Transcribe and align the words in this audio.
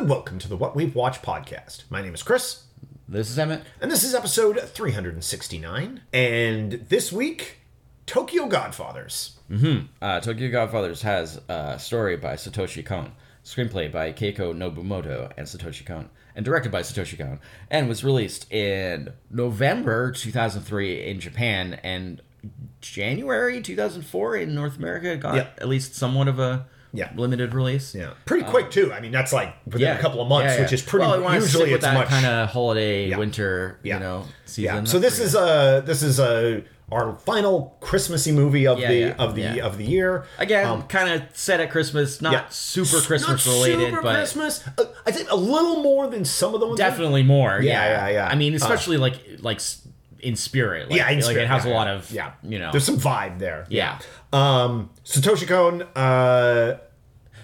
and 0.00 0.08
welcome 0.08 0.38
to 0.38 0.48
the 0.48 0.56
What 0.56 0.74
We've 0.74 0.94
Watched 0.94 1.22
podcast. 1.22 1.82
My 1.90 2.00
name 2.00 2.14
is 2.14 2.22
Chris, 2.22 2.64
This 3.08 3.28
is 3.30 3.38
Emmett. 3.38 3.62
and 3.80 3.90
this 3.90 4.02
is 4.02 4.14
episode 4.14 4.58
369. 4.60 6.00
And 6.12 6.72
this 6.88 7.12
week, 7.12 7.58
Tokyo 8.06 8.46
Godfathers. 8.46 9.38
Uh, 10.00 10.20
Tokyo 10.20 10.50
Godfathers 10.50 11.02
has 11.02 11.40
a 11.48 11.78
story 11.78 12.16
by 12.16 12.34
Satoshi 12.34 12.84
Kon, 12.84 13.12
screenplay 13.44 13.90
by 13.92 14.12
Keiko 14.12 14.54
Nobumoto 14.54 15.32
and 15.36 15.46
Satoshi 15.46 15.84
Kon, 15.84 16.08
and 16.34 16.44
directed 16.44 16.72
by 16.72 16.80
Satoshi 16.82 17.18
Kon, 17.18 17.38
and 17.70 17.88
was 17.88 18.02
released 18.04 18.50
in 18.52 19.12
November 19.30 20.12
2003 20.12 21.04
in 21.08 21.20
Japan 21.20 21.74
and 21.82 22.22
January 22.80 23.60
2004 23.60 24.36
in 24.36 24.54
North 24.54 24.78
America. 24.78 25.16
Got 25.16 25.34
Yep. 25.34 25.58
at 25.60 25.68
least 25.68 25.94
somewhat 25.94 26.28
of 26.28 26.38
a 26.38 26.66
Yeah. 26.92 27.10
limited 27.16 27.54
release. 27.54 27.94
Yeah, 27.94 28.10
pretty 28.24 28.44
quick 28.44 28.70
too. 28.70 28.92
I 28.92 29.00
mean, 29.00 29.12
that's 29.12 29.32
like 29.32 29.54
within 29.66 29.96
a 29.96 30.00
couple 30.00 30.20
of 30.20 30.28
months, 30.28 30.50
Yeah, 30.50 30.54
yeah. 30.56 30.62
which 30.62 30.72
is 30.72 30.82
pretty. 30.82 31.06
Well, 31.06 31.34
usually, 31.34 31.64
with 31.66 31.74
it's 31.74 31.84
that 31.84 31.94
much 31.94 32.08
kind 32.08 32.26
of 32.26 32.48
holiday 32.50 33.08
Yeah. 33.08 33.18
winter, 33.18 33.78
Yeah. 33.82 33.94
you 33.94 34.00
know, 34.00 34.24
season. 34.44 34.64
Yeah. 34.76 34.84
So 34.84 34.98
That's 34.98 35.18
this 35.18 35.26
is 35.28 35.34
a 35.34 35.82
this 35.86 36.02
is 36.02 36.18
a 36.18 36.62
our 36.92 37.16
final 37.18 37.76
Christmassy 37.80 38.32
movie 38.32 38.66
of 38.66 38.80
Yeah, 38.80 38.88
the 38.88 38.96
yeah, 38.98 39.14
of 39.16 39.36
the 39.36 39.42
yeah. 39.42 39.64
of 39.64 39.78
the 39.78 39.84
year. 39.84 40.24
Again, 40.38 40.66
Um, 40.66 40.82
kind 40.88 41.08
of 41.08 41.22
set 41.34 41.60
at 41.60 41.70
Christmas, 41.70 42.20
not 42.20 42.32
yeah. 42.32 42.44
super 42.50 43.00
Christmas 43.00 43.46
not 43.46 43.52
related, 43.54 43.90
super 43.90 44.02
but 44.02 44.16
Christmas. 44.16 44.64
Uh, 44.76 44.84
I 45.06 45.12
think 45.12 45.30
a 45.30 45.36
little 45.36 45.82
more 45.84 46.08
than 46.08 46.24
some 46.24 46.52
of 46.54 46.58
the 46.58 46.66
ones. 46.66 46.78
definitely 46.78 47.22
more. 47.22 47.60
Yeah, 47.62 47.84
Yeah, 47.84 48.08
yeah, 48.08 48.12
yeah. 48.14 48.26
I 48.28 48.34
mean, 48.34 48.54
Uh, 48.54 48.56
especially 48.56 48.96
like 48.96 49.14
like 49.38 49.60
in 50.18 50.34
spirit. 50.36 50.90
Like, 50.90 50.98
Yeah, 50.98 51.08
in 51.10 51.14
like 51.18 51.24
spirit, 51.24 51.44
it 51.44 51.46
has 51.46 51.64
yeah, 51.64 51.72
a 51.72 51.74
lot 51.74 51.86
of 51.86 52.10
yeah. 52.10 52.32
you 52.42 52.58
know. 52.58 52.72
There's 52.72 52.84
some 52.84 52.98
vibe 52.98 53.38
there. 53.38 53.66
yeah, 53.70 53.98
Um, 54.32 54.90
Satoshi 55.04 55.46
Kon. 55.48 55.82
Uh, 55.96 56.78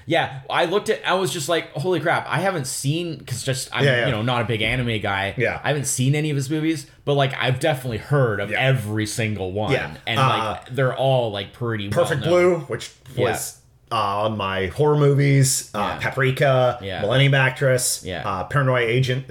yeah. 0.07 0.41
I 0.49 0.67
looked 0.67 0.89
at. 0.89 1.05
I 1.07 1.15
was 1.15 1.33
just 1.33 1.49
like, 1.49 1.73
holy 1.73 1.99
crap! 2.01 2.27
I 2.29 2.39
haven't 2.39 2.67
seen 2.67 3.19
because 3.19 3.43
just 3.43 3.69
I'm 3.73 3.85
Yeah, 3.85 3.97
yeah. 4.01 4.07
you 4.07 4.13
know 4.13 4.23
not 4.23 4.43
a 4.43 4.45
big 4.45 4.63
anime 4.63 5.01
guy. 5.01 5.35
Yeah. 5.37 5.61
I 5.65 5.69
haven't 5.69 5.87
seen 5.87 6.15
any 6.15 6.31
of 6.31 6.37
his 6.37 6.49
movies, 6.49 6.87
but 7.05 7.15
like 7.15 7.35
I've 7.35 7.59
definitely 7.59 7.99
heard 7.99 8.39
of 8.41 8.51
Yeah. 8.51 8.61
every 8.61 9.07
single 9.07 9.51
one. 9.53 9.73
Yeah. 9.73 9.97
and 10.07 10.21
Uh, 10.21 10.59
like 10.63 10.75
they're 10.75 10.95
all 10.97 11.33
like 11.33 11.53
pretty 11.53 11.89
Perfect 11.89 12.23
well-known. 12.25 12.55
Blue, 12.55 12.65
which 12.67 12.93
was 13.17 13.59
uh, 13.91 14.23
on 14.23 14.37
my 14.37 14.67
horror 14.67 14.97
movies. 14.97 15.71
Uh. 15.75 15.99
Paprika, 15.99 16.79
Yeah. 16.83 17.01
Millennium 17.03 17.35
Actress, 17.35 18.03
Yeah. 18.05 18.23
uh, 18.29 18.45
Paranoia 18.45 18.81
Agent, 18.83 19.27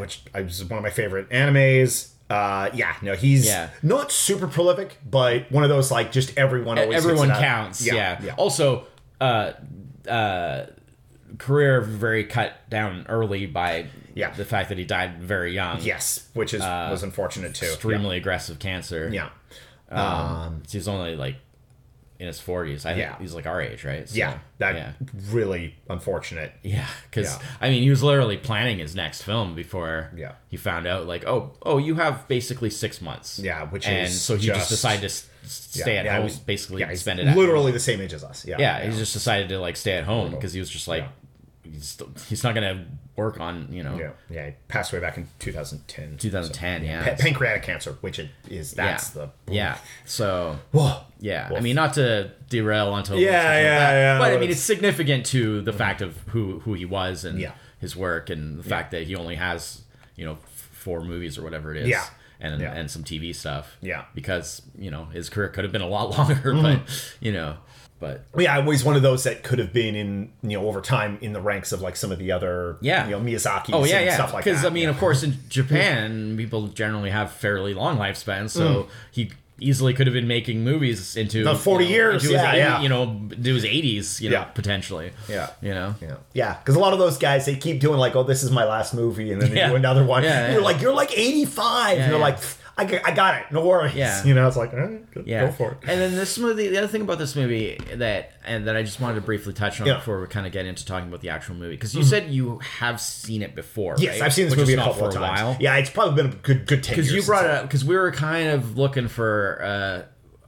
which 0.00 0.22
I 0.34 0.40
was 0.42 0.64
one 0.64 0.78
of 0.78 0.82
my 0.82 0.90
favorite 0.90 1.30
animes. 1.30 2.08
Uh, 2.28 2.70
yeah, 2.74 2.96
no, 3.02 3.14
he's 3.14 3.46
Yeah. 3.46 3.70
not 3.82 4.10
super 4.10 4.48
prolific, 4.48 4.98
but 5.08 5.50
one 5.52 5.62
of 5.62 5.70
those 5.70 5.90
like 5.92 6.10
just 6.12 6.36
everyone 6.36 6.78
always 6.78 6.96
everyone 6.96 7.28
counts. 7.30 7.84
Yeah. 7.86 8.18
yeah. 8.22 8.34
Also, 8.36 8.86
uh, 9.20 9.52
uh, 10.08 10.66
career 11.38 11.80
very 11.82 12.24
cut 12.24 12.68
down 12.68 13.06
early 13.08 13.46
by 13.46 13.86
Yeah. 14.14 14.30
the 14.30 14.44
fact 14.44 14.70
that 14.70 14.78
he 14.78 14.84
died 14.84 15.20
very 15.22 15.54
young. 15.54 15.80
Yes, 15.82 16.28
which 16.34 16.52
is 16.54 16.62
was 16.62 17.02
unfortunate 17.02 17.54
too. 17.54 17.66
extremely 17.66 18.16
aggressive 18.16 18.58
cancer. 18.58 19.08
Yeah. 19.12 19.28
Um, 19.90 20.62
he's 20.68 20.88
only 20.88 21.14
like 21.14 21.36
in 22.18 22.26
his 22.26 22.40
forties. 22.40 22.86
I 22.86 22.94
think 22.94 23.18
he's 23.20 23.34
like 23.34 23.46
our 23.46 23.60
age, 23.60 23.84
right? 23.84 24.08
So, 24.08 24.16
Yeah, 24.16 24.38
that 24.58 24.74
yeah, 24.74 24.92
really 25.30 25.76
unfortunate. 25.90 26.52
yeah. 26.62 26.86
Because 27.10 27.34
Yeah. 27.34 27.46
I 27.60 27.68
mean, 27.70 27.82
he 27.82 27.90
was 27.90 28.02
literally 28.02 28.36
planning 28.38 28.78
his 28.78 28.94
next 28.94 29.22
film 29.22 29.54
before 29.54 30.10
Yeah. 30.16 30.32
he 30.48 30.56
found 30.56 30.86
out, 30.86 31.06
like, 31.06 31.26
oh, 31.26 31.52
oh, 31.62 31.78
you 31.78 31.96
have 31.96 32.26
basically 32.28 32.70
six 32.70 33.00
months. 33.00 33.38
Yeah, 33.38 33.64
which 33.64 33.86
and 33.86 34.06
is 34.06 34.20
so 34.20 34.36
he 34.36 34.46
just, 34.46 34.58
just- 34.60 34.70
decided 34.70 35.02
to 35.02 35.48
stay 35.48 35.94
Yeah, 35.94 36.00
at 36.00 36.04
yeah, 36.06 36.14
home, 36.16 36.24
was- 36.24 36.38
basically 36.38 36.80
Yeah, 36.80 36.94
spend 36.94 37.20
it 37.20 37.26
at 37.26 37.36
literally 37.36 37.72
the 37.72 37.80
same 37.80 38.00
age 38.00 38.12
as 38.14 38.24
us. 38.24 38.44
Yeah, 38.46 38.56
yeah, 38.58 38.84
he 38.90 38.96
just 38.96 39.12
decided 39.12 39.48
to 39.50 39.58
like 39.58 39.76
stay 39.76 39.92
at 39.92 40.04
home 40.04 40.30
because 40.30 40.52
he 40.52 40.60
was 40.60 40.70
just 40.70 40.88
like 40.88 41.04
Yeah. 41.64 41.70
he's, 41.72 41.98
he's 42.28 42.42
not 42.42 42.54
gonna 42.54 42.86
work 43.16 43.40
on 43.40 43.68
you 43.72 43.82
know 43.82 43.96
Yeah, 43.98 44.10
yeah, 44.28 44.46
he 44.46 44.52
passed 44.68 44.92
away 44.92 45.00
back 45.00 45.16
in 45.16 45.26
2010. 45.38 46.18
2010 46.18 46.84
yeah 46.84 47.02
Pa- 47.10 47.16
pancreatic 47.22 47.62
cancer, 47.62 47.96
which 48.02 48.18
it 48.18 48.28
is 48.48 48.72
that's 48.72 49.14
yeah. 49.16 49.26
the 49.46 49.52
yeah 49.54 49.78
so 50.04 50.58
Whoa. 50.72 51.00
yeah 51.20 51.50
I 51.56 51.60
mean 51.60 51.76
not 51.76 51.94
to 51.94 52.30
derail 52.48 52.88
onto 52.88 53.14
Yeah, 53.16 53.30
yeah, 53.58 53.90
yeah, 53.92 54.18
but 54.18 54.32
I 54.32 54.34
mean 54.34 54.44
it's- 54.50 54.60
significant 54.60 55.26
to 55.26 55.62
the 55.62 55.72
fact 55.72 56.02
of 56.02 56.16
who 56.28 56.60
who 56.60 56.74
he 56.74 56.84
was 56.84 57.24
and 57.24 57.38
Yeah. 57.38 57.52
his 57.80 57.96
work 57.96 58.28
and 58.30 58.58
the 58.58 58.62
fact 58.68 58.90
that 58.90 59.04
he 59.06 59.16
only 59.16 59.36
has 59.36 59.82
you 60.14 60.24
know 60.26 60.36
four 60.54 61.00
movies 61.02 61.38
or 61.38 61.42
whatever 61.42 61.74
it 61.74 61.82
is 61.82 61.88
Yeah. 61.88 62.04
and 62.40 62.60
Yeah. 62.60 62.72
and 62.74 62.90
some 62.90 63.02
TV 63.02 63.34
stuff 63.34 63.76
Yeah. 63.80 64.04
because 64.14 64.62
you 64.78 64.90
know 64.90 65.06
his 65.06 65.28
career 65.30 65.48
could 65.48 65.64
have 65.64 65.72
been 65.72 65.82
a 65.82 65.88
lot 65.88 66.10
longer 66.18 66.34
Mm-hmm. 66.52 66.62
but 66.62 67.14
you 67.20 67.32
know 67.32 67.56
but 67.98 68.24
yeah, 68.36 68.56
always 68.56 68.84
one 68.84 68.94
of 68.96 69.02
those 69.02 69.24
that 69.24 69.42
could 69.42 69.58
have 69.58 69.72
been 69.72 69.94
in 69.94 70.30
you 70.42 70.58
know 70.58 70.68
over 70.68 70.80
time 70.80 71.18
in 71.22 71.32
the 71.32 71.40
ranks 71.40 71.72
of 71.72 71.80
like 71.80 71.96
some 71.96 72.12
of 72.12 72.18
the 72.18 72.30
other 72.32 72.76
Yeah. 72.80 73.04
you 73.06 73.12
know 73.12 73.20
Miyazaki 73.20 73.70
Oh 73.72 73.84
yeah, 73.84 73.96
and 73.98 74.06
yeah. 74.06 74.14
stuff 74.14 74.32
like 74.34 74.44
that. 74.44 74.50
Because 74.50 74.64
I 74.64 74.70
mean, 74.70 74.84
yeah. 74.84 74.90
of 74.90 74.98
course, 74.98 75.22
in 75.22 75.34
Japan, 75.48 76.36
people 76.36 76.68
generally 76.68 77.10
have 77.10 77.30
fairly 77.32 77.74
long 77.74 77.98
lifespans, 77.98 78.50
so 78.50 78.66
Mm. 78.84 78.88
he 79.12 79.30
easily 79.58 79.94
could 79.94 80.06
have 80.06 80.12
been 80.12 80.28
making 80.28 80.62
movies 80.62 81.16
into 81.16 81.42
The 81.42 81.54
40 81.54 81.84
you 81.86 81.90
know, 81.90 81.96
years, 81.96 82.24
into 82.24 82.34
yeah, 82.36 82.50
80 82.50 82.58
yeah. 82.58 82.80
You 82.82 82.88
know, 82.90 83.06
do 83.40 83.54
his 83.54 83.64
eighties, 83.64 84.20
you 84.20 84.28
know, 84.28 84.40
Yeah. 84.40 84.44
potentially. 84.44 85.12
Yeah. 85.30 85.48
you 85.62 85.72
know. 85.72 85.94
Yeah, 86.02 86.16
yeah, 86.34 86.56
because 86.58 86.76
a 86.76 86.78
lot 86.78 86.92
of 86.92 86.98
those 86.98 87.16
guys 87.16 87.46
they 87.46 87.56
keep 87.56 87.80
doing 87.80 87.98
like, 87.98 88.14
oh, 88.14 88.22
this 88.22 88.42
is 88.42 88.50
my 88.50 88.64
last 88.64 88.92
movie, 88.92 89.32
and 89.32 89.40
then 89.40 89.54
they 89.54 89.66
do 89.66 89.74
another 89.74 90.04
one. 90.04 90.24
Yeah, 90.24 90.52
you're 90.52 90.60
like, 90.60 90.82
you're 90.82 90.92
like 90.92 91.16
85. 91.16 91.96
Yeah, 91.98 92.10
you're 92.10 92.18
like, 92.18 92.38
I, 92.78 92.82
I 93.04 93.12
got 93.12 93.40
it. 93.40 93.44
No 93.50 93.66
worries. 93.66 93.94
Yeah. 93.94 94.22
you 94.26 94.34
know, 94.34 94.46
it's 94.46 94.56
like, 94.56 94.74
eh, 94.74 94.98
go, 95.14 95.22
Yeah, 95.24 95.46
go 95.46 95.52
for 95.52 95.72
it. 95.72 95.78
And 95.88 95.98
then 96.00 96.14
this 96.14 96.38
movie, 96.38 96.68
the 96.68 96.76
other 96.76 96.86
thing 96.88 97.00
about 97.00 97.18
this 97.18 97.34
movie 97.34 97.78
that 97.94 98.32
and 98.44 98.66
that 98.68 98.76
I 98.76 98.82
just 98.82 99.00
wanted 99.00 99.14
to 99.14 99.20
briefly 99.22 99.54
touch 99.54 99.80
on 99.80 99.86
Yeah. 99.86 99.94
Mm-hmm. 99.94 100.00
before 100.00 100.20
we 100.20 100.26
kind 100.26 100.46
of 100.46 100.52
get 100.52 100.66
into 100.66 100.84
talking 100.84 101.08
about 101.08 101.20
the 101.22 101.30
actual 101.30 101.54
movie, 101.54 101.74
because 101.74 101.94
you 101.94 102.04
said 102.04 102.30
you 102.30 102.58
have 102.58 103.00
seen 103.00 103.40
it 103.42 103.54
before. 103.54 103.94
Yes, 103.98 104.20
right? 104.20 104.26
I've 104.26 104.34
seen 104.34 104.44
this 104.46 104.52
Which 104.56 104.60
movie 104.68 104.74
a 104.74 104.76
couple 104.84 105.06
of 105.06 105.14
times. 105.14 105.40
while. 105.40 105.56
Yeah, 105.58 105.76
it's 105.76 105.88
probably 105.90 106.22
been 106.22 106.32
a 106.32 106.34
good 106.36 106.66
good 106.66 106.82
ten 106.82 106.96
years. 106.96 107.06
because 107.08 107.12
you 107.14 107.22
brought 107.22 107.44
it 107.46 107.50
up 107.50 107.62
because 107.62 107.84
we 107.84 107.96
were 107.96 108.12
kind 108.12 108.48
of 108.50 108.76
looking 108.76 109.08
for 109.08 109.58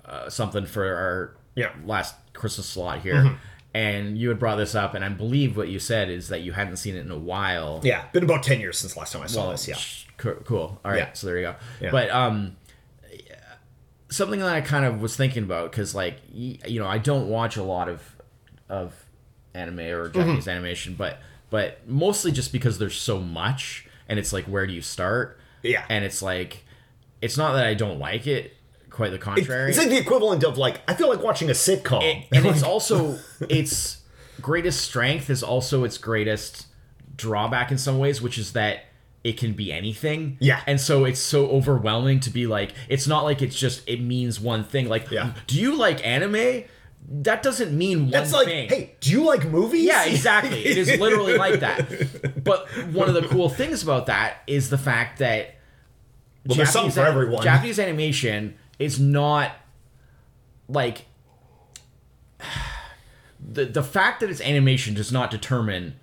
uh, 0.07 0.09
uh, 0.11 0.29
something 0.31 0.67
for 0.67 0.85
our 0.85 1.37
Yeah. 1.55 1.69
Mm-hmm. 1.71 1.89
last 1.89 2.15
Christmas 2.35 2.67
slot 2.67 3.01
here, 3.01 3.39
and 3.75 4.19
you 4.19 4.29
had 4.29 4.39
brought 4.39 4.57
this 4.57 4.75
up, 4.75 4.93
and 4.95 5.03
I 5.05 5.09
believe 5.09 5.57
what 5.57 5.69
you 5.69 5.79
said 5.79 6.11
is 6.11 6.29
that 6.29 6.43
you 6.43 6.53
hadn't 6.53 6.77
seen 6.77 6.95
it 6.95 7.01
in 7.07 7.11
a 7.11 7.19
while. 7.19 7.81
Yeah, 7.83 8.05
been 8.13 8.23
about 8.25 8.43
ten 8.43 8.61
years 8.61 8.77
since 8.79 8.97
last 8.99 9.13
time 9.15 9.23
I 9.23 9.27
saw 9.27 9.45
Well, 9.45 9.51
this. 9.53 9.67
Yeah, 9.67 9.77
cool. 10.19 10.81
All 10.85 10.91
right, 10.91 10.99
Yeah. 10.99 11.13
so 11.15 11.27
there 11.27 11.37
you 11.39 11.43
go. 11.43 11.55
Yeah. 11.81 11.91
But 11.91 12.11
um, 12.11 12.57
something 14.11 14.41
that 14.41 14.49
I 14.49 14.61
kind 14.61 14.85
of 14.85 15.01
was 15.01 15.17
thinking 15.17 15.43
about 15.45 15.71
because, 15.71 15.95
like, 15.95 16.19
you 16.33 16.81
know, 16.81 16.87
I 16.87 16.99
don't 16.99 17.29
watch 17.29 17.57
a 17.57 17.63
lot 17.63 17.89
of 17.89 18.03
of 18.69 18.95
anime 19.55 19.81
or 19.81 20.09
Japanese 20.09 20.43
Mm-hmm. 20.45 20.51
animation, 20.51 20.95
but 20.95 21.19
but 21.51 21.87
mostly 21.89 22.31
just 22.33 22.53
because 22.53 22.79
there's 22.79 22.97
so 22.99 23.19
much, 23.19 23.87
and 24.09 24.19
it's 24.19 24.33
like, 24.33 24.45
where 24.45 24.67
do 24.67 24.73
you 24.73 24.83
start? 24.83 25.39
Yeah. 25.63 25.85
and 25.89 26.05
it's 26.05 26.23
like, 26.23 26.65
it's 27.21 27.37
not 27.37 27.55
that 27.55 27.67
I 27.67 27.75
don't 27.75 27.99
like 27.99 28.27
it. 28.27 28.55
Quite 28.91 29.11
the 29.11 29.19
contrary. 29.19 29.71
it's 29.71 29.79
like 29.79 29.89
the 29.91 29.99
equivalent 29.99 30.43
of 30.45 30.59
like 30.59 30.81
I 30.89 30.95
feel 30.95 31.09
like 31.09 31.23
watching 31.23 31.49
a 31.51 31.53
sitcom. 31.53 32.03
and, 32.03 32.25
and 32.33 32.47
it's 32.47 32.63
also 32.65 33.19
its 33.49 33.99
greatest 34.41 34.81
strength 34.81 35.31
is 35.31 35.43
also 35.43 35.85
its 35.85 35.99
greatest 35.99 36.67
drawback 37.17 37.71
in 37.71 37.79
some 37.79 37.99
ways, 37.99 38.21
which 38.21 38.39
is 38.39 38.53
that 38.55 38.85
it 39.29 39.37
can 39.37 39.53
be 39.53 39.73
anything. 39.73 40.37
Yeah. 40.41 40.61
And 40.67 40.81
so 40.81 41.05
it's 41.05 41.21
so 41.21 41.49
overwhelming 41.49 42.21
to 42.21 42.31
be 42.31 42.47
like 42.47 42.73
it's 42.89 43.07
not 43.07 43.25
like 43.25 43.43
it's 43.43 43.59
just 43.59 43.87
it 43.89 44.01
means 44.01 44.41
one 44.41 44.65
thing. 44.65 44.89
Like 44.89 45.11
Yeah. 45.11 45.33
do 45.47 45.61
you 45.61 45.77
like 45.77 46.05
anime? 46.07 46.65
That 47.11 47.43
doesn't 47.43 47.77
mean 47.77 48.03
one 48.03 48.11
That's 48.11 48.33
like, 48.35 48.47
thing. 48.47 48.69
hey, 48.69 48.95
do 49.01 49.11
you 49.11 49.25
like 49.25 49.45
movies? 49.47 49.85
Yeah, 49.87 50.05
exactly. 50.05 50.63
It 50.65 50.77
is 50.77 50.99
literally 51.01 51.37
like 51.39 51.61
that. 51.61 51.79
But 52.45 52.69
one 52.93 53.09
of 53.09 53.15
the 53.15 53.23
cool 53.23 53.49
things 53.49 53.83
about 53.83 54.07
that 54.07 54.39
is 54.47 54.69
the 54.71 54.77
fact 54.79 55.19
that 55.21 55.57
Well, 56.47 56.57
there's 56.57 56.71
something 56.71 56.93
for 56.93 57.01
everyone. 57.07 57.43
Japanese 57.43 57.79
animation 57.79 58.57
is 58.79 58.99
not 59.01 59.53
like 60.69 61.07
the 63.41 63.65
the 63.67 63.83
fact 63.83 64.21
that 64.21 64.31
it's 64.31 64.41
animation 64.41 64.95
does 64.95 65.13
not 65.13 65.31
determine 65.31 65.97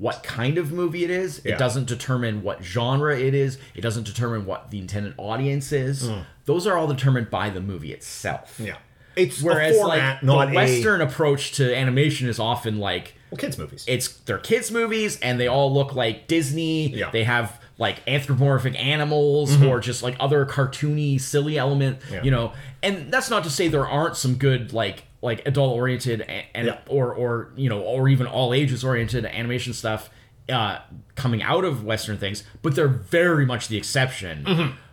what 0.00 0.22
kind 0.22 0.56
of 0.56 0.72
movie 0.72 1.04
it 1.04 1.10
is. 1.10 1.42
Yeah. 1.44 1.54
It 1.54 1.58
doesn't 1.58 1.86
determine 1.86 2.42
what 2.42 2.64
genre 2.64 3.16
it 3.16 3.34
is. 3.34 3.58
It 3.74 3.82
doesn't 3.82 4.04
determine 4.04 4.46
what 4.46 4.70
the 4.70 4.78
intended 4.78 5.12
audience 5.18 5.72
is. 5.72 6.10
Those 6.46 6.66
are 6.66 6.76
all 6.78 6.86
determined 6.86 7.28
by 7.30 7.50
the 7.50 7.60
movie 7.60 7.92
itself. 7.92 8.58
Yeah. 8.58 8.76
It's 9.14 9.42
Whereas 9.42 9.76
format, 9.76 10.22
like 10.24 10.48
the 10.48 10.52
a 10.52 10.54
Western 10.54 11.00
approach 11.02 11.52
to 11.56 11.76
animation 11.76 12.28
is 12.28 12.38
often 12.38 12.78
like 12.78 13.14
well, 13.30 13.36
kids 13.36 13.58
movies. 13.58 13.84
it's 13.86 14.08
they're 14.20 14.38
kids 14.38 14.70
movies 14.70 15.20
and 15.20 15.38
they 15.38 15.48
all 15.48 15.72
look 15.72 15.94
like 15.94 16.26
Disney. 16.28 16.88
Yeah. 16.88 17.06
Mm-hmm. 17.06 17.12
They 17.12 17.24
have 17.24 17.60
like 17.76 17.98
anthropomorphic 18.08 18.82
animals 18.82 19.60
or 19.62 19.80
just 19.80 20.02
like 20.02 20.16
other 20.18 20.46
cartoony 20.46 21.20
silly 21.20 21.58
element, 21.58 21.98
Yeah. 22.10 22.22
you 22.22 22.30
know. 22.30 22.52
And 22.82 23.12
that's 23.12 23.28
not 23.28 23.44
to 23.44 23.50
say 23.50 23.68
there 23.68 23.86
aren't 23.86 24.16
some 24.16 24.36
good 24.36 24.72
like 24.72 25.04
like 25.22 25.46
adult 25.46 25.76
oriented 25.76 26.22
and, 26.54 26.66
Yeah. 26.68 26.78
or 26.88 27.12
or 27.14 27.52
you 27.56 27.68
know 27.68 27.80
or 27.80 28.08
even 28.08 28.26
all 28.26 28.54
ages 28.54 28.82
oriented 28.84 29.24
animation 29.26 29.72
stuff 29.72 30.08
uh 30.48 30.78
coming 31.14 31.42
out 31.42 31.64
of 31.64 31.84
western 31.84 32.16
things, 32.18 32.42
but 32.62 32.74
they're 32.74 32.88
very 32.88 33.44
much 33.46 33.68
the 33.68 33.76
exception. 33.76 34.44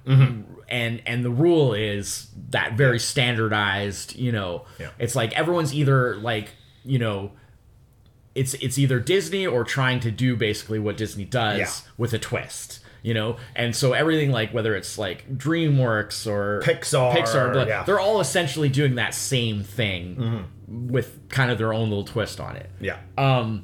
Mm-hmm. 0.06 0.42
And 0.70 1.02
and 1.06 1.24
the 1.24 1.30
rule 1.30 1.74
is 1.74 2.28
that 2.50 2.74
very 2.78 3.00
standardized, 3.00 4.16
you 4.18 4.32
know. 4.32 4.66
Yeah. 4.80 4.90
It's 5.00 5.16
like 5.16 5.34
everyone's 5.34 5.74
either 5.74 6.16
like, 6.18 6.50
you 6.84 7.00
know, 7.00 7.32
it's 8.36 8.54
it's 8.56 8.78
either 8.78 9.00
Disney 9.00 9.48
or 9.48 9.64
trying 9.64 10.00
to 10.02 10.12
do 10.12 10.36
basically 10.36 10.80
what 10.80 10.98
Disney 10.98 11.26
does 11.26 11.58
Yeah. 11.60 11.92
with 11.98 12.14
a 12.14 12.20
twist. 12.20 12.80
You 13.04 13.14
know, 13.14 13.38
and 13.56 13.76
so 13.76 13.94
everything 13.94 14.32
like 14.32 14.54
whether 14.54 14.76
it's 14.76 14.98
like 14.98 15.30
DreamWorks 15.38 16.28
or 16.28 16.62
Pixar, 16.64 17.14
Pixar, 17.14 17.68
yeah. 17.68 17.84
they're 17.84 18.00
all 18.00 18.20
essentially 18.20 18.70
doing 18.70 18.96
that 18.96 19.14
same 19.14 19.64
thing 19.64 20.16
Mm-hmm. 20.18 20.88
with 20.90 21.30
kind 21.30 21.50
of 21.52 21.58
their 21.58 21.74
own 21.74 21.90
little 21.90 22.04
twist 22.04 22.40
on 22.40 22.56
it. 22.58 22.70
Yeah. 22.82 22.98
Um, 23.18 23.64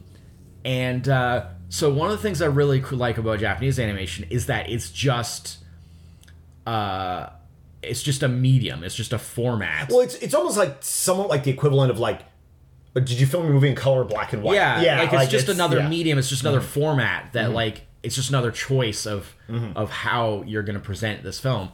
and 0.63 1.07
uh, 1.09 1.47
so 1.67 1.91
one 1.93 2.09
of 2.09 2.15
the 2.15 2.21
things 2.23 2.41
I 2.41 2.45
really 2.45 2.81
like 2.81 3.17
about 3.17 3.39
Japanese 3.39 3.79
animation 3.79 4.25
is 4.29 4.45
that 4.45 4.69
it's 4.69 4.89
just, 4.91 5.57
uh, 6.65 7.29
it's 7.81 8.01
just 8.01 8.23
a 8.23 8.27
medium. 8.29 8.83
It's 8.83 8.95
just 8.95 9.11
a 9.11 9.19
format. 9.19 9.89
Well, 9.89 9.99
it's 10.01 10.15
it's 10.15 10.33
almost 10.33 10.57
like 10.57 10.77
somewhat 10.81 11.27
like 11.27 11.43
the 11.43 11.51
equivalent 11.51 11.91
of 11.91 11.99
like, 11.99 12.21
uh, 12.95 12.99
did 13.01 13.19
you 13.19 13.25
film 13.25 13.45
a 13.47 13.49
movie 13.49 13.67
in 13.69 13.75
color, 13.75 14.05
black 14.05 14.31
and 14.31 14.41
white? 14.41 14.55
yeah, 14.55 14.81
yeah 14.81 15.01
like 15.01 15.11
it's 15.13 15.31
just 15.31 15.49
another 15.49 15.77
yeah. 15.77 15.81
Mm-hmm. 15.81 15.89
medium. 15.89 16.17
It's 16.17 16.29
just 16.29 16.43
another 16.43 16.61
format 16.61 17.33
that 17.33 17.51
like 17.51 17.85
it's 18.03 18.15
just 18.15 18.29
another 18.29 18.51
choice 18.51 19.05
of 19.05 19.33
Mm-hmm. 19.49 19.77
of 19.77 19.89
how 19.89 20.43
you're 20.47 20.63
going 20.63 20.75
to 20.75 20.81
present 20.81 21.23
this 21.23 21.39
film. 21.39 21.69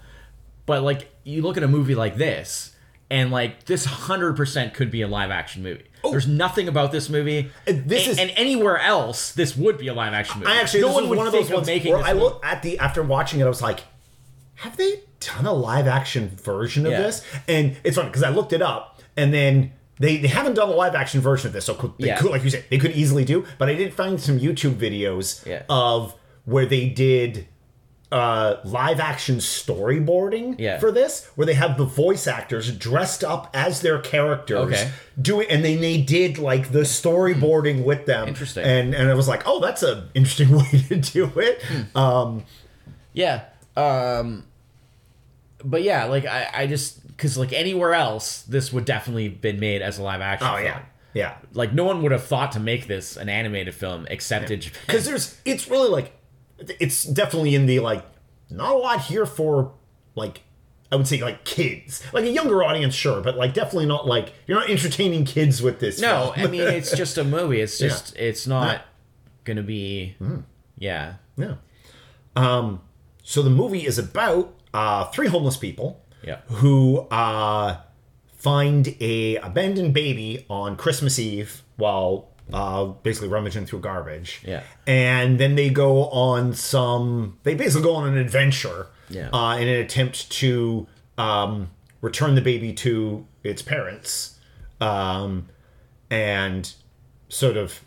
But 0.66 0.84
like 0.84 1.10
you 1.24 1.42
look 1.42 1.58
at 1.58 1.64
a 1.64 1.68
movie 1.68 1.96
like 1.96 2.16
this, 2.18 2.76
and 3.10 3.32
like 3.32 3.66
this 3.66 3.86
hundred 3.86 4.36
percent 4.38 4.74
could 4.74 4.92
be 4.92 5.02
a 5.02 5.08
live 5.08 5.32
action 5.32 5.64
movie. 5.64 5.86
There's 6.04 6.28
nothing 6.28 6.68
about 6.68 6.92
this 6.92 7.10
movie, 7.10 7.50
Oh. 7.50 7.72
And 7.72 7.90
this 7.90 8.04
and, 8.04 8.12
is- 8.14 8.20
and 8.20 8.32
anywhere 8.38 8.78
else 8.80 9.32
this 9.34 9.56
would 9.58 9.78
be 9.78 9.88
a 9.88 9.94
live 9.94 10.14
action 10.14 10.40
movie. 10.40 10.52
I 10.52 10.58
actually 10.62 10.82
no 10.82 10.88
one 10.94 11.04
was 11.04 11.10
would 11.10 11.18
one 11.18 11.28
of 11.28 11.34
those 11.34 11.50
ones 11.50 11.68
making 11.68 11.94
I 11.96 12.14
movie. 12.14 12.20
look 12.26 12.46
at 12.46 12.62
the 12.64 12.80
after 12.80 13.02
watching 13.04 13.40
it, 13.40 13.44
I 13.44 13.48
was 13.50 13.62
like, 13.62 13.82
have 14.56 14.78
they 14.78 15.02
done 15.20 15.46
a 15.46 15.54
live 15.54 15.88
action 15.88 16.30
version 16.30 16.86
of 16.86 16.92
Yeah. 16.92 17.02
this? 17.02 17.24
And 17.48 17.78
it's 17.84 17.96
funny 17.98 18.10
because 18.10 18.24
I 18.24 18.30
looked 18.30 18.54
it 18.54 18.62
up, 18.62 19.02
and 19.18 19.34
then. 19.34 19.74
They, 20.02 20.16
they 20.16 20.30
haven't 20.30 20.54
done 20.54 20.70
a 20.70 20.72
live 20.72 20.96
action 20.96 21.20
version 21.20 21.48
of 21.48 21.52
this, 21.54 21.66
so 21.66 21.74
could, 21.74 21.92
they 22.00 22.08
Yeah. 22.08 22.20
could, 22.20 22.32
like 22.32 22.42
you 22.46 22.50
said, 22.50 22.64
they 22.70 22.78
could 22.78 22.92
easily 22.96 23.26
do. 23.26 23.46
But 23.58 23.68
I 23.68 23.74
did 23.74 23.94
find 23.94 24.18
some 24.18 24.40
YouTube 24.40 24.76
videos 24.76 25.46
Yeah. 25.46 25.64
of 25.70 26.16
where 26.50 26.66
they 26.66 26.90
did 26.90 27.48
uh, 28.12 28.56
live 28.66 29.00
action 29.00 29.38
storyboarding 29.38 30.56
Yeah. 30.58 30.80
for 30.80 30.92
this, 30.92 31.28
where 31.36 31.46
they 31.46 31.54
have 31.54 31.78
the 31.78 31.86
voice 31.86 32.26
actors 32.26 32.76
dressed 32.76 33.24
up 33.24 33.50
as 33.54 33.82
their 33.82 34.00
characters, 34.00 34.58
Okay. 34.74 34.92
doing, 35.22 35.48
and 35.50 35.64
then 35.64 35.80
they 35.80 36.02
did 36.02 36.40
like 36.40 36.72
the 36.72 36.80
storyboarding 36.82 37.84
with 37.84 38.08
them. 38.08 38.28
Interesting. 38.28 38.64
And 38.66 38.96
and 38.96 39.10
I 39.10 39.14
was 39.14 39.28
like, 39.28 39.44
oh, 39.46 39.60
that's 39.60 39.84
an 39.84 40.10
interesting 40.16 40.52
way 40.58 40.70
to 40.90 40.96
do 40.98 41.32
it. 41.40 41.62
Hmm. 41.64 41.98
Um, 41.98 42.44
Yeah. 43.14 43.44
Um 43.78 44.46
but 45.64 45.84
yeah, 45.84 46.06
like 46.06 46.26
I, 46.26 46.50
I 46.54 46.68
just 46.68 47.06
because 47.08 47.38
like 47.38 47.52
anywhere 47.54 47.94
else, 47.94 48.42
this 48.44 48.72
would 48.74 48.86
definitely 48.86 49.28
been 49.30 49.60
made 49.60 49.82
as 49.82 50.00
a 50.00 50.04
live 50.04 50.22
action. 50.22 50.48
oh 50.50 50.54
film. 50.56 50.66
yeah, 50.66 50.82
yeah. 51.14 51.36
Like 51.54 51.74
no 51.74 51.84
one 51.84 52.02
would 52.02 52.12
have 52.14 52.24
thought 52.24 52.54
to 52.54 52.60
make 52.60 52.88
this 52.88 53.18
an 53.18 53.30
animated 53.30 53.76
film 53.76 54.08
except 54.10 54.50
in 54.52 54.62
Japan. 54.62 54.82
Because 54.88 55.06
there's, 55.06 55.38
it's 55.46 55.68
really 55.70 55.90
like, 55.90 56.14
it's 56.80 57.04
definitely 57.04 57.56
in 57.56 57.66
the 57.66 57.80
like, 57.80 58.06
not 58.50 58.74
a 58.76 58.78
lot 58.78 59.02
here 59.02 59.26
for 59.26 59.74
like. 60.16 60.42
I 60.92 60.96
would 60.96 61.08
say 61.08 61.22
like 61.22 61.46
kids, 61.46 62.02
like 62.14 62.24
a 62.26 62.32
younger 62.32 62.64
audience, 62.64 62.96
sure, 62.96 63.22
but 63.22 63.38
like 63.38 63.54
definitely 63.54 63.86
not 63.86 64.08
like 64.08 64.34
you're 64.48 64.60
not 64.60 64.72
entertaining 64.72 65.24
kids 65.24 65.62
with 65.62 65.80
this. 65.80 66.02
No. 66.02 66.34
I 66.36 66.48
mean 66.48 66.62
it's 66.62 66.98
just 66.98 67.16
a 67.20 67.24
movie. 67.24 67.62
It's 67.62 67.80
Yeah. 67.82 67.90
just 67.90 68.16
it's 68.18 68.48
not 68.48 68.82
gonna 69.44 69.62
be 69.62 70.16
Hmm. 70.18 70.38
yeah. 70.80 71.14
Yeah. 71.38 71.58
Um, 72.36 72.82
so 73.22 73.44
the 73.44 73.52
movie 73.52 73.86
is 73.86 74.00
about 74.00 74.52
uh, 74.74 75.06
three 75.12 75.28
homeless 75.28 75.58
people 75.58 76.02
Yeah. 76.24 76.40
who 76.48 77.02
uh, 77.12 77.78
find 78.38 78.96
a 79.00 79.36
abandoned 79.38 79.94
baby 79.94 80.46
on 80.50 80.76
Christmas 80.76 81.20
Eve 81.20 81.62
while 81.76 82.30
uh, 82.54 82.86
basically 82.86 83.28
rummaging 83.28 83.66
through 83.66 83.80
garbage. 83.80 84.42
Yeah. 84.46 84.64
And 84.88 85.40
then 85.40 85.56
they 85.56 85.70
go 85.70 86.06
on 86.10 86.54
some. 86.54 87.38
They 87.44 87.56
basically 87.56 87.84
go 87.84 87.96
on 87.96 88.08
an 88.08 88.18
adventure. 88.18 88.88
Yeah. 89.10 89.30
Uh, 89.34 89.58
in 89.58 89.68
an 89.68 89.76
attempt 89.80 90.30
to 90.32 90.88
um, 91.18 91.70
return 92.02 92.36
the 92.36 92.42
baby 92.42 92.74
to 92.74 93.26
its 93.44 93.62
parents, 93.62 94.38
um, 94.80 95.48
and 96.12 96.72
sort 97.28 97.58
of 97.58 97.82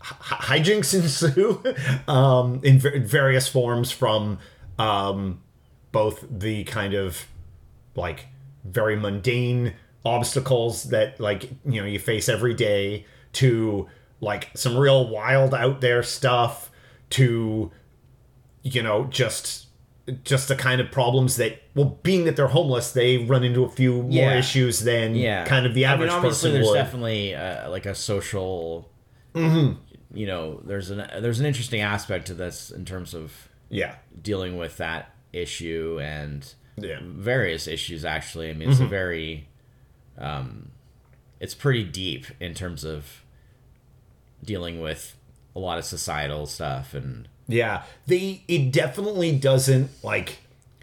hi- 0.00 0.58
hijinks 0.58 0.94
ensue 1.00 1.62
um, 2.08 2.60
in 2.62 2.78
ver- 2.78 3.00
various 3.00 3.48
forms 3.48 3.90
from 3.90 4.38
um, 4.78 5.40
both 5.92 6.24
the 6.30 6.64
kind 6.64 6.94
of 6.94 7.26
like 7.94 8.26
very 8.64 8.96
mundane 8.96 9.74
obstacles 10.04 10.84
that 10.84 11.20
like 11.20 11.50
you 11.64 11.80
know 11.80 11.86
you 11.86 11.98
face 11.98 12.28
every 12.28 12.54
day 12.54 13.04
to 13.32 13.88
like 14.20 14.50
some 14.54 14.76
real 14.76 15.08
wild 15.08 15.54
out 15.54 15.80
there 15.80 16.02
stuff 16.02 16.70
to 17.10 17.70
you 18.62 18.82
know 18.82 19.04
just 19.04 19.66
just 20.24 20.48
the 20.48 20.56
kind 20.56 20.80
of 20.80 20.90
problems 20.90 21.36
that 21.36 21.60
well 21.74 21.98
being 22.02 22.24
that 22.24 22.34
they're 22.36 22.48
homeless 22.48 22.92
they 22.92 23.18
run 23.18 23.44
into 23.44 23.64
a 23.64 23.68
few 23.68 24.02
more 24.02 24.10
Yeah. 24.10 24.38
issues 24.38 24.80
than 24.80 25.14
Yeah. 25.14 25.44
kind 25.46 25.66
of 25.66 25.74
the 25.74 25.84
average 25.84 26.10
I 26.10 26.14
mean 26.14 26.18
obviously 26.18 26.50
person 26.50 26.52
there's 26.54 26.66
would. 26.68 26.74
definitely 26.74 27.34
uh, 27.34 27.70
like 27.70 27.86
a 27.86 27.94
social 27.94 28.90
Mm-hmm. 29.34 29.74
you 30.12 30.26
know, 30.26 30.60
there's 30.64 30.90
an 30.90 31.06
there's 31.22 31.38
an 31.38 31.46
interesting 31.46 31.80
aspect 31.80 32.26
to 32.26 32.34
this 32.34 32.70
in 32.72 32.84
terms 32.84 33.14
of 33.14 33.48
yeah 33.68 33.94
dealing 34.20 34.56
with 34.58 34.76
that 34.78 35.14
issue 35.32 35.98
and 36.02 36.52
Yeah. 36.76 36.98
various 37.02 37.68
issues 37.68 38.04
actually 38.04 38.50
i 38.50 38.52
mean 38.54 38.70
it's 38.70 38.80
a 38.80 38.86
very 38.86 39.46
um 40.18 40.70
it's 41.38 41.54
pretty 41.54 41.84
deep 41.84 42.26
in 42.40 42.54
terms 42.54 42.84
of 42.84 43.22
dealing 44.44 44.80
with 44.80 45.16
a 45.54 45.58
lot 45.58 45.78
of 45.78 45.84
societal 45.84 46.46
stuff 46.46 46.94
and 46.94 47.28
Yeah, 47.48 47.82
they 48.06 48.42
it 48.48 48.72
definitely 48.72 49.36
doesn't 49.36 49.90
like 50.04 50.38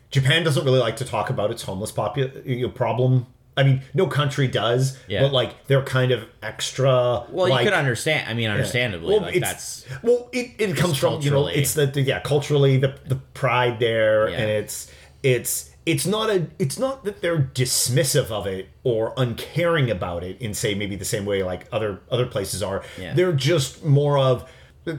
Japan 0.10 0.44
doesn't 0.44 0.64
really 0.64 0.80
like 0.80 0.98
to 0.98 1.06
talk 1.06 1.30
about 1.30 1.52
its 1.52 1.64
homeless 1.64 1.92
popu- 1.92 2.46
you 2.46 2.70
problem. 2.70 3.28
I 3.58 3.64
mean, 3.64 3.82
no 3.96 4.06
country 4.06 4.48
does, 4.48 4.98
Yeah. 5.08 5.24
but 5.24 5.34
like 5.34 5.66
they're 5.66 5.82
kind 5.82 6.12
of 6.12 6.26
extra. 6.44 7.26
well 7.30 7.50
like, 7.50 7.64
you 7.66 7.72
could 7.72 7.78
understand 7.78 8.30
i 8.30 8.34
mean 8.36 8.50
understandably 8.52 9.14
Well, 9.16 9.24
like 9.24 9.40
that's 9.42 9.84
well, 10.04 10.30
it, 10.32 10.52
it 10.60 10.78
comes 10.78 10.98
from 10.98 11.22
you 11.22 11.32
know 11.32 11.48
it's 11.48 11.74
the, 11.74 11.88
the 11.88 12.02
yeah 12.02 12.20
culturally 12.20 12.78
the 12.78 12.96
the 13.08 13.16
pride 13.16 13.80
there, 13.80 14.30
Yeah. 14.30 14.38
and 14.38 14.52
it's 14.52 14.92
it's 15.24 15.72
it's 15.88 16.06
not 16.06 16.30
a 16.30 16.48
it's 16.60 16.78
not 16.78 17.06
that 17.06 17.22
they're 17.22 17.50
dismissive 17.54 18.30
of 18.30 18.46
it 18.46 18.68
or 18.84 19.14
uncaring 19.16 19.90
about 19.90 20.22
it 20.22 20.40
in 20.42 20.54
say 20.54 20.76
maybe 20.76 20.98
the 20.98 21.06
same 21.06 21.26
way 21.26 21.42
like 21.44 21.66
other 21.72 22.02
other 22.12 22.26
places 22.26 22.62
are. 22.62 22.84
Yeah. 23.00 23.14
They're 23.14 23.32
just 23.32 23.86
more 23.86 24.18
of 24.18 24.48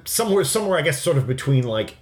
somewhere 0.07 0.45
somewhere 0.45 0.79
I 0.79 0.83
guess 0.83 1.01
sort 1.01 1.19
of 1.19 1.27
between 1.27 1.65
like 1.65 1.97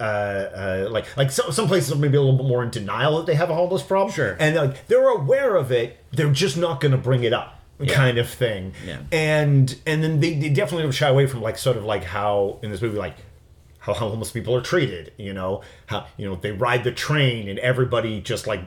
uh, 0.00 0.02
uh, 0.02 0.88
like 0.90 1.14
like 1.18 1.30
some, 1.30 1.52
some 1.52 1.68
places 1.68 1.92
are 1.92 1.96
maybe 1.96 2.16
a 2.16 2.20
little 2.20 2.38
bit 2.38 2.46
more 2.46 2.62
in 2.62 2.70
denial 2.70 3.18
that 3.18 3.26
they 3.26 3.34
have 3.34 3.50
a 3.50 3.54
homeless 3.54 3.82
problem. 3.82 4.12
Sure. 4.12 4.36
And 4.40 4.56
like 4.56 4.86
they're 4.88 5.08
aware 5.08 5.54
of 5.54 5.70
it, 5.70 6.02
they're 6.10 6.32
just 6.32 6.56
not 6.56 6.80
going 6.80 6.92
to 6.92 6.98
bring 6.98 7.24
it 7.24 7.32
up, 7.34 7.60
kind 7.88 8.16
of 8.16 8.28
thing. 8.28 8.72
Yeah. 8.86 9.00
And 9.12 9.78
and 9.86 10.02
then 10.02 10.20
they, 10.20 10.34
they 10.34 10.48
definitely 10.48 10.84
don't 10.84 10.92
shy 10.92 11.08
away 11.08 11.26
from 11.26 11.42
like 11.42 11.58
sort 11.58 11.76
of 11.76 11.84
like 11.84 12.04
how 12.04 12.58
in 12.62 12.70
this 12.70 12.80
movie 12.80 12.96
like 12.96 13.16
how 13.84 13.92
homeless 13.94 14.30
people 14.30 14.54
are 14.54 14.60
treated. 14.62 15.12
You 15.18 15.32
know 15.34 15.62
how 15.86 16.06
you 16.16 16.26
know 16.28 16.36
they 16.36 16.52
ride 16.52 16.84
the 16.84 16.92
train 16.92 17.48
and 17.48 17.58
everybody 17.58 18.20
just 18.20 18.46
like 18.46 18.60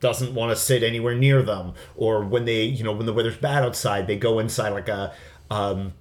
doesn't 0.00 0.34
want 0.34 0.50
to 0.50 0.56
sit 0.56 0.82
anywhere 0.82 1.14
near 1.14 1.42
them 1.42 1.74
or 1.94 2.24
when 2.24 2.44
they 2.44 2.64
you 2.64 2.82
know 2.84 2.92
when 2.92 3.06
the 3.06 3.12
weather's 3.12 3.36
bad 3.36 3.62
outside 3.62 4.06
they 4.08 4.16
go 4.16 4.40
inside 4.40 4.70
like 4.70 4.88
a 4.88 5.14
um 5.48 5.92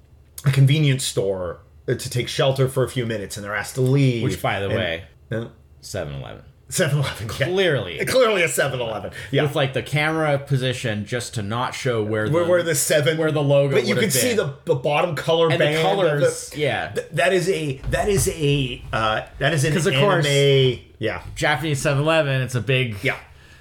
a 0.44 0.52
convenience 0.52 1.04
store 1.04 1.60
to 1.86 2.10
take 2.10 2.28
shelter 2.28 2.68
for 2.68 2.84
a 2.84 2.90
few 2.90 3.06
minutes 3.06 3.38
and 3.38 3.44
they're 3.46 3.54
asked 3.56 3.76
to 3.76 3.82
leave 3.82 4.24
which 4.24 4.42
by 4.42 4.60
the 4.60 4.66
And- 4.70 4.76
way 4.76 5.04
uh, 5.32 5.48
7-eleven 5.84 6.44
7-Eleven 6.72 7.28
yeah. 7.28 7.46
clearly 7.46 8.06
clearly 8.06 8.42
a 8.44 8.48
7-Eleven 8.48 9.12
yeah 9.30 9.44
with 9.44 9.56
like 9.56 9.74
the 9.74 9.84
camera 9.84 10.40
position 10.40 11.06
just 11.06 11.34
to 11.36 11.42
not 11.44 11.76
show 11.76 12.04
where 12.04 12.28
the, 12.28 12.34
where, 12.34 12.46
where 12.48 12.64
the 12.64 12.74
seven 12.76 13.18
where 13.18 13.32
the 13.32 13.44
logo 13.44 13.76
but 13.76 13.86
you 13.86 13.96
can 13.96 14.10
see 14.10 14.34
the, 14.34 14.56
the 14.66 14.74
bottom 14.76 15.16
color 15.16 15.50
and 15.50 15.60
band 15.60 15.78
the 15.78 15.82
colors 15.82 16.50
the- 16.50 16.58
yeah 16.60 16.92
Th- 16.94 17.08
that 17.12 17.34
is 17.34 17.50
a 17.50 17.74
that 17.90 18.08
is 18.10 18.28
a 18.30 18.82
uh, 18.94 19.22
that 19.40 19.54
is 19.54 19.66
an 19.66 19.74
'Cause 19.74 19.86
of 19.88 19.94
anime. 19.94 20.24
course- 20.24 20.80
yeah, 21.00 21.24
japanese 21.36 21.84
7-eleven 21.84 22.42
it's 22.42 22.56
a 22.56 22.62
big 22.62 22.96
yeah, 23.04 23.18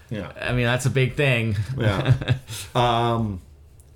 yeah. 0.08 0.30
i 0.40 0.52
mean 0.52 0.64
that's 0.66 0.86
a 0.86 0.90
big 0.90 1.14
thing 1.14 1.56
Yeah. 1.76 2.14
um, 2.74 3.40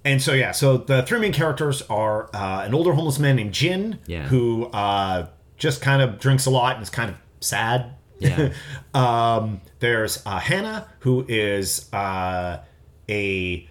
and 0.06 0.20
so 0.20 0.32
yeah, 0.34 0.52
so 0.52 0.76
the 0.76 1.02
three 1.02 1.18
main 1.18 1.32
characters 1.32 1.80
are 1.88 2.28
uh, 2.34 2.62
an 2.66 2.74
older 2.74 2.92
homeless 2.92 3.18
man 3.18 3.36
named 3.36 3.54
Jin, 3.54 3.98
Yeah. 4.06 4.26
who 4.28 4.66
uh, 4.66 5.28
just 5.56 5.80
kind 5.80 6.02
of 6.02 6.18
drinks 6.18 6.44
a 6.44 6.50
lot 6.50 6.74
and 6.74 6.82
is 6.82 6.90
kind 6.90 7.08
of 7.10 7.16
sad. 7.40 7.94
Yeah. 8.18 8.52
um, 8.94 9.60
there's 9.80 10.22
uh, 10.24 10.38
Hannah, 10.38 10.88
who 11.00 11.24
is 11.28 11.92
uh, 11.92 12.58
a 13.08 13.68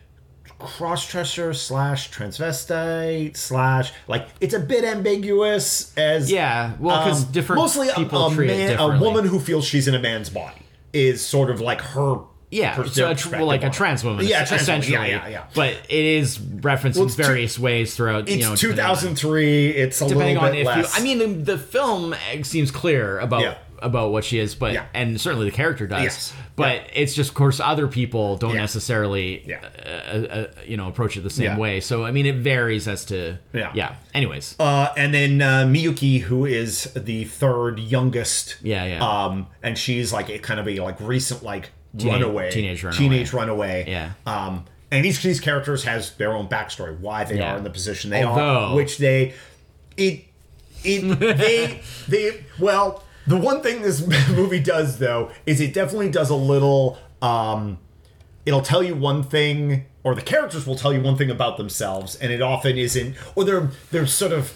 cross-dresser 0.60 1.54
slash 1.54 2.10
transvestite 2.12 3.36
slash 3.36 3.92
like 4.08 4.28
it's 4.40 4.54
a 4.54 4.60
bit 4.60 4.84
ambiguous 4.86 5.94
as 5.98 6.32
Yeah, 6.32 6.74
well, 6.80 7.04
'cause 7.04 7.24
different 7.26 7.62
mostly 7.62 7.90
a- 7.90 7.94
people 7.96 8.28
a, 8.28 8.34
treat 8.34 8.48
man, 8.48 8.80
a 8.80 8.98
woman 9.00 9.26
who 9.26 9.40
feels 9.40 9.66
she's 9.66 9.88
in 9.88 9.96
a 9.96 10.00
man's 10.00 10.30
body 10.30 10.62
is 10.94 11.26
sort 11.26 11.50
of 11.50 11.60
like 11.60 11.82
her 11.82 12.18
Yeah, 12.50 12.82
so 12.86 13.10
a 13.12 13.16
tr- 13.16 13.32
well, 13.32 13.46
like 13.46 13.64
a 13.64 13.70
trans 13.70 14.04
woman, 14.04 14.26
Yeah, 14.26 14.46
trans 14.46 14.52
woman. 14.68 14.82
essentially. 14.82 15.10
Yeah, 15.10 15.24
yeah, 15.24 15.28
yeah. 15.28 15.44
But 15.56 15.74
it 15.90 16.06
is 16.06 16.40
referenced 16.40 16.98
Well, 17.00 17.10
in 17.10 17.14
two- 17.16 17.24
various 17.24 17.58
ways 17.60 17.96
throughout. 17.96 18.30
It's 18.30 18.38
you 18.38 18.44
know, 18.44 18.56
depending 18.56 18.86
on- 18.86 18.96
2003. 18.96 19.70
It's 19.70 20.02
a 20.02 20.08
depending 20.08 20.36
little 20.36 20.44
on 20.46 20.52
bit 20.52 20.60
if 20.62 20.68
less. 20.68 20.98
you. 20.98 21.02
I 21.02 21.04
mean, 21.04 21.44
the, 21.44 21.54
the 21.54 21.58
film 21.58 22.14
seems 22.44 22.70
clear 22.72 23.20
about 23.20 23.42
Yeah. 23.42 23.56
About 23.84 24.12
what 24.12 24.24
she 24.24 24.40
is, 24.40 24.56
but 24.56 24.74
Yeah. 24.74 24.86
and 24.94 25.20
certainly 25.20 25.46
the 25.50 25.56
character 25.56 25.86
does. 25.88 26.04
Yes. 26.04 26.34
But 26.56 26.84
it's 26.94 27.14
just, 27.14 27.30
of 27.32 27.36
course, 27.36 27.60
other 27.60 27.88
people 27.88 28.38
don't 28.38 28.56
Yeah. 28.56 28.62
necessarily, 28.62 29.44
Yeah. 29.46 29.60
uh, 29.86 30.18
uh, 30.18 30.48
you 30.66 30.78
know, 30.78 30.88
approach 30.88 31.18
it 31.18 31.22
the 31.22 31.30
same 31.30 31.46
Yeah. 31.46 31.58
way. 31.58 31.80
So 31.80 32.04
I 32.06 32.12
mean, 32.12 32.26
it 32.26 32.36
varies 32.38 32.88
as 32.88 33.06
to. 33.06 33.38
Yeah. 33.54 33.72
Yeah. 33.74 33.96
Anyways. 34.14 34.56
Uh, 34.60 34.88
and 34.98 35.14
then 35.14 35.42
uh, 35.42 35.66
Miyuki, 35.66 36.22
who 36.22 36.46
is 36.46 36.86
the 36.96 37.26
third 37.26 37.80
youngest. 37.80 38.56
Yeah, 38.64 38.86
yeah. 38.86 39.00
Um, 39.08 39.48
and 39.62 39.78
she's 39.78 40.14
like 40.14 40.30
a 40.30 40.40
kind 40.40 40.60
of 40.60 40.68
a 40.68 40.80
like 40.80 40.98
recent 41.00 41.44
like 41.44 41.70
Teenage- 41.98 42.22
runaway, 42.22 42.52
teenage 42.52 42.84
runaway. 42.84 42.98
teenage 42.98 43.34
runaway. 43.34 43.86
Yeah. 43.88 44.12
Um, 44.26 44.66
and 44.92 45.06
each 45.06 45.18
of 45.18 45.24
these 45.24 45.40
characters 45.40 45.84
has 45.84 46.12
their 46.16 46.34
own 46.34 46.48
backstory, 46.48 47.00
why 47.00 47.24
they 47.24 47.38
Yeah. 47.38 47.54
are 47.54 47.58
in 47.58 47.64
the 47.64 47.70
position 47.70 48.10
they 48.12 48.24
are, 48.24 48.76
which 48.76 48.98
they, 49.00 49.34
it, 49.98 50.26
it, 50.84 51.02
they, 51.20 51.82
they. 52.08 52.44
Well, 52.60 53.03
the 53.28 53.38
one 53.38 53.62
thing 53.62 53.82
this 53.82 54.06
movie 54.30 54.60
does 54.60 55.00
though 55.00 55.32
is 55.46 55.62
it 55.62 55.74
definitely 55.74 56.10
does 56.10 56.30
a 56.30 56.36
little. 56.36 56.98
Um, 57.22 57.78
it'll 58.46 58.62
tell 58.62 58.84
you 58.84 58.94
one 58.96 59.24
thing 59.24 59.86
or 60.04 60.14
the 60.16 60.22
characters 60.22 60.68
will 60.68 60.76
tell 60.76 60.92
you 60.92 61.00
one 61.02 61.16
thing 61.16 61.32
about 61.32 61.56
themselves 61.56 62.16
and 62.18 62.30
it 62.34 62.42
often 62.42 62.78
isn't 62.78 63.16
or 63.36 63.46
they're 63.46 63.70
they're 63.92 64.06
sort 64.06 64.34
of 64.34 64.52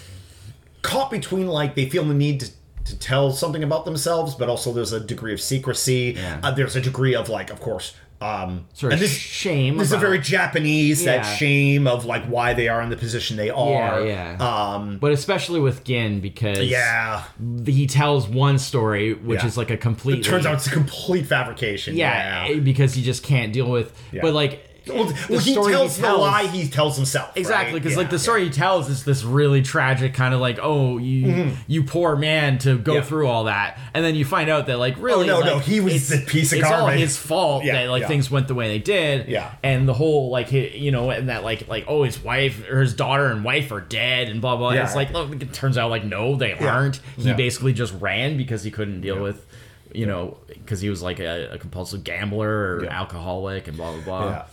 caught 0.82 1.10
between 1.10 1.48
like 1.48 1.76
they 1.76 1.88
feel 1.90 2.04
the 2.04 2.14
need 2.14 2.42
to, 2.42 2.50
to 2.84 3.00
tell 3.00 3.32
something 3.32 3.64
about 3.64 3.86
themselves 3.86 4.36
but 4.36 4.50
also 4.50 4.74
there's 4.74 4.92
a 4.92 5.00
degree 5.00 5.32
of 5.32 5.40
secrecy 5.40 6.16
Yeah. 6.18 6.42
uh, 6.44 6.52
there's 6.52 6.76
a 6.76 6.82
degree 6.82 7.16
of 7.16 7.30
like 7.30 7.50
of 7.50 7.62
course 7.62 7.94
um 8.20 8.66
Sort 8.74 8.94
and 8.94 9.02
this, 9.02 9.12
shame 9.12 9.78
this 9.78 9.90
is 9.90 9.94
a 9.94 9.98
very 9.98 10.18
japanese 10.18 11.04
Yeah. 11.04 11.18
that 11.18 11.24
shame 11.38 11.86
of 11.86 12.06
like 12.06 12.26
why 12.26 12.54
they 12.56 12.68
are 12.68 12.82
in 12.82 12.90
the 12.90 12.98
position 12.98 13.38
they 13.38 13.52
are 13.52 14.04
yeah. 14.06 14.38
um 14.40 14.98
but 14.98 15.12
especially 15.12 15.60
with 15.60 15.84
Gin 15.84 16.20
because 16.20 16.60
yeah 16.62 17.26
he 17.66 17.86
tells 17.86 18.28
one 18.28 18.58
story 18.58 19.14
which 19.14 19.42
Yeah. 19.42 19.48
is 19.48 19.58
like 19.58 19.70
a 19.70 19.78
complete. 19.78 20.20
it 20.20 20.24
turns 20.24 20.48
out 20.48 20.56
it's 20.56 20.68
a 20.68 20.72
complete 20.72 21.28
fabrication 21.28 21.96
yeah, 21.96 22.48
yeah, 22.48 22.60
because 22.60 22.94
he 22.94 23.04
just 23.04 23.24
can't 23.24 23.54
deal 23.54 23.70
with. 23.70 23.94
Yeah. 24.12 24.22
But 24.22 24.34
like 24.34 24.67
Well, 24.90 25.06
the 25.06 25.26
well, 25.30 25.40
he 25.40 25.54
tells 25.54 25.96
he 25.96 26.02
the 26.02 26.14
lie 26.14 26.48
he 26.48 26.68
tells 26.68 26.96
himself 26.96 27.36
Exactly, 27.36 27.74
right? 27.74 27.84
because 27.84 27.98
like 27.98 28.06
Yeah, 28.06 28.10
the 28.12 28.16
yeah. 28.18 28.22
story 28.22 28.44
he 28.46 28.50
tells 28.50 28.90
is 28.90 29.04
this 29.06 29.24
really 29.24 29.62
tragic 29.62 30.14
kind 30.14 30.34
of 30.34 30.40
like, 30.40 30.60
oh, 30.62 30.98
you 30.98 31.52
you 31.68 31.84
poor 31.84 32.16
man 32.16 32.58
to 32.60 32.78
go 32.78 32.92
Mm-hmm. 32.94 32.98
Yeah. 32.98 33.02
through 33.04 33.28
all 33.28 33.44
that, 33.46 33.80
and 33.94 34.04
then 34.04 34.16
you 34.16 34.26
find 34.26 34.50
out 34.50 34.66
that 34.68 34.78
like 34.80 34.96
really, 34.98 35.28
no, 35.28 35.42
no, 35.42 35.56
like, 35.56 35.64
he 35.64 35.80
was 35.80 36.10
the 36.10 36.20
piece 36.26 36.52
of 36.54 36.60
it's 36.60 36.68
all 36.68 36.88
his 36.88 37.18
fault 37.18 37.64
Yeah, 37.64 37.74
that 37.84 37.90
like 37.90 38.02
yeah. 38.02 38.08
things 38.08 38.32
went 38.32 38.48
the 38.48 38.56
way 38.56 38.68
they 38.70 38.80
did. 38.80 39.28
Yeah. 39.28 39.52
and 39.64 39.88
the 39.88 39.94
whole 39.94 40.30
like 40.30 40.52
you 40.52 40.92
know, 40.92 41.10
and 41.12 41.30
that 41.30 41.44
like 41.44 41.68
like 41.68 41.86
oh 41.88 42.04
his 42.04 42.20
wife 42.24 42.68
or 42.70 42.82
his 42.82 42.94
daughter 42.94 43.28
and 43.28 43.44
wife 43.44 43.72
are 43.72 43.82
dead 43.82 44.30
and 44.30 44.42
blah 44.42 44.56
blah. 44.58 44.72
Yeah. 44.72 44.84
It's 44.86 44.96
like 44.96 45.12
look, 45.12 45.32
it 45.42 45.54
turns 45.54 45.78
out 45.78 45.90
like 45.90 46.04
no, 46.06 46.36
they 46.36 46.54
aren't. 46.54 47.00
He 47.18 47.24
Yeah. 47.24 47.34
basically 47.34 47.74
just 47.74 47.94
ran 48.00 48.38
because 48.38 48.64
he 48.64 48.72
couldn't 48.72 49.02
deal 49.02 49.22
with. 49.22 49.46
You 49.94 50.06
know, 50.06 50.38
because 50.50 50.82
he 50.82 50.90
was 50.90 51.02
like 51.02 51.20
a, 51.20 51.54
a 51.54 51.58
compulsive 51.58 52.04
gambler 52.04 52.50
or 52.78 52.84
Yeah. 52.84 53.00
alcoholic 53.00 53.68
and 53.68 53.78
blah 53.78 53.94
blah 53.94 54.02
blah. 54.04 54.30
Yeah. 54.30 54.46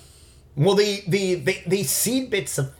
Well, 0.56 0.74
the 0.74 1.02
the 1.08 1.34
they 1.36 1.62
they 1.66 1.82
seed 1.82 2.30
bits 2.30 2.58
of 2.58 2.72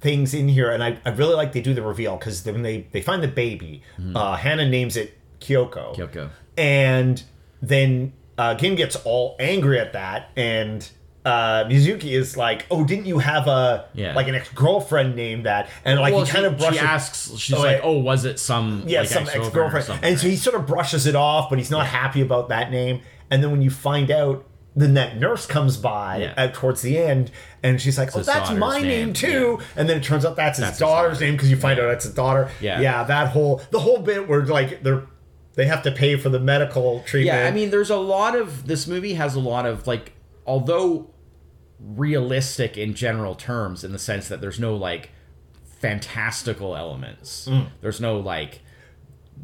things 0.00 0.34
in 0.34 0.48
here, 0.48 0.70
and 0.70 0.82
I, 0.82 0.98
I 1.04 1.10
really 1.10 1.34
like 1.34 1.52
they 1.52 1.60
do 1.62 1.72
the 1.74 1.82
reveal 1.82 2.16
because 2.16 2.44
when 2.44 2.62
they 2.62 2.86
they 2.92 3.00
find 3.00 3.22
the 3.22 3.28
baby, 3.28 3.82
uh, 4.14 4.36
Hannah 4.36 4.68
names 4.68 4.96
it 4.96 5.18
Kyoko. 5.40 5.94
Kyoko. 5.96 6.30
And 6.58 7.22
then 7.62 8.12
uh, 8.36 8.54
Gin 8.54 8.74
gets 8.74 8.96
all 9.04 9.36
angry 9.40 9.78
at 9.78 9.92
that, 9.94 10.30
and 10.36 10.88
uh, 11.24 11.64
Miyuki 11.64 12.12
is 12.12 12.36
like, 12.36 12.66
"Oh, 12.70 12.84
didn't 12.84 13.06
you 13.06 13.18
have 13.20 13.46
a 13.48 13.86
Yeah. 13.94 14.14
like 14.14 14.28
an 14.28 14.34
ex 14.34 14.48
girlfriend 14.50 15.14
named 15.16 15.46
that?" 15.46 15.68
And 15.84 16.00
like 16.00 16.12
well, 16.12 16.24
he 16.24 16.30
kind 16.30 16.44
of 16.46 16.58
brushes. 16.58 16.78
she 16.78 16.84
asks, 16.84 17.36
she's 17.38 17.56
Oh, 17.56 17.62
like, 17.62 17.80
"Oh, 17.82 17.98
was 17.98 18.24
it 18.26 18.38
some 18.38 18.84
yeah, 18.86 19.00
like, 19.00 19.08
some 19.08 19.22
ex-girlfriend 19.22 19.44
ex 19.46 19.54
girlfriend. 19.54 19.86
something?" 19.86 20.10
And 20.10 20.18
so 20.18 20.28
he 20.28 20.36
sort 20.36 20.56
of 20.56 20.66
brushes 20.66 21.06
it 21.06 21.14
off, 21.14 21.48
but 21.48 21.58
he's 21.58 21.70
not 21.70 21.86
happy 21.86 22.20
about 22.20 22.48
that 22.50 22.70
name. 22.70 23.00
And 23.30 23.42
then 23.42 23.50
when 23.50 23.62
you 23.62 23.70
find 23.70 24.10
out, 24.10 24.44
then 24.74 24.94
that 24.94 25.18
nurse 25.18 25.44
comes 25.46 25.76
by 25.76 26.18
Yeah. 26.18 26.34
at, 26.36 26.54
towards 26.54 26.80
the 26.82 26.96
end, 26.98 27.30
and 27.62 27.80
she's 27.80 27.98
like, 27.98 28.16
"Oh, 28.16 28.22
that's 28.22 28.50
my 28.52 28.78
name, 28.78 28.88
name, 28.88 29.12
too." 29.12 29.58
And 29.76 29.88
then 29.88 29.98
it 29.98 30.02
turns 30.04 30.24
out 30.24 30.34
that's 30.36 30.58
his 30.58 30.64
That's 30.66 30.76
his 30.78 30.80
daughter's 30.80 31.12
daughter. 31.18 31.24
name 31.26 31.34
because 31.34 31.50
you 31.50 31.56
find 31.56 31.78
out 31.78 31.88
that's 31.88 32.04
his 32.06 32.14
daughter. 32.14 32.50
Yeah. 32.60 32.80
yeah. 32.80 33.04
That 33.04 33.28
whole 33.28 33.60
the 33.70 33.80
whole 33.80 33.98
bit 33.98 34.28
where 34.28 34.44
like 34.46 34.82
they're 34.82 35.02
they 35.54 35.66
have 35.66 35.82
to 35.82 35.90
pay 35.92 36.16
for 36.16 36.30
the 36.30 36.40
medical 36.40 37.02
treatment. 37.06 37.38
yeah, 37.38 37.46
I 37.46 37.50
mean, 37.50 37.68
there's 37.70 37.90
a 37.90 37.96
lot 37.96 38.34
of 38.34 38.66
this 38.66 38.86
movie 38.86 39.12
has 39.14 39.34
a 39.34 39.40
lot 39.40 39.66
of 39.66 39.86
like, 39.86 40.12
although 40.46 41.10
realistic 41.78 42.78
in 42.78 42.94
general 42.94 43.34
terms, 43.34 43.84
in 43.84 43.92
the 43.92 43.98
sense 43.98 44.28
that 44.28 44.40
there's 44.40 44.58
no 44.60 44.74
like 44.74 45.10
fantastical 45.80 46.76
elements. 46.76 47.48
Mm. 47.50 47.66
There's 47.80 48.00
no 48.00 48.18
like 48.18 48.60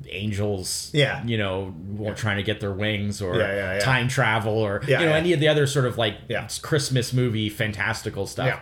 angels 0.08 0.90
Yeah. 0.94 1.24
you 1.24 1.36
know 1.38 1.74
trying 2.16 2.36
to 2.36 2.42
get 2.42 2.60
their 2.60 2.72
wings 2.72 3.20
or 3.20 3.36
Yeah, 3.36 3.52
yeah, 3.54 3.72
yeah. 3.74 3.78
time 3.80 4.08
travel 4.08 4.54
or 4.54 4.80
you 4.86 4.96
know 4.96 5.12
any 5.12 5.32
of 5.32 5.40
the 5.40 5.48
other 5.48 5.66
sort 5.66 5.84
of 5.86 5.98
like 5.98 6.16
christmas 6.62 7.12
movie 7.12 7.48
fantastical 7.48 8.26
stuff. 8.26 8.60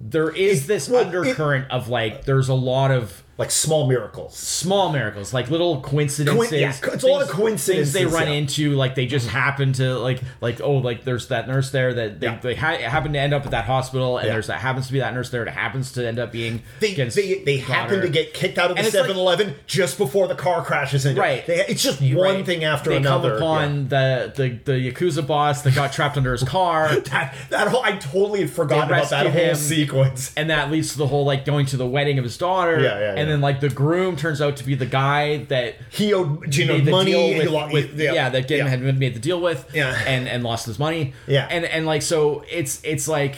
There 0.00 0.30
is 0.30 0.66
this 0.68 0.88
well, 0.88 1.00
it- 1.00 1.06
undercurrent 1.06 1.70
of 1.70 1.88
like 1.88 2.24
there's 2.24 2.48
a 2.48 2.54
lot 2.54 2.90
of 2.92 3.22
like 3.38 3.50
small 3.52 3.86
miracles. 3.86 4.36
small 4.36 4.90
miracles, 4.92 5.32
like 5.32 5.48
little 5.48 5.80
coincidences. 5.80 6.50
Coin- 6.50 6.60
yeah, 6.60 6.74
it's 6.92 7.04
a 7.04 7.06
lot 7.06 7.22
of 7.22 7.28
coincidences, 7.28 7.92
Things 7.92 7.92
they 7.92 8.04
run 8.04 8.26
yeah. 8.26 8.34
into, 8.34 8.74
like 8.74 8.96
they 8.96 9.06
just 9.06 9.28
happen 9.28 9.72
to 9.74 9.96
like 9.98 10.20
like 10.40 10.60
oh 10.60 10.72
like 10.78 11.04
there's 11.04 11.28
that 11.28 11.46
nurse 11.46 11.70
there 11.70 11.94
that 11.94 12.18
they, 12.20 12.26
Yeah. 12.26 12.38
they 12.40 12.54
ha- 12.56 12.76
happen 12.78 13.12
to 13.12 13.18
end 13.18 13.32
up 13.32 13.44
at 13.44 13.52
that 13.52 13.64
hospital, 13.66 14.18
and 14.18 14.26
Yeah. 14.26 14.32
there's 14.34 14.48
that 14.48 14.60
happens 14.60 14.88
to 14.88 14.92
be 14.92 14.98
that 14.98 15.14
nurse 15.14 15.30
there 15.30 15.44
that 15.44 15.52
happens 15.54 15.92
to 15.92 16.06
end 16.06 16.18
up 16.18 16.32
being 16.32 16.62
They, 16.80 16.94
they, 16.94 17.42
they 17.44 17.56
happen 17.58 18.00
to 18.00 18.08
get 18.08 18.34
kicked 18.34 18.58
out 18.58 18.70
of 18.72 18.76
the 18.76 18.80
And 18.80 18.86
it's 18.88 18.96
like- 18.96 19.08
7-Eleven 19.08 19.54
just 19.68 19.98
before 19.98 20.26
the 20.26 20.34
car 20.34 20.64
crashes 20.64 21.06
into 21.06 21.20
Right. 21.20 21.46
They, 21.46 21.64
it's 21.66 21.82
just 21.82 22.00
one 22.00 22.16
Right. 22.16 22.44
thing 22.46 22.64
after 22.64 22.90
they 22.90 22.96
another. 22.96 23.38
come 23.38 23.42
upon 23.42 23.88
the, 23.88 24.32
the 24.34 24.48
the 24.64 24.92
yakuza 24.92 25.24
boss 25.26 25.62
that 25.62 25.74
got 25.76 25.92
trapped 25.92 26.16
under 26.16 26.32
his 26.32 26.42
car. 26.42 26.88
That, 27.08 27.34
that 27.50 27.68
whole 27.68 27.82
I 27.84 27.92
totally 27.96 28.40
had 28.40 28.50
forgotten 28.50 28.88
about 28.92 29.08
that 29.10 29.26
rescue 29.26 29.44
whole 29.46 29.54
sequence. 29.54 30.32
and 30.36 30.50
that 30.50 30.70
leads 30.70 30.92
to 30.92 30.98
the 30.98 31.06
whole 31.06 31.24
like 31.24 31.44
going 31.44 31.66
to 31.66 31.76
the 31.76 31.86
wedding 31.86 32.18
of 32.18 32.24
his 32.24 32.36
daughter. 32.36 32.80
Yeah, 32.80 32.98
yeah, 32.98 33.14
And 33.28 33.34
then 33.34 33.40
like 33.42 33.60
the 33.60 33.68
groom 33.68 34.16
turns 34.16 34.40
out 34.40 34.56
to 34.56 34.64
be 34.64 34.74
the 34.74 34.86
guy 34.86 35.44
that 35.44 35.76
He 35.90 36.12
owed 36.14 36.50
Gino 36.50 36.78
money. 36.90 37.38
with, 37.38 37.48
lo- 37.50 37.68
with- 37.72 37.98
yeah, 37.98 38.28
that 38.30 38.48
Gin 38.48 38.58
yeah. 38.58 38.68
had 38.68 38.98
made 38.98 39.14
the 39.14 39.20
deal 39.20 39.40
with 39.40 39.68
Yeah. 39.74 39.94
and 40.06 40.26
and 40.28 40.42
lost 40.42 40.66
his 40.66 40.78
money 40.78 41.12
Yeah. 41.26 41.46
and 41.50 41.64
and 41.64 41.86
like 41.86 42.02
so 42.02 42.44
it's 42.50 42.80
it's 42.84 43.06
like 43.08 43.36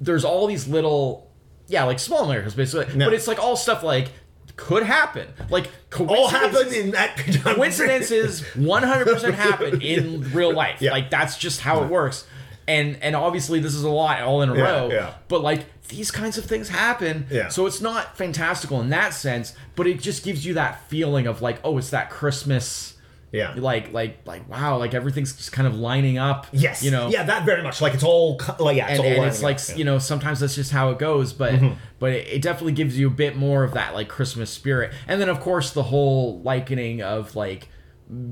there's 0.00 0.24
all 0.24 0.46
these 0.46 0.68
little 0.68 1.30
yeah 1.68 1.84
like 1.84 1.98
small 1.98 2.26
miracles 2.28 2.54
basically 2.54 2.86
Yeah. 2.98 3.06
but 3.06 3.14
it's 3.14 3.26
like 3.26 3.38
all 3.38 3.56
stuff 3.56 3.82
like 3.82 4.08
could 4.56 4.82
happen 4.84 5.28
like 5.50 5.68
all 5.98 6.28
happened 6.28 6.54
coincidences 6.70 6.84
in 6.84 6.90
that 6.92 7.16
coincidences 7.44 8.42
100% 8.56 9.32
happen 9.34 9.80
in 9.92 10.32
real 10.32 10.52
life 10.54 10.80
Yeah. 10.80 10.92
like 10.92 11.10
that's 11.10 11.36
just 11.38 11.60
how 11.60 11.82
it 11.82 11.90
works 11.90 12.26
and 12.68 12.98
and 13.02 13.14
obviously 13.14 13.60
this 13.60 13.74
is 13.74 13.82
a 13.84 13.88
lot 13.90 14.20
all 14.22 14.42
in 14.42 14.48
a 14.50 14.56
Yeah, 14.56 14.62
row 14.62 14.88
yeah. 14.90 15.14
but 15.28 15.42
like 15.42 15.64
these 15.88 16.10
kinds 16.10 16.36
of 16.38 16.44
things 16.46 16.68
happen 16.68 17.26
Yeah. 17.30 17.48
so 17.48 17.66
it's 17.66 17.80
not 17.80 18.16
fantastical 18.16 18.80
in 18.80 18.88
that 18.90 19.14
sense 19.14 19.54
but 19.76 19.86
it 19.86 20.00
just 20.00 20.24
gives 20.24 20.44
you 20.44 20.54
that 20.54 20.80
feeling 20.88 21.26
of 21.26 21.42
like 21.42 21.58
oh 21.62 21.78
it's 21.78 21.90
that 21.90 22.10
christmas 22.10 22.96
Yeah. 23.30 23.54
like 23.56 23.92
like 23.92 24.18
like 24.26 24.48
wow 24.48 24.78
like 24.78 24.94
everything's 24.94 25.36
just 25.36 25.52
kind 25.52 25.68
of 25.68 25.76
lining 25.76 26.18
up 26.18 26.46
Yes. 26.52 26.82
you 26.82 26.90
know 26.90 27.08
Yeah, 27.08 27.22
that 27.24 27.44
very 27.44 27.62
much. 27.62 27.80
Like 27.80 27.94
it's 27.94 28.02
all. 28.02 28.40
Like 28.58 28.76
yeah, 28.78 28.88
it's 28.88 28.98
and, 28.98 29.06
all. 29.08 29.14
and 29.22 29.24
it's 29.30 29.42
like 29.42 29.58
up, 29.60 29.78
you 29.78 29.84
know 29.84 29.98
sometimes 29.98 30.40
that's 30.40 30.54
just 30.56 30.72
how 30.72 30.90
it 30.90 30.98
goes 30.98 31.32
but 31.32 31.54
mm-hmm. 31.54 31.74
but 32.00 32.12
it, 32.12 32.26
it 32.28 32.42
definitely 32.42 32.72
gives 32.72 32.98
you 32.98 33.06
a 33.06 33.10
bit 33.10 33.36
more 33.36 33.62
of 33.62 33.72
that 33.74 33.94
like 33.94 34.08
christmas 34.08 34.50
spirit 34.50 34.92
and 35.06 35.20
then 35.20 35.28
of 35.28 35.38
course 35.40 35.70
the 35.72 35.84
whole 35.84 36.40
likening 36.42 37.00
of 37.02 37.36
like 37.36 37.68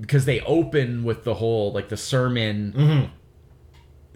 because 0.00 0.24
they 0.24 0.40
open 0.40 1.02
with 1.04 1.24
the 1.24 1.34
whole 1.34 1.72
like 1.72 1.88
the 1.88 1.96
sermon 1.96 2.72
mm-hmm. 2.76 3.12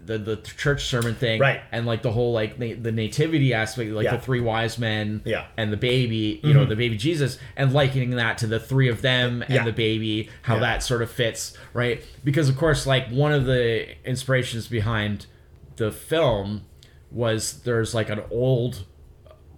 The 0.09 0.17
the 0.17 0.35
church 0.37 0.85
sermon 0.85 1.13
thing 1.13 1.39
Right. 1.39 1.61
and 1.71 1.85
like 1.85 2.01
the 2.01 2.11
whole 2.11 2.33
like 2.33 2.57
na- 2.57 2.73
the 2.81 2.91
nativity 2.91 3.53
aspect 3.53 3.91
like 3.91 4.05
Yeah. 4.05 4.15
the 4.15 4.21
three 4.21 4.39
wise 4.41 4.77
men 4.79 5.21
Yeah. 5.23 5.41
Mm-hmm. 5.41 5.51
and 5.57 5.73
the 5.73 5.77
baby 5.77 6.39
you 6.43 6.53
know 6.53 6.65
the 6.65 6.75
baby 6.75 6.97
jesus 6.97 7.37
and 7.55 7.71
likening 7.73 8.11
that 8.11 8.39
to 8.39 8.47
the 8.47 8.59
three 8.59 8.89
of 8.89 9.01
them 9.03 9.43
and 9.43 9.53
Yeah. 9.53 9.63
the 9.65 9.71
baby 9.71 10.29
how 10.41 10.55
Yeah. 10.55 10.61
that 10.61 10.83
sort 10.83 11.01
of 11.03 11.11
fits 11.11 11.55
right 11.73 12.03
because 12.23 12.49
of 12.49 12.57
course 12.57 12.87
like 12.87 13.09
one 13.09 13.31
of 13.31 13.45
the 13.45 13.87
inspirations 14.03 14.67
behind 14.67 15.27
the 15.75 15.91
film 15.91 16.63
was 17.11 17.61
there's 17.61 17.93
like 17.93 18.09
an 18.09 18.21
old 18.31 18.85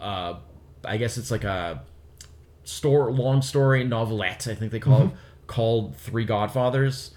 uh 0.01 0.33
i 0.83 0.97
guess 0.97 1.17
it's 1.17 1.31
like 1.31 1.43
a 1.45 1.81
store 2.63 3.11
long 3.11 3.41
story 3.41 3.83
novelette 3.83 4.47
i 4.47 4.55
think 4.55 4.71
they 4.71 4.79
call 4.79 5.03
it 5.03 5.09
called 5.51 5.95
three 5.97 6.25
godfathers 6.25 7.11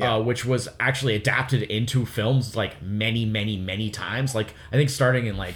uh, 0.00 0.20
which 0.22 0.44
was 0.44 0.68
actually 0.80 1.14
adapted 1.14 1.62
into 1.62 2.04
films 2.04 2.54
like 2.56 2.82
many 2.82 3.24
many 3.24 3.56
many 3.56 3.88
times. 3.90 4.34
Like 4.34 4.54
i 4.72 4.76
think 4.76 4.90
starting 4.90 5.26
in 5.26 5.36
like 5.36 5.54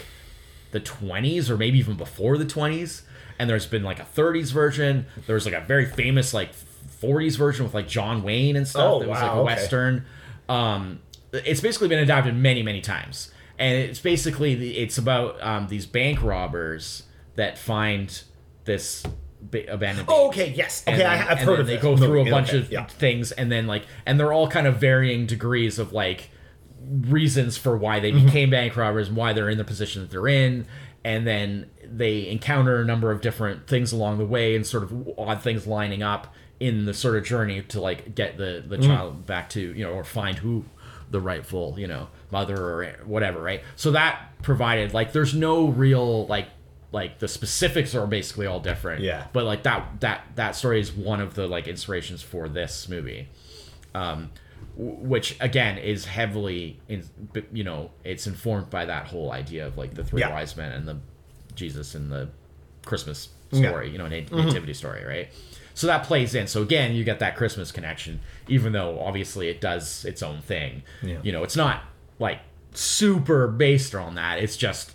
the 0.70 0.80
20s 0.80 1.50
or 1.50 1.56
maybe 1.56 1.78
even 1.78 1.96
before 1.96 2.38
the 2.38 2.44
20s 2.46 3.02
and 3.38 3.50
there's 3.50 3.66
been 3.66 3.82
like 3.82 3.98
a 3.98 4.06
30s 4.16 4.52
version. 4.52 5.06
There 5.26 5.34
was 5.34 5.44
like 5.44 5.54
a 5.54 5.60
very 5.72 5.86
famous 5.86 6.32
like 6.32 6.50
40s 7.02 7.36
version 7.36 7.64
with 7.64 7.74
like 7.74 7.88
john 7.88 8.22
wayne 8.22 8.54
and 8.56 8.66
stuff 8.68 8.82
Oh, 8.94 8.98
that 9.00 9.08
was 9.08 9.20
like 9.20 9.30
a 9.30 9.34
okay. 9.34 9.44
western. 9.44 10.04
Um 10.48 11.00
it's 11.32 11.60
basically 11.60 11.88
been 11.88 11.98
adapted 12.00 12.34
many 12.36 12.62
many 12.62 12.80
times, 12.80 13.32
and 13.58 13.76
it's 13.78 14.00
basically 14.00 14.54
the- 14.56 14.76
it's 14.78 14.98
about 14.98 15.40
um, 15.42 15.68
these 15.68 15.86
bank 15.86 16.22
robbers 16.22 17.04
that 17.36 17.56
find 17.56 18.22
this 18.64 19.04
abandoned. 19.68 20.06
Oh, 20.10 20.28
okay, 20.28 20.52
yes. 20.54 20.84
Okay, 20.86 20.98
then- 20.98 21.06
I, 21.06 21.30
I've 21.32 21.38
heard 21.38 21.54
then 21.54 21.60
of 21.60 21.66
they 21.66 21.74
this 21.74 21.82
go 21.82 21.96
through 21.96 22.26
a 22.26 22.30
bunch 22.30 22.48
Okay, 22.50 22.58
of 22.58 22.70
yeah. 22.72 22.86
things 22.86 23.32
and 23.32 23.50
then 23.50 23.66
like 23.66 23.84
and 24.06 24.18
they're 24.20 24.32
all 24.32 24.48
kind 24.48 24.66
of 24.66 24.76
varying 24.76 25.26
degrees 25.26 25.78
of 25.78 25.92
like 25.92 26.30
reasons 26.88 27.56
for 27.56 27.76
why 27.76 28.00
Mm-hmm. 28.00 28.16
they 28.18 28.24
became 28.24 28.50
bank 28.50 28.76
robbers 28.76 29.08
and 29.08 29.16
why 29.16 29.32
they're 29.32 29.48
in 29.50 29.58
the 29.58 29.64
position 29.64 30.02
that 30.02 30.10
they're 30.10 30.28
in 30.28 30.66
and 31.04 31.26
then 31.26 31.70
they 31.84 32.28
encounter 32.28 32.80
a 32.80 32.84
number 32.84 33.10
of 33.10 33.20
different 33.20 33.66
things 33.66 33.92
along 33.92 34.18
the 34.18 34.24
way 34.26 34.54
and 34.56 34.66
sort 34.66 34.82
of 34.84 35.08
odd 35.18 35.40
things 35.42 35.66
lining 35.66 36.02
up 36.02 36.34
in 36.58 36.84
the 36.84 36.94
sort 36.94 37.16
of 37.16 37.24
journey 37.24 37.62
to 37.62 37.80
like 37.80 38.14
get 38.14 38.36
the 38.36 38.62
the 38.66 38.76
Mm. 38.78 38.86
child 38.86 39.26
back 39.26 39.48
to 39.50 39.60
you 39.60 39.84
know 39.84 39.92
or 39.92 40.04
find 40.04 40.38
who 40.38 40.64
the 41.10 41.20
rightful 41.20 41.74
you 41.78 41.86
know 41.86 42.08
mother 42.30 42.56
or 42.56 42.84
whatever 43.04 43.40
right 43.42 43.62
so 43.76 43.90
that 43.90 44.30
provided 44.42 44.94
like 44.94 45.12
there's 45.12 45.34
no 45.34 45.66
real 45.66 46.26
like 46.26 46.46
like 46.92 47.18
the 47.20 47.28
specifics 47.28 47.94
are 47.94 48.06
basically 48.06 48.46
all 48.46 48.60
different 48.60 49.02
Yeah. 49.02 49.26
but 49.32 49.44
like 49.44 49.62
that 49.64 50.00
that 50.00 50.24
that 50.34 50.56
story 50.56 50.80
is 50.80 50.92
one 50.92 51.20
of 51.20 51.34
the 51.34 51.46
like 51.46 51.68
inspirations 51.68 52.22
for 52.22 52.48
this 52.48 52.88
movie 52.88 53.28
um 53.94 54.30
which 54.76 55.36
again 55.40 55.78
is 55.78 56.04
heavily 56.06 56.78
in 56.88 57.04
you 57.52 57.64
know 57.64 57.90
it's 58.04 58.26
informed 58.26 58.70
by 58.70 58.84
that 58.86 59.06
whole 59.06 59.30
idea 59.32 59.66
of 59.66 59.76
like 59.76 59.94
the 59.94 60.04
three 60.04 60.20
Yeah. 60.20 60.30
wise 60.30 60.56
men 60.56 60.72
and 60.72 60.86
the 60.88 60.98
jesus 61.54 61.94
and 61.94 62.10
the 62.10 62.28
christmas 62.84 63.28
Yeah. 63.52 63.68
story 63.68 63.90
you 63.90 63.98
know 63.98 64.06
nat- 64.08 64.30
nativity 64.32 64.74
story 64.74 65.04
right 65.04 65.28
so 65.74 65.86
that 65.86 66.04
plays 66.04 66.34
in 66.34 66.46
so 66.46 66.62
again 66.62 66.94
you 66.94 67.04
get 67.04 67.18
that 67.20 67.36
christmas 67.36 67.70
connection 67.72 68.20
even 68.48 68.72
though 68.72 69.00
obviously 69.00 69.48
it 69.48 69.60
does 69.60 70.04
its 70.04 70.22
own 70.22 70.40
thing 70.42 70.82
Yeah. 71.02 71.18
you 71.22 71.32
know 71.32 71.42
it's 71.44 71.56
not 71.56 71.82
like 72.18 72.38
super 72.72 73.48
based 73.48 73.94
on 73.94 74.14
that 74.14 74.38
it's 74.38 74.56
just 74.56 74.92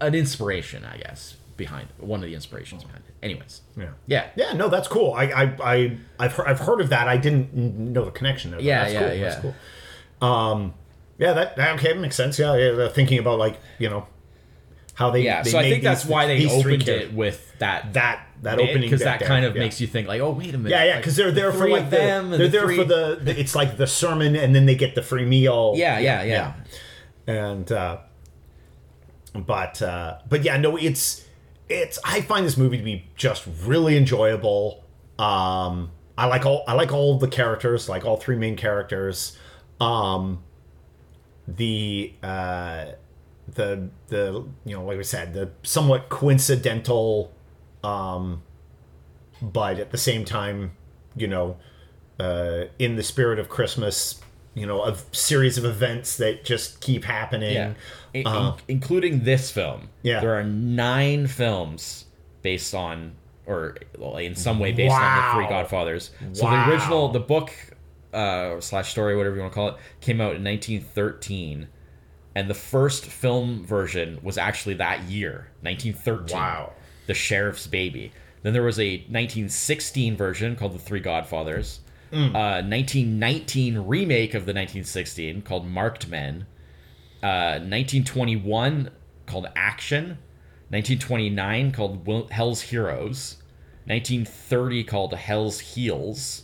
an 0.00 0.14
inspiration 0.14 0.84
i 0.84 0.96
guess 0.98 1.36
behind 1.56 1.88
one 1.98 2.20
of 2.20 2.26
the 2.28 2.34
inspirations 2.34 2.84
behind 2.84 3.02
it 3.08 3.14
anyways 3.22 3.62
Yeah. 3.76 3.88
yeah 4.06 4.26
Yeah, 4.36 4.52
no, 4.52 4.68
that's 4.68 4.86
cool. 4.86 5.12
I, 5.12 5.24
I, 5.24 5.42
I, 5.74 5.98
I've 6.20 6.32
heard, 6.34 6.46
I've 6.46 6.60
heard 6.60 6.80
of 6.80 6.88
that. 6.90 7.08
I 7.08 7.16
didn't 7.16 7.52
know 7.92 8.04
the 8.04 8.12
connection. 8.12 8.52
There, 8.52 8.60
Yeah, 8.60 8.78
that's 8.84 8.92
yeah, 8.92 9.00
cool. 9.00 9.12
yeah. 9.16 9.28
That's 9.28 9.40
cool. 10.20 10.28
Um, 10.28 10.74
yeah, 11.18 11.32
that, 11.32 11.56
that 11.56 11.74
okay 11.76 11.94
makes 11.94 12.14
sense. 12.14 12.38
Yeah, 12.38 12.54
yeah. 12.56 12.88
Thinking 12.88 13.18
about 13.18 13.40
like 13.40 13.58
you 13.80 13.90
know 13.90 14.06
how 14.94 15.10
they. 15.10 15.22
Yeah, 15.22 15.42
they 15.42 15.50
so 15.50 15.58
I 15.58 15.68
think 15.68 15.82
that's 15.82 16.04
why 16.04 16.26
they 16.26 16.48
opened 16.48 16.86
it 16.88 17.12
with 17.12 17.52
that 17.58 17.92
That 17.94 18.24
that 18.42 18.60
opening 18.60 18.82
because 18.82 19.00
that 19.00 19.18
there, 19.18 19.26
kind 19.28 19.44
of 19.44 19.56
yeah. 19.56 19.62
makes 19.62 19.80
you 19.80 19.88
think 19.88 20.06
like, 20.06 20.20
oh 20.20 20.30
wait 20.30 20.54
a 20.54 20.58
minute, 20.58 20.70
Yeah, 20.70 20.84
yeah, 20.84 20.90
like, 20.92 21.00
because 21.00 21.16
they're 21.16 21.32
there 21.32 21.50
the 21.50 21.58
for 21.58 21.68
like 21.68 21.90
the, 21.90 21.96
them. 21.96 22.30
they're 22.30 22.38
the 22.38 22.48
there 22.48 22.66
three- 22.66 22.76
for 22.76 22.84
the, 22.84 23.18
the. 23.20 23.36
It's 23.40 23.56
like 23.56 23.76
the 23.76 23.88
sermon, 23.88 24.36
and 24.36 24.54
then 24.54 24.66
they 24.66 24.76
get 24.76 24.94
the 24.94 25.02
free 25.02 25.24
meal. 25.24 25.72
yeah, 25.76 25.98
yeah, 25.98 26.22
yeah, 26.22 26.52
and 27.26 27.70
uh 27.72 27.98
but 29.42 29.80
uh 29.82 30.18
but 30.28 30.42
yeah 30.42 30.56
no 30.56 30.76
it's 30.76 31.24
it's 31.68 31.98
i 32.04 32.20
find 32.20 32.46
this 32.46 32.56
movie 32.56 32.78
to 32.78 32.82
be 32.84 33.04
just 33.16 33.46
really 33.64 33.96
enjoyable. 33.96 34.84
Um 35.18 35.90
i 36.16 36.26
like 36.26 36.46
all 36.46 36.64
i 36.66 36.74
like 36.74 36.92
all 36.92 37.18
the 37.18 37.28
characters 37.28 37.88
like 37.88 38.04
all 38.04 38.16
three 38.16 38.36
main 38.36 38.56
characters. 38.56 39.36
Um 39.80 40.42
the 41.46 42.12
uh 42.22 42.86
the 43.54 43.88
the 44.08 44.44
you 44.64 44.76
know 44.76 44.84
like 44.84 44.98
we 44.98 45.04
said 45.04 45.32
the 45.32 45.50
somewhat 45.62 46.08
coincidental 46.08 47.32
um 47.82 48.42
but 49.40 49.78
at 49.78 49.90
the 49.90 49.96
same 49.96 50.24
time 50.24 50.72
you 51.16 51.26
know 51.26 51.56
uh 52.20 52.64
in 52.78 52.96
the 52.96 53.02
spirit 53.02 53.38
of 53.38 53.48
christmas 53.48 54.20
you 54.58 54.66
know 54.66 54.82
a 54.84 54.96
series 55.12 55.56
of 55.58 55.64
events 55.64 56.16
that 56.18 56.44
just 56.44 56.80
keep 56.80 57.04
happening 57.04 57.54
yeah. 57.54 57.72
In- 58.14 58.26
Uh, 58.26 58.56
in- 58.68 58.76
including 58.76 59.24
this 59.24 59.50
film. 59.50 59.88
Yeah. 60.02 60.20
there 60.20 60.34
are 60.38 60.44
nine 60.44 61.26
films 61.26 62.06
based 62.42 62.74
on, 62.74 63.12
or 63.46 63.76
in 64.20 64.34
some 64.34 64.58
way 64.58 64.72
based 64.72 64.94
on 64.94 65.16
the 65.16 65.32
Three 65.34 65.48
Godfathers. 65.48 66.10
So 66.32 66.44
Wow. 66.44 66.66
the 66.66 66.72
original, 66.72 67.08
the 67.08 67.20
book 67.20 67.52
uh, 68.12 68.58
slash 68.60 68.90
story, 68.90 69.16
whatever 69.16 69.36
you 69.36 69.42
want 69.42 69.52
to 69.52 69.54
call 69.54 69.68
it, 69.68 69.74
came 70.00 70.20
out 70.20 70.34
in 70.36 70.42
1913. 70.44 71.68
And 72.34 72.48
the 72.48 72.54
first 72.54 73.04
film 73.04 73.66
version 73.66 74.18
was 74.22 74.38
actually 74.38 74.74
that 74.74 75.02
year, 75.04 75.48
1913. 75.62 76.36
Wow. 76.38 76.72
The 77.06 77.14
Sheriff's 77.14 77.66
Baby. 77.66 78.12
Then 78.42 78.52
there 78.52 78.62
was 78.62 78.78
a 78.78 78.98
1916 79.10 80.16
version 80.16 80.56
called 80.56 80.72
The 80.72 80.78
Three 80.78 81.00
Godfathers. 81.00 81.80
Mm. 82.12 82.30
Uh, 82.30 82.62
1919 82.66 83.78
remake 83.78 84.30
of 84.34 84.46
the 84.46 84.52
1916 84.52 85.42
called 85.42 85.66
Marked 85.66 86.08
Men. 86.08 86.46
Uh, 87.22 87.60
1921 87.60 88.90
called 89.26 89.48
Action. 89.54 90.18
1929 90.70 91.72
called 91.72 92.06
Wil- 92.06 92.28
Hell's 92.28 92.62
Heroes. 92.62 93.36
1930 93.86 94.84
called 94.84 95.14
Hell's 95.14 95.60
Heels, 95.60 96.42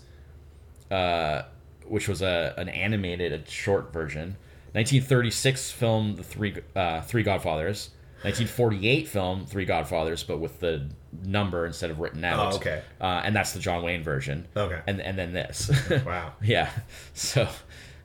uh, 0.90 1.42
which 1.87 2.09
was 2.09 2.22
a 2.22 2.55
an 2.57 2.70
animated 2.70 3.33
a 3.33 3.50
short 3.50 3.92
version. 3.92 4.37
1936 4.72 5.70
film 5.70 6.16
The 6.16 6.22
Three 6.22 6.55
uh, 6.74 7.03
Three 7.03 7.22
Godfathers. 7.22 7.90
1948 8.24 9.08
film 9.08 9.46
Three 9.46 9.64
Godfathers, 9.64 10.24
but 10.24 10.38
with 10.38 10.60
the 10.60 10.88
number 11.22 11.66
instead 11.66 11.90
of 11.90 12.00
written 12.00 12.24
out. 12.24 12.54
Oh, 12.54 12.56
okay. 12.56 12.82
Uh, 13.00 13.22
and 13.24 13.37
that's 13.37 13.52
the 13.52 13.60
John 13.60 13.82
Wayne 13.82 14.02
version. 14.02 14.46
Okay. 14.56 14.80
And 14.87 15.00
and 15.00 15.18
then 15.18 15.32
this. 15.32 15.70
Wow. 16.04 16.32
yeah. 16.42 16.70
So, 17.12 17.48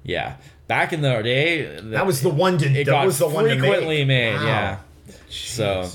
yeah. 0.03 0.37
Back 0.67 0.93
in 0.93 1.01
the 1.01 1.21
day, 1.23 1.79
that 1.81 2.05
was 2.05 2.21
the 2.21 2.29
one 2.29 2.57
to 2.59 2.65
it 2.69 2.85
that 2.85 3.05
was 3.05 3.17
the 3.17 3.27
one 3.27 3.45
frequently 3.45 4.05
made. 4.05 4.35
Wow. 4.35 4.45
Yeah. 4.45 4.77
So 5.29 5.89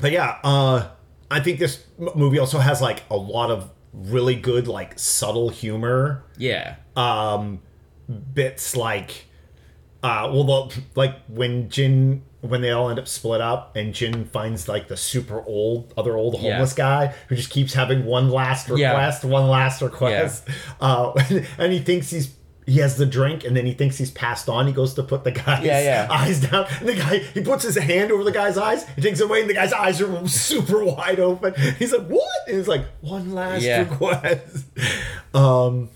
but 0.00 0.12
yeah 0.12 0.38
uh 0.44 0.88
i 1.30 1.40
think 1.40 1.58
this 1.58 1.84
movie 2.14 2.38
also 2.38 2.58
has 2.58 2.80
like 2.80 3.02
a 3.10 3.16
lot 3.16 3.50
of 3.50 3.70
really 3.92 4.34
good 4.34 4.66
like 4.66 4.98
subtle 4.98 5.48
humor 5.48 6.24
yeah. 6.36 6.76
um 6.96 7.60
bits 8.32 8.76
like 8.76 9.26
uh 10.02 10.28
well 10.32 10.44
the, 10.44 10.82
like 10.94 11.16
when 11.28 11.68
jin 11.68 12.22
when 12.48 12.60
they 12.60 12.70
all 12.70 12.90
end 12.90 12.98
up 12.98 13.08
split 13.08 13.40
up 13.40 13.74
and 13.76 13.94
jin 13.94 14.24
finds 14.26 14.68
like 14.68 14.88
the 14.88 14.96
super 14.96 15.42
old 15.46 15.92
other 15.96 16.14
old 16.16 16.34
Yeah. 16.34 16.52
homeless 16.52 16.72
guy 16.74 17.14
who 17.28 17.36
just 17.36 17.50
keeps 17.50 17.74
having 17.74 18.04
one 18.04 18.28
last 18.30 18.68
Yeah. 18.68 18.90
request 18.90 19.24
one 19.24 19.48
last 19.48 19.80
request 19.82 20.46
uh 20.80 21.12
and 21.58 21.72
he 21.72 21.78
thinks 21.80 22.10
he's 22.10 22.34
he 22.66 22.78
has 22.78 22.96
the 22.96 23.04
drink 23.04 23.44
and 23.44 23.54
then 23.54 23.66
he 23.66 23.74
thinks 23.74 23.98
he's 23.98 24.10
passed 24.10 24.48
on. 24.48 24.66
He 24.66 24.72
goes 24.72 24.94
to 24.94 25.02
put 25.02 25.22
the 25.22 25.32
guy's 25.32 25.62
Yeah, 25.62 25.80
yeah. 25.82 26.06
eyes 26.10 26.40
down. 26.40 26.64
And 26.80 26.88
the 26.88 26.94
guy 26.94 27.18
he 27.18 27.42
puts 27.42 27.62
his 27.62 27.76
hand 27.76 28.10
over 28.10 28.24
the 28.24 28.32
guy's 28.32 28.56
eyes. 28.56 28.88
He 28.96 29.02
takes 29.02 29.20
it 29.20 29.24
away 29.24 29.42
and 29.42 29.50
the 29.50 29.54
guy's 29.54 29.74
eyes 29.74 30.00
are 30.00 30.26
super 30.50 30.82
wide 30.82 31.20
open. 31.20 31.52
He's 31.78 31.92
like, 31.92 32.06
"What?" 32.08 32.26
And 32.48 32.56
he's 32.56 32.66
like, 32.66 32.86
"One 33.02 33.34
last 33.34 33.60
Yeah. 33.64 33.80
request." 33.80 34.64
Um 35.34 35.90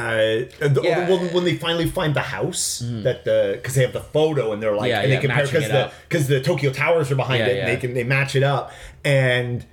uh, 0.00 0.68
the, 0.68 0.80
Yeah. 0.82 1.06
Mm. 1.06 1.10
when, 1.10 1.34
when 1.34 1.44
they 1.44 1.56
finally 1.56 1.86
find 1.88 2.14
the 2.14 2.20
house 2.22 2.82
that 3.02 3.24
the 3.24 3.52
because 3.54 3.74
they 3.74 3.82
have 3.82 3.92
the 3.92 4.00
photo 4.00 4.52
and 4.52 4.62
they're 4.62 4.74
like 4.74 4.88
Yeah, 4.88 5.00
and 5.00 5.10
yeah, 5.10 5.16
they 5.16 5.20
compare 5.26 5.44
because 5.46 5.68
the 5.68 5.92
because 6.08 6.28
the 6.28 6.40
Tokyo 6.40 6.72
towers 6.72 7.10
are 7.10 7.16
behind 7.16 7.40
Yeah, 7.40 7.46
it 7.46 7.58
and 7.60 7.68
they 7.68 7.76
can 7.76 7.94
they 7.94 8.04
match 8.04 8.34
it 8.36 8.42
up. 8.42 8.72
And 9.04 9.64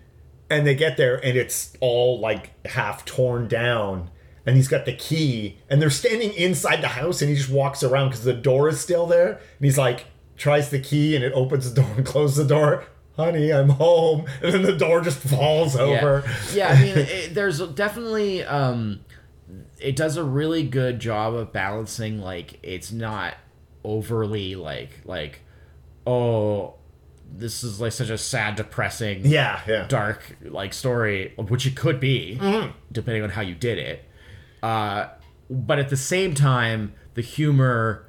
and 0.49 0.65
they 0.65 0.75
get 0.75 0.97
there 0.97 1.15
and 1.17 1.37
it's 1.37 1.75
all 1.81 2.19
like 2.19 2.51
half 2.65 3.03
torn 3.05 3.47
down 3.47 4.09
and 4.45 4.55
he's 4.55 4.69
got 4.69 4.85
the 4.85 4.93
key 4.93 5.57
and 5.69 5.81
they're 5.81 5.89
standing 5.89 6.31
inside 6.33 6.81
the 6.81 6.87
house 6.87 7.21
and 7.21 7.29
he 7.29 7.35
just 7.35 7.49
walks 7.49 7.83
around 7.83 8.09
because 8.09 8.23
the 8.23 8.33
door 8.33 8.69
is 8.69 8.79
still 8.79 9.05
there. 9.05 9.31
And 9.33 9.65
he's 9.65 9.77
like 9.77 10.05
tries 10.37 10.69
the 10.69 10.79
key 10.79 11.15
and 11.15 11.23
it 11.25 11.33
opens 11.33 11.71
the 11.73 11.81
door 11.81 11.91
and 11.97 12.05
closes 12.13 12.37
the 12.37 12.45
door. 12.55 12.85
Honey 13.17 13.51
i'm 13.51 13.69
home. 13.69 14.25
And 14.43 14.53
then 14.53 14.61
the 14.61 14.77
door 14.77 15.01
just 15.01 15.17
falls 15.17 15.75
over. 15.75 16.23
Yeah, 16.53 16.69
I 16.69 16.79
mean, 16.81 16.97
it, 16.97 17.33
there's 17.33 17.59
definitely 17.69 18.43
um, 18.43 18.99
it 19.79 19.95
does 19.95 20.17
a 20.17 20.23
really 20.23 20.63
good 20.63 20.99
job 20.99 21.33
of 21.33 21.51
balancing. 21.51 22.19
Like, 22.21 22.59
it's 22.63 22.91
not 22.91 23.35
overly 23.83 24.55
like 24.55 25.01
like 25.05 25.41
oh, 26.05 26.75
this 27.29 27.63
is 27.63 27.81
like 27.81 27.91
such 27.91 28.09
a 28.09 28.17
sad, 28.17 28.55
depressing, 28.55 29.25
yeah 29.25 29.61
yeah 29.67 29.87
dark 29.87 30.37
like 30.43 30.73
story, 30.73 31.33
which 31.37 31.65
it 31.65 31.75
could 31.75 31.99
be, 31.99 32.39
depending 32.91 33.23
on 33.23 33.29
how 33.29 33.41
you 33.41 33.55
did 33.55 33.77
it. 33.77 34.05
Uh, 34.63 35.09
but 35.49 35.79
at 35.79 35.89
the 35.89 35.97
same 35.97 36.33
time, 36.33 36.93
the 37.13 37.21
humor 37.21 38.06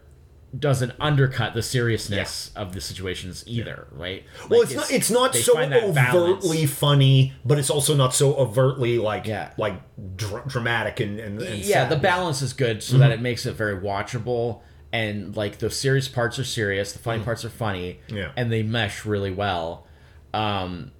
doesn't 0.59 0.93
undercut 0.99 1.53
the 1.55 1.63
seriousness 1.63 2.51
of 2.57 2.73
the 2.73 2.81
situations 2.81 3.45
either, 3.47 3.87
right? 3.91 4.25
Well, 4.49 4.61
Like, 4.61 4.69
it's, 4.71 4.77
not. 4.77 4.91
It's 4.93 5.11
not 5.11 5.35
so 5.35 5.55
that 5.55 5.95
balance. 5.95 6.15
overtly 6.45 6.67
funny, 6.67 7.35
but 7.45 7.59
it's 7.59 7.69
also 7.71 7.95
not 7.95 8.15
so 8.15 8.35
overtly 8.35 8.99
like 8.99 9.27
Yeah. 9.27 9.53
like 9.59 9.75
dr- 10.17 10.49
dramatic 10.49 11.01
and, 11.01 11.21
and, 11.21 11.41
and 11.43 11.59
yeah 11.59 11.83
sad. 11.83 11.91
the 11.91 11.97
balance 11.97 12.41
is 12.43 12.53
good 12.55 12.83
so 12.83 12.93
Mm-hmm. 12.95 13.01
that 13.01 13.11
it 13.13 13.21
makes 13.21 13.45
it 13.47 13.53
very 13.57 13.77
watchable 13.79 14.63
and 14.91 15.37
like 15.37 15.59
the 15.59 15.69
serious 15.71 16.09
parts 16.09 16.39
are 16.39 16.45
serious 16.45 16.93
the 16.95 16.99
funny 16.99 17.23
parts 17.23 17.45
are 17.45 17.51
funny. 17.51 18.01
Yeah. 18.09 18.33
and 18.37 18.51
they 18.51 18.63
mesh 18.63 19.05
really 19.05 19.31
well 19.31 19.87
um 20.33 20.93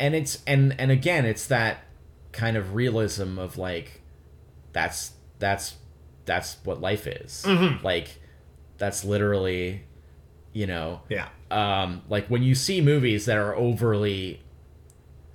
and 0.00 0.14
it's 0.14 0.42
and 0.46 0.74
and 0.78 0.90
again 0.90 1.24
it's 1.26 1.46
that 1.48 1.84
kind 2.32 2.56
of 2.56 2.74
realism 2.74 3.38
of 3.38 3.58
like 3.58 4.00
that's 4.72 5.12
that's 5.38 5.74
that's 6.24 6.56
what 6.64 6.80
life 6.80 7.06
is. 7.06 7.44
Mm-hmm. 7.46 7.84
Like 7.84 8.20
that's 8.78 9.04
literally, 9.04 9.82
you 10.52 10.66
know, 10.66 11.00
Yeah. 11.08 11.28
um, 11.50 12.02
like 12.08 12.26
when 12.28 12.42
you 12.42 12.54
see 12.54 12.80
movies 12.80 13.26
that 13.26 13.36
are 13.38 13.54
overly 13.54 14.40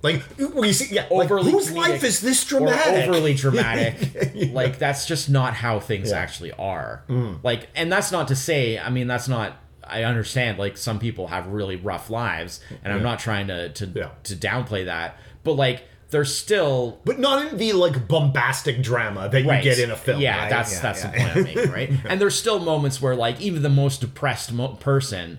Like 0.02 0.22
we 0.56 0.72
see, 0.72 0.94
yeah. 0.94 1.06
Like, 1.10 1.30
overly 1.30 1.52
whose 1.52 1.70
life 1.72 2.02
is 2.02 2.20
this 2.20 2.44
or 2.52 2.58
dramatic? 2.58 3.08
overly 3.08 3.34
dramatic. 3.44 4.32
Yeah. 4.34 4.52
Like 4.52 4.78
that's 4.78 5.06
just 5.06 5.30
not 5.30 5.54
how 5.54 5.78
things 5.80 6.10
Yeah. 6.10 6.16
Mm. 6.16 6.20
actually 6.22 6.52
are. 6.52 7.04
Like, 7.44 7.68
and 7.76 7.90
that's 7.92 8.10
not 8.10 8.28
to 8.28 8.36
say. 8.36 8.78
I 8.78 8.90
mean, 8.90 9.06
that's 9.06 9.28
not. 9.28 9.58
I 9.84 10.04
understand. 10.04 10.58
Like 10.58 10.76
some 10.76 10.98
people 10.98 11.28
have 11.28 11.46
really 11.48 11.76
rough 11.76 12.10
lives, 12.10 12.60
and 12.82 12.92
I'm 12.92 13.02
not 13.02 13.18
trying 13.20 13.46
to 13.48 13.68
to 13.70 13.86
Yeah. 13.94 14.08
to 14.24 14.34
downplay 14.34 14.86
that. 14.86 15.18
But 15.44 15.52
like, 15.52 15.84
there's 16.12 16.32
still 16.34 17.00
but 17.04 17.18
not 17.18 17.44
in 17.50 17.56
the 17.58 17.72
like 17.72 18.06
bombastic 18.06 18.82
drama 18.82 19.28
that 19.30 19.40
you 19.42 19.62
get 19.62 19.78
in 19.80 19.90
a 19.90 19.96
film. 19.96 20.20
Yeah, 20.20 20.38
right? 20.42 20.50
that's 20.50 20.72
Yeah, 20.74 20.80
that's 20.80 21.02
yeah. 21.04 21.10
the 21.10 21.18
point 21.18 21.36
I'm 21.36 21.42
making, 21.42 21.70
right? 21.72 21.90
and 22.08 22.20
there's 22.20 22.38
still 22.38 22.60
moments 22.60 23.02
where 23.02 23.16
like 23.16 23.40
even 23.40 23.62
the 23.62 23.68
most 23.70 24.00
depressed 24.02 24.52
mo- 24.52 24.74
person, 24.74 25.38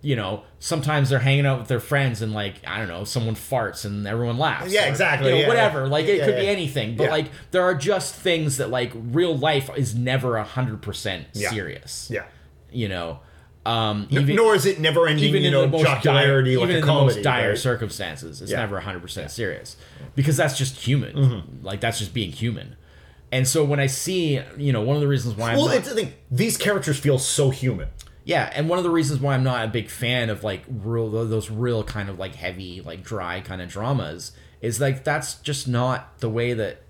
you 0.00 0.16
know, 0.16 0.44
sometimes 0.60 1.10
they're 1.10 1.18
hanging 1.18 1.44
out 1.44 1.58
with 1.58 1.68
their 1.68 1.80
friends 1.80 2.22
and 2.22 2.32
like 2.32 2.54
I 2.66 2.78
don't 2.78 2.88
know, 2.88 3.04
someone 3.04 3.34
farts 3.34 3.84
and 3.84 4.06
everyone 4.06 4.38
laughs. 4.38 4.72
Yeah, 4.72 4.86
or, 4.86 4.88
exactly, 4.88 5.28
You 5.30 5.34
know, 5.34 5.40
yeah, 5.42 5.48
whatever. 5.48 5.88
Like 5.88 6.06
it 6.06 6.24
could 6.24 6.36
be 6.36 6.46
anything, 6.48 6.96
but 6.96 7.10
like 7.10 7.26
there 7.50 7.62
are 7.64 7.74
just 7.74 8.14
things 8.14 8.56
that 8.58 8.70
like 8.70 8.92
real 8.94 9.36
life 9.36 9.68
is 9.76 9.94
never 9.94 10.36
a 10.36 10.44
hundred 10.44 10.80
percent 10.82 11.26
Yeah. 11.34 11.50
serious. 11.50 12.08
Yeah. 12.10 12.24
You 12.70 12.88
know, 12.88 13.20
um, 13.66 14.06
even 14.10 14.36
Nor 14.36 14.54
is 14.54 14.64
it 14.66 14.80
never 14.80 15.06
ending, 15.06 15.24
even 15.26 15.42
you 15.42 15.48
in 15.48 15.52
know, 15.52 15.60
the 15.62 15.68
most 15.68 15.84
dire, 15.84 15.96
jocularity 16.42 16.52
even 16.52 16.60
like 16.60 16.70
in 16.70 16.76
a 16.76 16.80
the 16.80 16.86
comedy. 16.86 17.14
most 17.16 17.22
dire 17.24 17.48
right? 17.50 17.58
circumstances, 17.58 18.40
it's 18.40 18.50
Yeah. 18.50 18.60
never 18.60 18.80
100% 18.80 19.30
serious 19.30 19.76
because 20.14 20.36
that's 20.36 20.56
just 20.56 20.76
human. 20.76 21.14
Mm-hmm. 21.14 21.64
Like 21.66 21.80
that's 21.80 21.98
just 21.98 22.14
being 22.14 22.32
human. 22.32 22.76
And 23.32 23.46
so 23.46 23.62
when 23.64 23.78
I 23.78 23.86
see, 23.86 24.40
you 24.56 24.72
know, 24.72 24.80
one 24.80 24.96
of 24.96 25.02
the 25.02 25.08
reasons 25.08 25.36
why 25.36 25.52
I'm 25.52 25.58
Well, 25.58 25.68
it's 25.68 25.88
the 25.88 25.94
thing. 25.94 26.12
These 26.30 26.56
characters 26.56 26.98
feel 26.98 27.18
so 27.18 27.50
human. 27.50 27.88
yeah, 28.24 28.50
and 28.54 28.68
one 28.68 28.78
of 28.78 28.84
the 28.84 28.90
reasons 28.90 29.20
why 29.20 29.34
I'm 29.34 29.44
not 29.44 29.64
a 29.64 29.68
big 29.68 29.88
fan 29.90 30.30
of 30.30 30.42
like 30.42 30.62
real 30.68 31.10
those 31.10 31.50
real 31.50 31.84
kind 31.84 32.08
of 32.08 32.18
like 32.18 32.34
heavy, 32.36 32.80
like 32.80 33.04
dry 33.04 33.40
kind 33.40 33.60
of 33.62 33.68
dramas 33.68 34.32
is 34.62 34.80
like 34.80 35.04
that's 35.04 35.34
just 35.36 35.68
not 35.68 36.18
the 36.20 36.28
way 36.30 36.54
that 36.54 36.82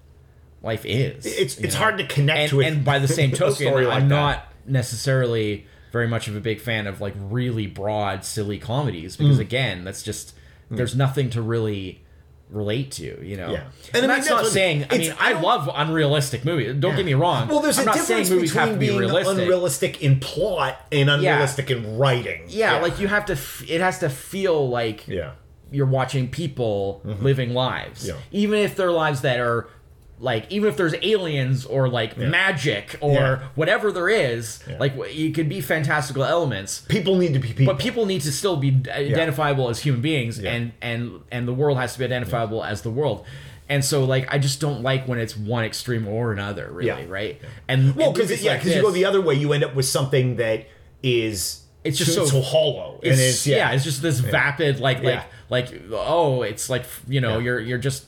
life 0.62 0.85
is. 0.87 1.26
It's 1.26 1.59
it's 1.59 1.74
know? 1.74 1.80
hard 1.80 1.98
to 1.98 2.06
connect 2.06 2.50
and, 2.52 2.59
with. 2.59 2.66
and 2.68 2.85
by 2.85 3.00
the 3.00 3.09
same 3.09 3.33
token, 3.33 3.68
I'm 3.74 4.09
that. 4.09 4.09
not 4.09 4.44
necessarily 4.66 5.66
very 5.92 6.07
much 6.09 6.29
of 6.29 6.37
a 6.37 6.40
big 6.40 6.61
fan 6.61 6.87
of 6.87 7.00
like 7.00 7.14
really 7.18 7.66
broad, 7.66 8.24
silly 8.24 8.59
comedies 8.59 9.16
because 9.16 9.38
Mm. 9.38 9.40
again, 9.42 9.85
that's 9.85 10.03
just 10.03 10.35
there's 10.70 10.94
nothing 10.94 11.31
to 11.31 11.42
really 11.42 12.03
relate 12.48 12.90
to, 12.92 13.24
you 13.24 13.37
know. 13.37 13.50
Yeah. 13.53 13.64
And, 13.94 13.94
And 13.94 13.96
I 13.96 14.00
mean, 14.00 14.09
that's 14.09 14.29
not 14.31 14.46
saying. 14.46 14.87
I 14.90 14.98
mean, 14.98 15.14
I 15.20 15.35
I, 15.35 15.40
love 15.40 15.70
unrealistic 15.72 16.44
movies. 16.44 16.74
Don't 16.81 16.96
get 16.96 17.05
me 17.07 17.14
wrong. 17.14 17.46
Well, 17.48 17.61
there's 17.61 17.79
I'm 17.79 17.83
a 17.85 17.87
not 17.87 17.94
difference 17.96 18.29
saying 18.29 18.37
movies 18.37 18.53
have 18.55 18.68
between 18.70 18.74
to 18.74 18.81
be 18.81 18.87
being 18.88 18.98
realistic. 18.98 19.38
unrealistic 19.42 20.03
in 20.03 20.18
plot 20.20 20.81
and 20.90 21.09
unrealistic 21.11 21.70
in 21.70 21.96
writing. 21.98 22.42
yeah, 22.48 22.79
like 22.81 22.98
you 22.98 23.07
have 23.09 23.26
to. 23.26 23.35
F- 23.35 23.64
it 23.68 23.81
has 23.81 23.98
to 24.00 24.09
feel 24.11 24.68
like 24.68 25.07
yeah, 25.07 25.33
you're 25.70 25.87
watching 25.87 26.29
people 26.29 27.00
living 27.05 27.55
lives, 27.55 28.07
Yeah. 28.09 28.14
even 28.33 28.59
if 28.59 28.74
they're 28.76 28.90
lives 28.92 29.20
that 29.22 29.38
are 29.38 29.68
like, 30.22 30.44
even 30.50 30.68
if 30.68 30.76
there's 30.76 30.94
aliens 31.02 31.64
or 31.64 31.88
like 31.88 32.18
magic 32.18 32.96
or 33.00 33.14
Yeah. 33.14 33.38
whatever 33.54 33.90
there 33.90 34.09
is, 34.11 34.61
Yeah. 34.68 34.76
like 34.78 34.92
it 34.96 35.35
could 35.35 35.48
be 35.48 35.61
fantastical 35.62 36.22
elements. 36.24 36.83
people 36.88 37.16
need 37.16 37.33
to 37.33 37.38
be 37.40 37.48
people. 37.48 37.72
But 37.72 37.78
people 37.80 38.04
need 38.06 38.20
to 38.22 38.33
still 38.33 38.56
be 38.56 38.76
identifiable 38.90 39.70
as 39.70 39.80
human 39.80 40.02
beings, 40.02 40.38
and 40.38 40.72
and 40.83 41.20
and 41.33 41.48
the 41.48 41.54
world 41.54 41.78
has 41.78 41.94
to 41.94 41.98
be 41.98 42.04
identifiable 42.04 42.62
as 42.62 42.83
the 42.83 42.90
world. 42.90 43.24
And 43.68 43.85
so, 43.85 44.04
like, 44.04 44.26
I 44.35 44.38
just 44.38 44.61
don't 44.61 44.83
like 44.83 45.06
when 45.06 45.18
it's 45.20 45.37
one 45.37 45.64
extreme 45.64 46.09
or 46.09 46.33
another, 46.33 46.68
really, 46.72 46.88
Yeah. 46.88 47.04
right? 47.09 47.40
And 47.68 47.94
well, 47.94 48.12
because 48.12 48.42
yeah, 48.42 48.50
like 48.52 48.61
because 48.61 48.76
you 48.76 48.83
go 48.83 48.90
the 48.90 49.04
other 49.04 49.20
way, 49.20 49.35
you 49.37 49.52
end 49.52 49.62
up 49.64 49.74
with 49.76 49.87
something 49.87 50.37
that 50.37 50.66
is 51.02 51.61
It's 51.85 51.96
just 51.96 52.14
too- 52.14 52.26
so- 52.26 52.42
hollow, 52.42 53.00
it's, 53.02 53.12
and 53.12 53.20
it's 53.28 53.46
yeah. 53.46 53.56
yeah, 53.56 53.70
it's 53.72 53.85
just 53.85 54.02
this 54.02 54.18
vapid 54.18 54.80
like 54.80 54.98
like 54.98 55.14
Yeah. 55.14 55.22
like 55.48 55.68
oh 55.92 56.42
it's 56.42 56.68
like 56.68 56.85
you 57.09 57.20
know 57.22 57.38
Yeah. 57.38 57.44
you're 57.44 57.61
you're 57.61 57.78
just 57.78 58.04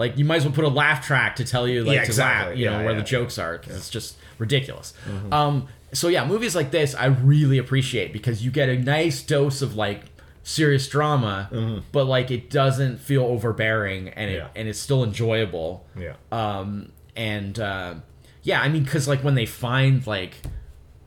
like 0.00 0.18
you 0.18 0.24
might 0.24 0.36
as 0.38 0.44
well 0.44 0.54
put 0.54 0.64
a 0.64 0.68
laugh 0.68 1.06
track 1.06 1.36
to 1.36 1.44
tell 1.44 1.68
you 1.68 1.84
like 1.84 1.94
Yeah, 1.94 2.00
to 2.02 2.06
exactly. 2.06 2.50
laugh 2.52 2.58
you 2.58 2.64
know 2.66 2.78
Yeah, 2.78 2.84
where 2.84 2.94
yeah. 2.94 2.98
the 3.00 3.04
jokes 3.04 3.38
are 3.38 3.58
'cause 3.58 3.76
it's 3.76 3.90
just 3.90 4.16
ridiculous 4.38 4.92
um 5.30 5.68
so 5.92 6.08
yeah 6.08 6.24
movies 6.26 6.54
like 6.56 6.70
this 6.70 6.94
i 6.94 7.06
really 7.06 7.58
appreciate 7.58 8.12
because 8.12 8.44
you 8.44 8.50
get 8.50 8.68
a 8.68 8.78
nice 8.78 9.22
dose 9.22 9.60
of 9.62 9.76
like 9.76 10.02
serious 10.42 10.88
drama 10.88 11.82
but 11.92 12.04
like 12.06 12.30
it 12.30 12.48
doesn't 12.50 12.98
feel 12.98 13.24
overbearing 13.24 14.08
and 14.10 14.30
it 14.30 14.36
Yeah. 14.36 14.48
and 14.56 14.66
it's 14.68 14.78
still 14.80 15.04
enjoyable 15.04 15.86
yeah. 15.96 16.14
um 16.32 16.92
and 17.16 17.58
uh 17.60 17.94
yeah 18.42 18.60
i 18.62 18.68
mean 18.68 18.84
because 18.84 19.06
like 19.06 19.22
when 19.22 19.34
they 19.34 19.46
find 19.46 20.06
like 20.06 20.34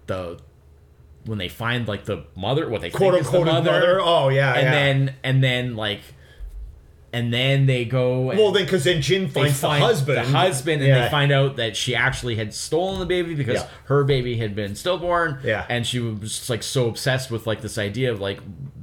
the 0.07 0.39
when 1.25 1.37
they 1.37 1.49
find 1.49 1.87
like 1.87 2.03
the 2.05 2.25
mother 2.35 2.69
what 2.69 2.81
they 2.81 2.89
quote 2.89 3.13
think 3.13 3.25
is 3.25 3.31
the 3.31 3.37
unquote 3.39 3.53
mother, 3.53 3.71
mother. 3.71 3.99
Oh 4.01 4.27
yeah, 4.29 4.53
and 4.53 4.63
yeah. 4.63 4.71
then 4.71 5.15
and 5.23 5.43
then 5.43 5.75
like 5.75 6.01
and 7.13 7.31
then 7.33 7.65
they 7.67 7.85
go 7.85 8.31
and 8.31 8.39
well, 8.39 8.51
then 8.51 8.65
because 8.65 8.83
then 8.83 9.01
Jin 9.01 9.29
finds 9.29 9.59
find 9.59 9.81
the 9.81 9.85
husband, 9.85 10.17
the 10.17 10.23
husband 10.37 10.81
and 10.81 10.87
Yeah. 10.89 11.03
they 11.05 11.09
find 11.11 11.31
out 11.31 11.55
that 11.57 11.77
she 11.77 11.95
actually 11.95 12.35
had 12.35 12.53
stolen 12.53 12.99
the 12.99 13.05
baby 13.05 13.35
because 13.35 13.61
Yeah. 13.61 13.67
her 13.85 14.03
baby 14.03 14.37
had 14.37 14.55
been 14.55 14.75
stillborn 14.75 15.39
Yeah. 15.43 15.65
and 15.69 15.85
she 15.85 15.99
was 15.99 16.19
just 16.37 16.49
like 16.49 16.63
so 16.63 16.87
obsessed 16.87 17.29
with 17.31 17.45
like 17.47 17.61
this 17.61 17.77
idea 17.77 18.11
of 18.11 18.19
like 18.19 18.39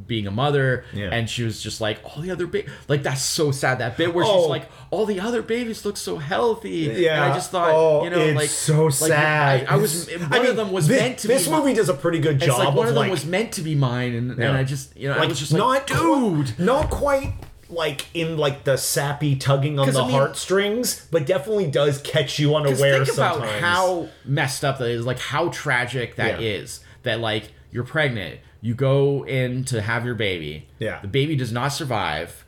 being 0.07 0.27
a 0.27 0.31
mother 0.31 0.85
Yeah. 0.93 1.11
and 1.13 1.31
she 1.31 1.45
was 1.45 1.63
just 1.63 1.81
like 1.81 1.99
all 2.05 2.21
the 2.21 2.33
other 2.33 2.47
ba- 2.49 2.65
like 2.89 3.05
that's 3.05 3.23
so 3.23 3.53
sad 3.53 3.79
that 3.79 3.97
bit 3.97 4.13
where 4.13 4.25
Oh. 4.27 4.41
she's 4.41 4.49
like 4.49 4.69
all 4.91 5.07
the 5.07 5.21
other 5.21 5.41
babies 5.41 5.85
look 5.85 5.97
so 5.97 6.17
healthy 6.19 6.93
Yeah. 6.97 7.15
and 7.23 7.33
I 7.33 7.35
just 7.35 7.53
thought 7.53 7.71
oh, 7.73 8.03
you 8.03 8.11
know 8.11 8.19
it's 8.19 8.37
like 8.37 8.49
so 8.49 8.85
like, 8.87 8.93
sad. 8.95 9.67
I, 9.69 9.75
I 9.75 9.77
was 9.77 10.09
It's- 10.09 10.21
one 10.29 10.33
I 10.33 10.39
mean, 10.43 10.51
of 10.51 10.57
them 10.57 10.73
was 10.73 10.89
thi- 10.89 10.97
meant 10.97 11.19
to 11.19 11.29
be 11.29 11.35
This 11.35 11.47
be 11.47 11.53
movie 11.55 11.75
does 11.75 11.89
a 11.89 11.95
pretty 11.95 12.19
good 12.19 12.37
it's 12.37 12.47
job 12.47 12.59
like 12.59 12.75
one 12.75 12.89
of 12.89 12.95
them 12.95 13.03
like, 13.03 13.11
was 13.13 13.25
meant 13.25 13.53
to 13.53 13.63
be 13.63 13.77
mine 13.77 14.15
and, 14.15 14.33
and 14.33 14.57
I 14.57 14.65
just 14.65 14.97
you 14.97 15.09
know 15.09 15.15
I 15.17 15.27
was 15.27 15.39
just 15.39 15.53
like 15.53 15.61
not 15.61 15.87
dude 15.87 16.59
not 16.59 16.91
quite 16.91 17.33
like 17.71 18.07
in 18.15 18.37
like 18.37 18.65
the 18.65 18.77
sappy 18.77 19.37
tugging 19.37 19.79
on 19.79 19.91
the 19.91 19.99
I 20.01 20.03
mean- 20.03 20.11
heartstrings, 20.13 21.07
but 21.11 21.27
definitely 21.27 21.71
does 21.71 22.01
catch 22.03 22.39
you 22.39 22.55
unaware 22.55 23.05
think 23.05 23.15
about 23.17 23.37
sometimes. 23.37 23.61
how 23.61 24.09
messed 24.25 24.65
up 24.65 24.79
that 24.79 24.89
is, 24.89 25.07
like 25.07 25.19
how 25.19 25.49
tragic 25.49 26.17
that 26.17 26.43
is. 26.43 26.81
Yeah. 26.83 26.87
That 27.03 27.21
like 27.21 27.53
you're 27.71 27.85
pregnant, 27.85 28.41
you 28.61 28.75
go 28.75 29.25
in 29.25 29.65
to 29.67 29.81
have 29.81 30.05
your 30.05 30.15
baby. 30.15 30.69
Yeah. 30.79 31.01
The 31.01 31.09
baby 31.09 31.37
does 31.37 31.53
not 31.53 31.69
survive, 31.69 32.45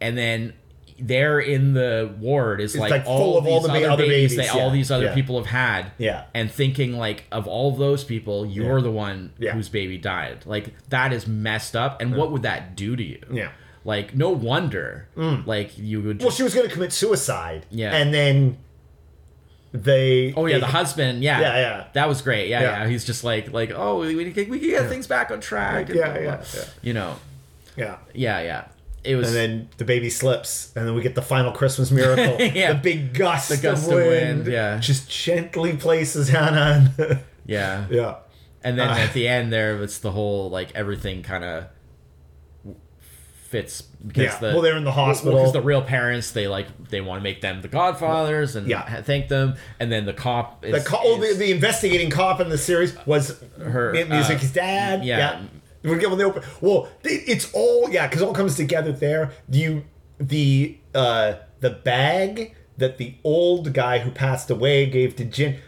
and 0.00 0.18
then 0.18 0.52
there 0.98 1.38
in 1.40 1.74
the 1.74 2.14
ward 2.18 2.58
is 2.58 2.74
like, 2.74 2.90
like 2.90 3.04
all 3.06 3.18
full 3.18 3.38
of 3.38 3.46
all 3.46 3.60
the 3.60 3.68
ba- 3.68 3.74
other 3.74 3.90
other 3.90 4.02
babies, 4.06 4.34
babies, 4.34 4.50
that 4.50 4.58
all 4.58 4.70
these 4.70 4.90
other 4.90 5.06
yeah. 5.06 5.14
people 5.14 5.36
have 5.36 5.46
had. 5.46 5.92
Yeah. 5.98 6.24
And 6.34 6.50
thinking 6.50 6.96
like 6.96 7.24
of 7.30 7.46
all 7.46 7.72
those 7.72 8.02
people, 8.02 8.46
you're 8.46 8.78
Yeah. 8.78 8.82
the 8.82 8.90
one 8.90 9.32
Yeah. 9.38 9.52
whose 9.52 9.68
baby 9.68 9.98
died. 9.98 10.46
Like 10.46 10.72
that 10.88 11.12
is 11.12 11.26
messed 11.26 11.76
up. 11.76 12.00
And 12.00 12.16
what 12.16 12.32
would 12.32 12.42
that 12.42 12.76
do 12.76 12.96
to 12.96 13.02
you? 13.02 13.20
Yeah. 13.30 13.50
Like 13.86 14.14
no 14.14 14.30
wonder. 14.30 15.06
Like 15.46 15.78
you 15.78 16.02
would. 16.02 16.20
well, 16.20 16.30
she 16.32 16.42
was 16.42 16.54
going 16.54 16.66
to 16.68 16.72
commit 16.74 16.92
suicide. 16.92 17.64
Yeah. 17.70 17.94
and 17.94 18.12
then 18.12 18.58
they. 19.72 20.34
Oh 20.36 20.46
yeah, 20.46 20.58
the 20.58 20.66
husband. 20.66 21.22
Yeah, 21.22 21.40
Yeah, 21.40 21.56
yeah. 21.58 21.84
That 21.94 22.08
was 22.08 22.20
great. 22.20 22.48
Yeah, 22.48 22.62
yeah. 22.62 22.82
Yeah. 22.82 22.88
He's 22.88 23.04
just 23.04 23.24
like, 23.24 23.52
like, 23.52 23.70
oh, 23.74 24.00
we 24.00 24.14
we 24.16 24.32
can, 24.32 24.48
we 24.50 24.58
can 24.58 24.68
get 24.70 24.88
things 24.88 25.06
back 25.06 25.30
on 25.30 25.40
track. 25.40 25.88
and 25.88 25.98
Yeah, 25.98 26.12
blah, 26.12 26.20
yeah, 26.20 26.36
blah. 26.36 26.44
yeah. 26.54 26.64
You 26.82 26.92
know, 26.94 27.16
Yeah. 27.76 27.96
yeah, 28.12 28.40
yeah. 28.40 28.64
It 29.04 29.14
was. 29.14 29.28
And 29.28 29.36
then 29.36 29.68
the 29.76 29.84
baby 29.84 30.10
slips, 30.10 30.72
and 30.74 30.86
then 30.86 30.94
we 30.96 31.00
get 31.02 31.14
the 31.14 31.22
final 31.22 31.52
Christmas 31.52 31.90
miracle. 31.92 32.36
Yeah. 32.54 32.72
The 32.72 32.80
big 32.80 33.14
gust, 33.14 33.50
The 33.50 33.56
gust 33.58 33.86
of 33.86 33.92
of 33.92 33.98
wind, 34.04 34.38
wind, 34.40 34.46
yeah. 34.48 34.78
Just 34.78 35.08
gently 35.08 35.76
places 35.76 36.28
Hannah. 36.28 36.92
Yeah. 37.46 37.86
yeah. 37.90 38.16
And 38.64 38.76
then 38.76 38.88
Uh, 38.88 38.94
at 38.94 39.12
the 39.12 39.28
end 39.28 39.52
there, 39.52 39.80
it's 39.80 39.98
the 39.98 40.10
whole 40.10 40.50
like 40.50 40.74
everything 40.74 41.22
kind 41.22 41.44
of 41.44 41.66
fits 43.46 43.82
because 43.82 44.24
Yeah. 44.24 44.38
the 44.40 44.46
Well, 44.54 44.60
they're 44.62 44.76
in 44.76 44.84
the 44.84 44.92
hospital. 44.92 45.38
because 45.38 45.52
the 45.52 45.60
real 45.62 45.82
parents 45.82 46.32
they 46.32 46.48
like 46.48 46.66
they 46.90 47.00
want 47.00 47.20
to 47.20 47.22
make 47.22 47.40
them 47.40 47.62
the 47.62 47.68
godfathers 47.68 48.56
and 48.56 48.66
Yeah. 48.68 49.02
thank 49.02 49.28
them 49.28 49.54
and 49.80 49.90
then 49.90 50.04
the 50.04 50.12
cop 50.12 50.64
is, 50.64 50.72
The, 50.84 50.88
co- 50.90 51.00
oh, 51.02 51.20
the, 51.20 51.34
the 51.34 51.50
investigating 51.52 52.10
cop 52.10 52.40
in 52.40 52.48
the 52.48 52.58
series 52.58 52.96
was 53.06 53.40
Her, 53.60 53.92
Miyuki's 53.94 54.50
uh, 54.50 54.54
dad. 54.54 55.04
yeah. 55.04 55.40
We 55.82 55.96
get 55.98 56.08
when 56.10 56.18
they 56.18 56.24
open. 56.24 56.42
Well, 56.60 56.88
it's 57.04 57.52
all 57.52 57.88
yeah, 57.90 58.08
because 58.08 58.20
all 58.20 58.32
comes 58.34 58.56
together 58.56 58.90
there. 58.90 59.30
You 59.48 59.84
the 60.18 60.78
uh 60.94 61.34
the 61.60 61.70
bag 61.70 62.54
that 62.78 62.98
the 62.98 63.14
old 63.22 63.72
guy 63.72 64.00
who 64.00 64.10
passed 64.10 64.50
away 64.50 64.86
gave 64.86 65.14
to 65.16 65.24
Jin 65.24 65.58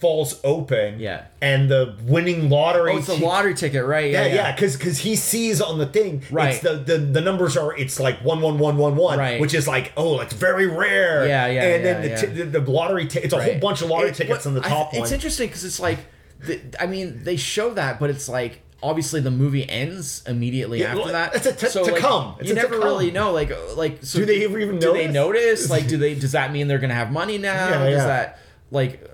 falls 0.00 0.40
open. 0.44 0.98
Yeah. 0.98 1.24
and 1.42 1.70
the 1.70 1.94
winning 2.04 2.48
lottery. 2.48 2.92
oh 2.94 2.96
it's 2.98 3.08
a 3.10 3.16
ti- 3.16 3.22
lottery 3.24 3.54
ticket 3.54 3.84
right 3.84 4.10
Yeah, 4.10 4.26
yeah 4.26 4.34
yeah, 4.34 4.52
because 4.56 4.98
he 4.98 5.14
sees 5.14 5.60
on 5.60 5.78
the 5.78 5.86
thing, 5.86 6.22
Right. 6.30 6.54
It's 6.54 6.60
the, 6.62 6.74
the 6.76 6.96
the 6.98 7.20
numbers 7.20 7.56
are 7.56 7.76
it's 7.76 8.00
like 8.00 8.24
one 8.24 8.40
one 8.40 8.58
one 8.58 8.76
one 8.78 8.96
one, 8.96 9.18
Right. 9.18 9.40
which 9.40 9.52
is 9.54 9.68
like 9.68 9.92
oh, 9.98 10.20
it's 10.20 10.32
very 10.32 10.66
rare. 10.66 11.26
Yeah, 11.28 11.46
yeah, 11.48 11.62
And 11.64 11.84
then 11.84 11.96
yeah, 11.96 12.00
the, 12.02 12.08
yeah. 12.28 12.34
t- 12.34 12.42
the 12.50 12.60
the 12.60 12.70
lottery, 12.70 13.06
ti- 13.06 13.20
it's 13.20 13.34
a 13.34 13.42
whole 13.42 13.58
bunch 13.58 13.82
of 13.82 13.88
lottery 13.90 14.08
It- 14.10 14.14
tickets 14.16 14.46
on 14.46 14.54
the 14.54 14.64
I- 14.64 14.68
top 14.68 14.92
one. 14.94 15.02
It's 15.02 15.12
interesting 15.12 15.48
because 15.48 15.64
it's 15.64 15.78
like, 15.80 15.98
the, 16.40 16.60
I 16.80 16.86
mean, 16.86 17.20
they 17.24 17.36
show 17.36 17.74
that, 17.74 18.00
but 18.00 18.08
it's 18.08 18.26
like 18.28 18.62
obviously 18.82 19.20
the 19.20 19.30
movie 19.30 19.68
ends 19.68 20.22
immediately 20.26 20.80
Yeah, 20.80 20.96
after 20.96 21.12
that. 21.12 21.34
it's 21.36 21.44
a 21.46 21.52
t- 21.52 21.68
to 21.68 21.82
like, 21.92 22.00
come. 22.00 22.36
It's 22.40 22.48
you 22.48 22.52
a 22.54 22.56
to 22.56 22.62
never 22.62 22.78
really 22.78 23.10
know. 23.10 23.32
Like, 23.32 23.50
uh, 23.50 23.74
like 23.76 23.98
so 24.02 24.20
Do 24.20 24.24
they 24.24 24.42
ever 24.46 24.58
even 24.58 24.78
do 24.78 24.94
they 24.94 25.08
notice? 25.08 25.68
notice? 25.68 25.70
Like, 25.70 25.86
do 25.88 25.98
they? 26.04 26.14
Does 26.14 26.32
that 26.32 26.50
mean 26.52 26.68
they're 26.68 26.78
gonna 26.78 26.94
have 26.94 27.12
money 27.12 27.36
now? 27.36 27.52
Yeah, 27.68 27.84
yeah. 27.84 27.90
Does 27.90 28.04
that 28.06 28.38
like? 28.70 29.06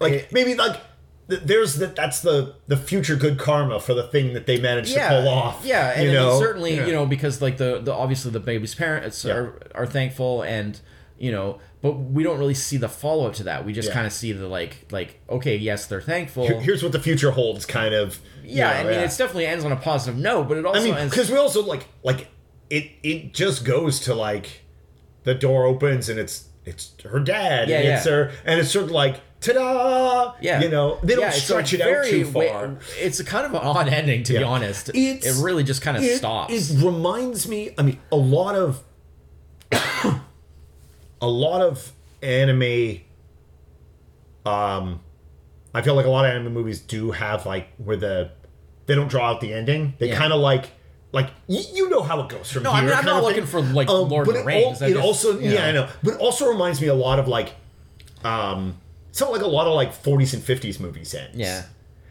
Like 0.00 0.12
It- 0.14 0.32
maybe 0.32 0.54
like 0.54 0.76
there's 1.28 1.76
that 1.76 1.94
that's 1.94 2.20
the 2.22 2.54
the 2.66 2.76
future 2.76 3.14
good 3.14 3.38
karma 3.38 3.78
for 3.78 3.94
the 3.94 4.02
thing 4.02 4.32
that 4.34 4.46
they 4.46 4.58
managed 4.60 4.92
to 4.94 5.00
pull 5.08 5.28
off. 5.28 5.60
Yeah, 5.64 5.90
and 5.92 6.02
you 6.02 6.08
I 6.10 6.12
mean, 6.12 6.14
know 6.22 6.40
certainly, 6.40 6.74
Yeah. 6.76 6.86
you 6.86 6.92
know, 6.92 7.06
because 7.06 7.40
like 7.40 7.56
the, 7.56 7.80
the 7.80 7.92
obviously 7.92 8.32
the 8.32 8.40
baby's 8.40 8.74
parents 8.74 9.24
Yeah. 9.24 9.34
are 9.34 9.54
are 9.76 9.86
thankful, 9.86 10.42
and 10.42 10.80
you 11.18 11.30
know, 11.30 11.60
but 11.82 11.92
we 11.92 12.24
don't 12.24 12.38
really 12.38 12.54
see 12.54 12.78
the 12.78 12.88
follow 12.88 13.26
up 13.28 13.34
to 13.34 13.44
that. 13.44 13.64
We 13.64 13.72
just 13.72 13.88
Yeah. 13.88 13.94
kind 13.94 14.06
of 14.08 14.12
see 14.12 14.32
the 14.32 14.48
like 14.48 14.86
like 14.90 15.20
okay, 15.30 15.56
yes, 15.56 15.86
they're 15.86 16.00
thankful. 16.00 16.46
Here- 16.48 16.60
here's 16.60 16.82
what 16.82 16.90
the 16.92 16.98
future 17.00 17.30
holds, 17.30 17.64
kind 17.64 17.94
of. 17.94 18.18
you 18.42 18.56
yeah, 18.56 18.82
know, 18.82 18.88
I 18.88 18.92
mean, 18.92 19.00
it's 19.00 19.16
definitely 19.16 19.46
ends 19.46 19.64
on 19.64 19.70
a 19.70 19.76
positive 19.76 20.18
note, 20.18 20.48
but 20.48 20.56
it 20.58 20.66
also 20.66 20.80
I 20.80 20.84
mean, 20.84 20.94
ends. 20.94 21.10
because 21.14 21.30
we 21.30 21.36
also 21.36 21.62
like 21.62 21.86
like 22.02 22.26
it 22.70 22.90
it 23.04 23.32
just 23.34 23.64
goes 23.64 24.00
to 24.00 24.14
like 24.14 24.62
the 25.22 25.34
door 25.34 25.64
opens 25.66 26.08
and 26.08 26.18
it's 26.18 26.46
it's 26.64 26.90
her 27.04 27.20
dad. 27.20 27.68
Yeah, 27.68 27.76
and 27.76 27.84
yeah. 27.84 27.96
It's 27.98 28.06
her, 28.06 28.32
and 28.44 28.58
it's 28.58 28.70
sort 28.72 28.86
of 28.86 28.90
like 28.90 29.20
ta-da. 29.40 30.34
Yeah, 30.40 30.60
You 30.62 30.68
know, 30.68 30.98
they 31.02 31.14
don't 31.14 31.24
Yeah, 31.24 31.30
stretch 31.30 31.72
it 31.72 31.80
out 31.80 32.04
too 32.06 32.24
far. 32.26 32.76
it's 32.98 33.20
a 33.20 33.24
kind 33.24 33.46
of 33.46 33.52
an 33.54 33.60
odd 33.62 33.88
ending, 33.88 34.22
to 34.24 34.32
be 34.34 34.42
honest. 34.42 34.90
It's- 34.90 35.24
it 35.38 35.42
really 35.42 35.64
just 35.64 35.82
kind 35.82 35.96
of 35.96 36.02
it, 36.02 36.18
stops. 36.18 36.52
It 36.52 36.84
reminds 36.84 37.48
me. 37.48 37.70
I 37.78 37.82
mean, 37.82 37.98
a 38.12 38.16
lot 38.16 38.54
of 38.54 38.82
a 41.20 41.26
lot 41.28 41.62
of 41.62 41.92
anime. 42.22 43.00
Um, 44.46 45.00
I 45.74 45.82
feel 45.82 45.94
like 45.94 46.06
a 46.06 46.10
lot 46.10 46.24
of 46.24 46.30
anime 46.32 46.52
movies 46.52 46.80
do 46.80 47.10
have 47.12 47.46
like 47.46 47.68
where 47.78 47.96
the 47.96 48.30
they 48.86 48.94
don't 48.94 49.08
draw 49.08 49.30
out 49.30 49.40
the 49.40 49.52
ending. 49.52 49.94
They 49.98 50.08
Yeah. 50.08 50.16
kind 50.18 50.32
of 50.32 50.40
like 50.40 50.70
like 51.12 51.28
y- 51.46 51.62
you 51.72 51.88
know 51.90 52.02
how 52.02 52.20
it 52.20 52.28
goes 52.28 52.50
from 52.50 52.62
No, 52.62 52.72
here. 52.72 52.82
I 52.82 52.86
mean, 52.86 52.94
I'm 52.98 53.04
not 53.04 53.22
looking 53.22 53.44
thing. 53.46 53.50
for, 53.50 53.60
like, 53.74 53.88
Lord 53.88 54.28
of 54.28 54.34
but 54.34 54.40
the 54.40 54.44
Rings. 54.44 54.80
I 54.82 54.86
It 54.88 54.92
just- 54.94 55.04
also 55.04 55.38
yeah, 55.40 55.66
I 55.66 55.72
know. 55.72 55.84
know, 55.86 55.88
but 56.02 56.14
it 56.14 56.20
also 56.20 56.46
reminds 56.48 56.80
me 56.80 56.88
a 56.88 56.94
lot 56.94 57.18
of 57.18 57.28
like 57.28 57.52
um. 58.24 58.76
So 59.12 59.30
like 59.30 59.42
a 59.42 59.46
lot 59.46 59.66
of 59.66 59.74
like 59.74 59.92
40s 59.92 60.34
and 60.34 60.42
50s 60.42 60.80
movies 60.80 61.14
ends. 61.14 61.36
Yeah. 61.36 61.64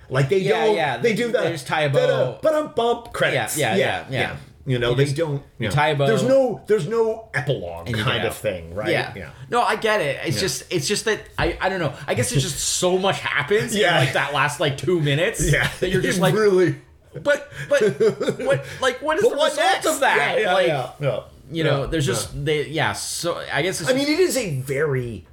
Like 0.09 0.29
they 0.29 0.39
Yeah, 0.39 0.65
don't. 0.65 0.75
yeah, 0.75 0.97
They 0.97 1.13
do 1.13 1.31
that. 1.31 1.43
there's 1.43 1.63
tie 1.63 1.81
a 1.83 1.89
bow. 1.89 2.39
But 2.41 2.55
I'm 2.55 2.69
bump 2.73 3.13
credits. 3.13 3.57
Yeah, 3.57 3.75
yeah, 3.75 4.05
yeah, 4.09 4.19
yeah. 4.19 4.35
You 4.65 4.77
know 4.77 4.89
You 4.91 4.95
they 4.97 5.05
just- 5.05 5.15
don't. 5.17 5.41
You 5.57 5.67
know, 5.69 5.73
tie 5.73 5.89
a 5.89 5.95
bow. 5.95 6.05
There's 6.07 6.23
no. 6.23 6.61
There's 6.67 6.87
no 6.87 7.29
epilogue 7.33 7.91
kind 7.93 8.25
of 8.25 8.35
thing, 8.35 8.73
right? 8.75 8.89
Yeah. 8.89 9.29
No, 9.49 9.61
I 9.61 9.75
get 9.77 10.01
it. 10.01 10.19
It's 10.25 10.35
Yeah. 10.37 10.41
just 10.41 10.63
it's 10.71 10.87
just 10.87 11.05
that 11.05 11.21
I 11.37 11.57
I 11.61 11.69
don't 11.69 11.79
know. 11.79 11.93
I 12.07 12.13
guess 12.15 12.31
it's 12.31 12.41
just 12.43 12.59
so 12.79 12.97
much 12.97 13.19
happens 13.19 13.75
Yeah. 13.75 13.99
in 13.99 14.05
like 14.05 14.13
that 14.13 14.33
last 14.33 14.59
like 14.59 14.77
two 14.77 14.99
minutes. 14.99 15.51
Yeah. 15.51 15.69
That 15.79 15.89
you're 15.89 16.01
just 16.01 16.19
like 16.25 16.33
really. 16.35 16.75
but 17.13 17.51
but 17.69 17.81
what 18.45 18.65
like 18.81 19.01
what 19.01 19.17
is 19.17 19.23
But 19.23 19.29
the 19.31 19.37
what 19.37 19.51
result 19.51 19.67
next? 19.73 19.85
of 19.87 19.99
that? 20.01 20.17
Yeah, 20.37 20.43
yeah, 20.43 20.53
like 20.53 20.67
yeah, 20.67 20.89
yeah. 20.99 21.19
you 21.51 21.63
know, 21.63 21.81
Yeah, 21.81 21.87
there's 21.87 22.07
yeah. 22.07 22.13
just 22.13 22.45
they 22.45 22.65
yeah, 22.67 22.93
so 22.93 23.41
I 23.51 23.61
guess 23.63 23.79
it's 23.81 23.89
I 23.89 23.93
mean, 23.93 24.07
it 24.07 24.19
is 24.19 24.37
a 24.37 24.59
very 24.59 25.25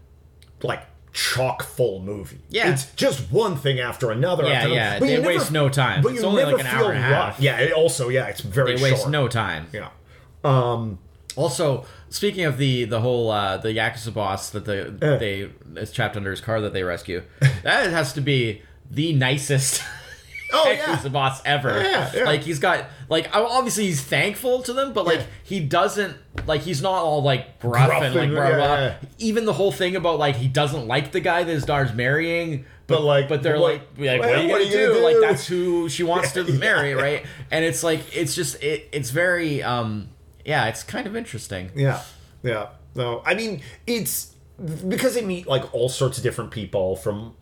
like 0.62 0.82
chock 1.16 1.62
full 1.62 2.00
movie. 2.02 2.38
Yeah. 2.50 2.70
It's 2.72 2.92
just 2.94 3.32
one 3.32 3.56
thing 3.56 3.80
after 3.80 4.10
another. 4.10 4.44
Yeah, 4.44 4.52
after 4.52 4.68
yeah, 4.68 4.94
Another. 4.96 5.06
they 5.06 5.26
waste 5.26 5.50
no 5.50 5.68
time. 5.70 6.02
But 6.02 6.12
It's 6.12 6.20
you 6.20 6.26
only 6.28 6.42
never 6.44 6.56
like 6.58 6.66
an 6.66 6.70
feel 6.70 6.84
hour 6.86 6.92
and 6.92 6.98
a 6.98 7.02
half. 7.02 7.28
rushed. 7.30 7.40
Yeah. 7.40 7.58
It 7.58 7.72
also, 7.72 8.08
yeah, 8.10 8.26
it's 8.26 8.40
very 8.42 8.76
they 8.76 8.82
waste 8.82 8.98
short. 9.02 9.10
no 9.10 9.26
time. 9.26 9.66
Yeah. 9.72 9.88
Um. 10.44 10.98
Also, 11.34 11.84
speaking 12.08 12.44
of 12.44 12.56
the 12.58 12.84
the 12.84 13.00
whole 13.00 13.30
uh, 13.30 13.56
the 13.56 13.68
yakuza 13.68 14.12
boss 14.12 14.50
that 14.50 14.64
the 14.66 14.88
Uh. 15.02 15.18
they 15.18 15.50
is 15.76 15.90
trapped 15.92 16.16
under 16.16 16.30
his 16.30 16.40
car 16.40 16.60
that 16.60 16.72
they 16.72 16.82
rescue, 16.82 17.22
that 17.62 17.90
has 17.90 18.12
to 18.14 18.20
be 18.20 18.62
the 18.90 19.12
nicest 19.12 19.82
Oh 20.52 20.70
yeah. 20.70 20.84
yakuza 20.96 21.12
boss 21.12 21.42
ever. 21.44 21.82
Yeah, 21.82 22.10
yeah. 22.14 22.24
Like 22.24 22.42
he's 22.42 22.58
got 22.58 22.86
like 23.08 23.28
obviously 23.34 23.86
he's 23.86 24.00
thankful 24.02 24.62
to 24.62 24.72
them, 24.72 24.92
but 24.92 25.04
like 25.06 25.26
he 25.44 25.60
doesn't 25.60 26.16
like 26.46 26.60
he's 26.62 26.82
not 26.82 27.02
all 27.02 27.22
like 27.22 27.58
gruff, 27.60 27.88
Gruff 27.88 28.02
and 28.02 28.14
like 28.14 28.30
blah 28.30 28.54
blah. 28.54 28.92
Even 29.18 29.44
the 29.44 29.52
whole 29.52 29.72
thing 29.72 29.96
about 29.96 30.18
like 30.18 30.36
he 30.36 30.48
doesn't 30.48 30.86
like 30.86 31.12
the 31.12 31.20
guy 31.20 31.42
that 31.44 31.52
his 31.52 31.64
daughter's 31.64 31.92
marrying. 31.94 32.64
But, 32.88 33.02
like, 33.02 33.28
but 33.28 33.42
they're 33.42 33.58
what- 33.58 33.80
like, 33.98 33.98
like, 33.98 34.20
what- 34.20 34.28
what 34.28 34.38
are 34.38 34.42
you 34.42 34.48
gonna 34.48 34.54
are 34.54 34.60
you 34.60 34.70
do? 34.70 34.88
gonna 34.92 35.04
Like 35.04 35.14
do? 35.16 35.20
that's 35.22 35.46
who 35.48 35.88
she 35.88 36.04
wants 36.04 36.30
to 36.34 36.44
marry, 36.58 36.94
right? 36.94 37.26
And 37.50 37.64
it's 37.64 37.82
like 37.82 38.16
it's 38.16 38.34
just 38.36 38.62
it, 38.62 38.88
it's 38.92 39.10
very 39.10 39.60
um 39.62 40.10
yeah, 40.44 40.66
it's 40.66 40.84
kind 40.84 41.08
of 41.08 41.16
interesting. 41.16 41.72
Yeah, 41.74 42.00
yeah. 42.44 42.68
No, 42.94 43.22
I 43.26 43.34
mean 43.34 43.62
it's 43.88 44.32
because 44.88 45.14
they 45.14 45.22
meet 45.24 45.48
like 45.48 45.74
all 45.74 45.88
sorts 45.88 46.16
of 46.16 46.22
different 46.22 46.52
people 46.52 46.94
from, 46.94 47.34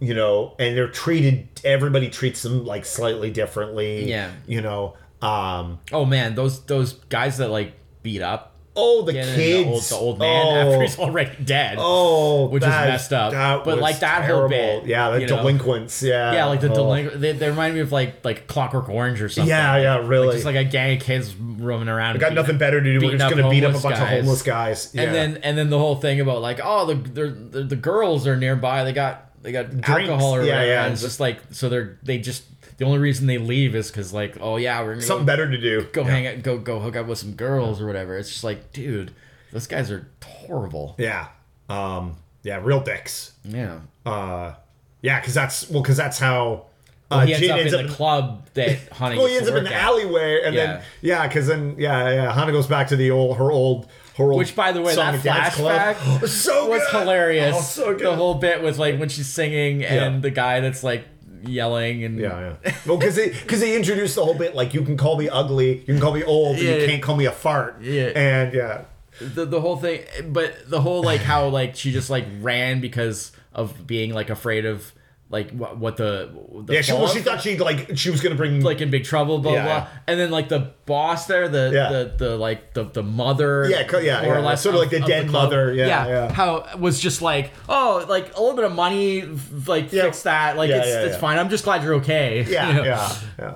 you 0.00 0.14
know, 0.14 0.54
and 0.58 0.76
they're 0.76 0.88
treated. 0.88 1.48
Everybody 1.64 2.10
treats 2.10 2.42
them 2.42 2.64
like 2.64 2.84
slightly 2.84 3.30
differently. 3.30 4.08
Yeah. 4.08 4.32
you 4.46 4.60
know. 4.60 4.96
Um. 5.20 5.80
Oh 5.92 6.04
man, 6.04 6.34
those 6.34 6.64
those 6.66 6.92
guys 6.92 7.38
that 7.38 7.48
like 7.48 7.74
beat 8.02 8.22
up 8.22 8.58
Oh, 8.80 9.02
the 9.02 9.12
kids. 9.12 9.34
the 9.34 9.64
old, 9.64 9.82
the 9.82 9.96
old 9.96 10.18
man 10.20 10.46
oh, 10.46 10.60
after 10.60 10.82
he's 10.82 10.98
already 11.00 11.42
dead. 11.42 11.78
Oh, 11.80 12.46
which 12.46 12.62
is 12.62 12.68
messed 12.68 13.12
up. 13.12 13.32
that 13.32 13.64
But, 13.64 13.78
like, 13.78 13.98
that 13.98 14.24
whole 14.30 14.48
bit, 14.48 14.86
Yeah, 14.86 15.10
the 15.10 15.22
you 15.22 15.26
know? 15.26 15.38
delinquents. 15.38 16.00
Yeah. 16.00 16.32
yeah, 16.32 16.44
like 16.44 16.60
the 16.60 16.70
oh. 16.70 16.74
delinquent. 16.74 17.20
They, 17.20 17.32
they 17.32 17.50
remind 17.50 17.74
me 17.74 17.80
of 17.80 17.90
like 17.90 18.24
like 18.24 18.46
Clockwork 18.46 18.88
Orange 18.88 19.20
or 19.20 19.28
something. 19.28 19.48
Yeah, 19.48 19.78
yeah, 19.78 20.06
really. 20.06 20.32
Just 20.32 20.44
like 20.44 20.54
a 20.54 20.62
gang 20.62 20.96
of 20.96 21.02
kids 21.02 21.34
roaming 21.34 21.88
around. 21.88 22.14
I 22.14 22.18
got 22.20 22.34
nothing 22.34 22.56
better 22.56 22.80
to 22.80 22.98
do. 23.00 23.04
We're 23.04 23.18
just 23.18 23.34
gonna 23.34 23.50
beat 23.50 23.64
up 23.64 23.74
a 23.74 23.80
bunch 23.80 23.98
of 23.98 24.06
homeless 24.06 24.42
guys. 24.42 24.92
Yeah. 24.94 25.02
And 25.02 25.14
then 25.14 25.36
and 25.38 25.58
then 25.58 25.70
the 25.70 25.78
whole 25.78 25.96
thing 25.96 26.20
about 26.20 26.40
like 26.40 26.60
oh 26.62 26.86
the 26.86 26.94
the, 26.94 27.30
the, 27.30 27.62
the 27.64 27.76
girls 27.76 28.28
are 28.28 28.36
nearby. 28.36 28.84
They 28.84 28.92
got 28.92 29.27
they 29.42 29.52
got 29.52 29.66
alcohol 29.88 30.34
or 30.36 30.42
Yeah, 30.42 30.52
whatever. 30.54 30.66
yeah. 30.66 30.84
And 30.84 30.92
it's 30.92 31.02
just 31.02 31.20
like 31.20 31.40
so 31.50 31.68
they're 31.68 31.98
they 32.02 32.18
just 32.18 32.44
the 32.78 32.84
only 32.84 32.98
reason 32.98 33.26
they 33.26 33.38
leave 33.38 33.74
is 33.74 33.90
because 33.90 34.12
like 34.12 34.36
oh 34.40 34.56
yeah 34.56 34.80
we're 34.82 34.94
gonna 34.94 35.02
something 35.02 35.26
go, 35.26 35.32
better 35.32 35.50
to 35.50 35.58
do. 35.58 35.86
go 35.92 36.02
yeah. 36.02 36.08
hang 36.10 36.26
out 36.26 36.42
go 36.42 36.58
go 36.58 36.78
hook 36.80 36.96
up 36.96 37.06
with 37.06 37.18
some 37.18 37.32
girls 37.32 37.80
or 37.80 37.86
whatever. 37.86 38.16
It's 38.16 38.30
just 38.30 38.44
like 38.44 38.72
dude, 38.72 39.12
those 39.52 39.66
guys 39.66 39.90
are 39.90 40.06
horrible. 40.24 40.94
Yeah. 40.98 41.28
Um. 41.68 42.16
Yeah. 42.42 42.60
Real 42.62 42.80
dicks. 42.80 43.32
Yeah. 43.44 43.80
Uh. 44.06 44.54
Yeah, 45.02 45.20
because 45.20 45.34
that's 45.34 45.68
well, 45.70 45.82
because 45.82 45.96
that's 45.96 46.18
how. 46.18 46.64
Uh, 47.10 47.24
he 47.24 47.32
ends 47.32 47.46
Jin 47.46 47.50
up 47.52 47.58
ends 47.60 47.72
in 47.72 47.80
up 47.80 47.86
the 47.86 47.92
club 47.94 48.46
that 48.54 48.88
Honey 48.92 49.16
Well, 49.16 49.26
he 49.28 49.36
ends 49.36 49.48
up 49.48 49.54
in 49.56 49.64
the 49.64 49.74
alleyway, 49.74 50.42
and 50.44 50.54
Yeah. 50.54 50.66
then 50.66 50.82
yeah, 51.00 51.26
because 51.26 51.46
then 51.46 51.74
yeah, 51.78 52.10
yeah, 52.12 52.32
Hana 52.34 52.52
goes 52.52 52.66
back 52.66 52.88
to 52.88 52.96
the 52.96 53.10
old 53.10 53.38
her 53.38 53.50
old. 53.50 53.88
Which, 54.18 54.56
by 54.56 54.72
the 54.72 54.82
way, 54.82 54.94
that 54.94 55.20
flashback 55.20 56.26
so 56.28 56.68
was 56.68 56.82
hilarious. 56.90 57.54
Oh, 57.56 57.60
so 57.60 57.94
good. 57.94 58.06
The 58.06 58.16
whole 58.16 58.34
bit 58.34 58.62
with 58.62 58.78
like 58.78 58.98
when 58.98 59.08
she's 59.08 59.28
singing 59.28 59.84
and 59.84 60.14
Yeah. 60.16 60.20
the 60.20 60.30
guy 60.30 60.60
that's 60.60 60.82
like 60.82 61.04
yelling 61.44 62.02
and 62.04 62.18
Yeah, 62.18 62.54
yeah. 62.64 62.74
Well, 62.86 62.96
because 62.98 63.14
they 63.16 63.28
because 63.30 63.60
they 63.60 63.76
introduced 63.76 64.16
the 64.16 64.24
whole 64.24 64.34
bit 64.34 64.54
like 64.54 64.74
you 64.74 64.82
can 64.82 64.96
call 64.96 65.16
me 65.16 65.28
ugly, 65.28 65.78
you 65.78 65.84
can 65.84 66.00
call 66.00 66.12
me 66.12 66.24
old, 66.24 66.56
but 66.56 66.64
Yeah. 66.64 66.76
you 66.76 66.86
can't 66.86 67.02
call 67.02 67.16
me 67.16 67.26
a 67.26 67.32
fart. 67.32 67.80
Yeah. 67.80 68.06
and 68.16 68.52
yeah, 68.54 68.84
the 69.20 69.44
the 69.44 69.60
whole 69.60 69.76
thing. 69.76 70.02
But 70.26 70.68
the 70.68 70.80
whole 70.80 71.02
like 71.02 71.20
how 71.20 71.48
like 71.48 71.76
she 71.76 71.92
just 71.92 72.10
like 72.10 72.26
ran 72.40 72.80
because 72.80 73.32
of 73.52 73.86
being 73.86 74.12
like 74.12 74.30
afraid 74.30 74.64
of 74.66 74.92
like 75.30 75.50
what, 75.50 75.76
what 75.76 75.96
the, 75.98 76.30
the 76.64 76.72
yeah. 76.74 76.80
She 76.80 76.92
well, 76.92 77.06
she 77.06 77.20
thought 77.20 77.42
she 77.42 77.58
like 77.58 77.96
she 77.98 78.08
was 78.10 78.20
gonna 78.22 78.34
bring 78.34 78.62
like 78.62 78.80
in 78.80 78.90
big 78.90 79.04
trouble, 79.04 79.38
blah 79.40 79.52
Yeah, 79.52 79.62
blah. 79.64 79.72
yeah. 79.74 79.88
And 80.06 80.18
then 80.18 80.30
like 80.30 80.48
the 80.48 80.72
boss 80.86 81.26
there, 81.26 81.48
the 81.48 81.70
Yeah. 81.74 81.88
the, 81.90 82.14
the 82.16 82.36
like 82.36 82.72
the 82.72 82.84
the 82.84 83.02
mother, 83.02 83.68
Yeah, 83.68 83.80
yeah, 84.00 84.22
more 84.22 84.36
or 84.36 84.38
yeah. 84.38 84.44
less, 84.46 84.62
Sort 84.62 84.74
of 84.74 84.80
like 84.80 84.90
the 84.90 85.00
dead 85.00 85.28
club. 85.28 85.50
mother, 85.50 85.74
yeah, 85.74 86.06
yeah. 86.06 86.32
How 86.32 86.66
was 86.78 86.98
just 86.98 87.20
like, 87.20 87.52
oh, 87.68 88.06
like 88.08 88.34
a 88.36 88.40
little 88.40 88.56
bit 88.56 88.64
of 88.64 88.72
money, 88.74 89.22
like 89.66 89.92
Yeah. 89.92 90.04
fix 90.04 90.22
that, 90.22 90.56
like 90.56 90.70
Yeah, 90.70 90.78
it's 90.78 90.88
yeah, 90.88 91.00
it's 91.02 91.14
yeah. 91.14 91.20
fine. 91.20 91.38
I'm 91.38 91.50
just 91.50 91.64
glad 91.64 91.82
you're 91.82 91.94
okay. 91.96 92.44
yeah, 92.48 92.68
You 92.68 92.74
know? 92.74 92.84
yeah, 92.84 93.14
yeah. 93.38 93.54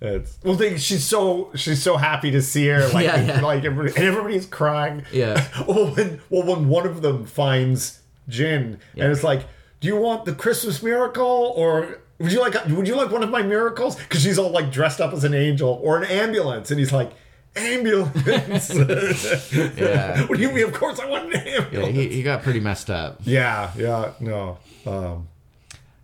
It's 0.00 0.38
well, 0.44 0.54
they, 0.54 0.76
she's 0.76 1.02
so 1.04 1.50
she's 1.56 1.82
so 1.82 1.96
happy 1.96 2.30
to 2.32 2.42
see 2.42 2.66
her, 2.68 2.86
like 2.88 3.04
Yeah, 3.06 3.20
yeah. 3.20 3.40
like 3.40 3.64
everybody, 3.64 3.96
and 3.96 4.04
everybody's 4.04 4.44
crying. 4.46 5.02
Yeah. 5.12 5.44
well, 5.66 5.86
when 5.94 6.20
well 6.30 6.42
when 6.44 6.68
one 6.68 6.86
of 6.86 7.00
them 7.02 7.24
finds 7.26 8.00
Jin, 8.28 8.78
and 8.96 9.10
it's 9.12 9.24
like, 9.24 9.46
do 9.84 9.88
you 9.90 9.96
want 10.00 10.24
the 10.24 10.32
Christmas 10.34 10.82
miracle 10.82 11.52
or? 11.54 11.98
Would 12.18 12.32
you 12.32 12.40
like 12.40 12.54
would 12.68 12.88
you 12.88 12.96
like 12.96 13.10
one 13.10 13.22
of 13.22 13.28
my 13.28 13.42
miracles? 13.42 13.96
Because 13.96 14.22
she's 14.22 14.38
all 14.38 14.48
like 14.50 14.72
dressed 14.72 14.98
up 14.98 15.12
as 15.12 15.24
an 15.24 15.34
angel 15.34 15.78
or 15.82 15.98
an 15.98 16.04
ambulance, 16.04 16.70
and 16.70 16.80
he's 16.80 16.90
like, 16.90 17.12
ambulance. 17.54 18.72
Yeah. 19.76 20.22
what 20.26 20.36
do 20.38 20.42
you 20.42 20.50
mean? 20.52 20.64
Of 20.64 20.72
course, 20.72 20.98
I 21.00 21.06
want 21.06 21.34
an 21.34 21.40
ambulance. 21.40 21.94
Yeah, 21.94 22.02
he, 22.02 22.08
he 22.08 22.22
got 22.22 22.42
pretty 22.42 22.60
messed 22.60 22.88
up. 22.88 23.20
Yeah, 23.24 23.72
yeah, 23.76 24.12
no. 24.20 24.56
Um, 24.86 25.28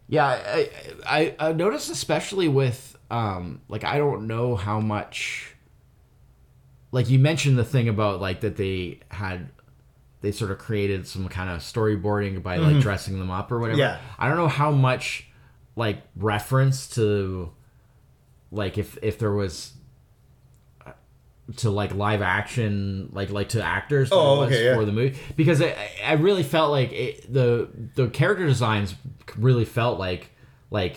Yeah, 0.08 0.26
I, 0.26 0.68
I 1.06 1.34
I 1.38 1.52
noticed 1.54 1.88
especially 1.90 2.48
with 2.48 2.98
um 3.10 3.62
like 3.68 3.84
I 3.84 3.96
don't 3.96 4.26
know 4.26 4.56
how 4.56 4.78
much 4.78 5.54
like 6.92 7.08
you 7.08 7.18
mentioned 7.18 7.56
the 7.56 7.64
thing 7.64 7.88
about 7.88 8.20
like 8.20 8.40
that 8.40 8.56
they 8.56 8.98
had 9.08 9.48
they 10.22 10.32
sort 10.32 10.50
of 10.50 10.58
created 10.58 11.06
some 11.06 11.28
kind 11.28 11.48
of 11.50 11.60
storyboarding 11.60 12.42
by 12.42 12.56
like 12.58 12.80
dressing 12.80 13.18
them 13.18 13.30
up 13.30 13.50
or 13.50 13.58
whatever. 13.58 13.78
Yeah. 13.78 13.98
I 14.18 14.28
don't 14.28 14.36
know 14.36 14.48
how 14.48 14.70
much 14.70 15.26
like 15.76 16.02
reference 16.16 16.88
to 16.90 17.52
like 18.50 18.76
if 18.76 18.98
if 19.02 19.18
there 19.18 19.32
was 19.32 19.72
uh, 20.86 20.92
to 21.56 21.70
like 21.70 21.94
live 21.94 22.20
action 22.20 23.08
like 23.12 23.30
like 23.30 23.50
to 23.50 23.62
actors 23.62 24.10
Oh, 24.12 24.42
okay, 24.42 24.64
yeah. 24.66 24.74
for 24.74 24.84
the 24.84 24.92
movie 24.92 25.16
because 25.36 25.62
I, 25.62 25.74
I 26.04 26.12
really 26.14 26.42
felt 26.42 26.70
like 26.70 26.92
it, 26.92 27.32
the 27.32 27.68
the 27.94 28.08
character 28.08 28.46
designs 28.46 28.94
really 29.38 29.64
felt 29.64 29.98
like 29.98 30.30
like 30.70 30.96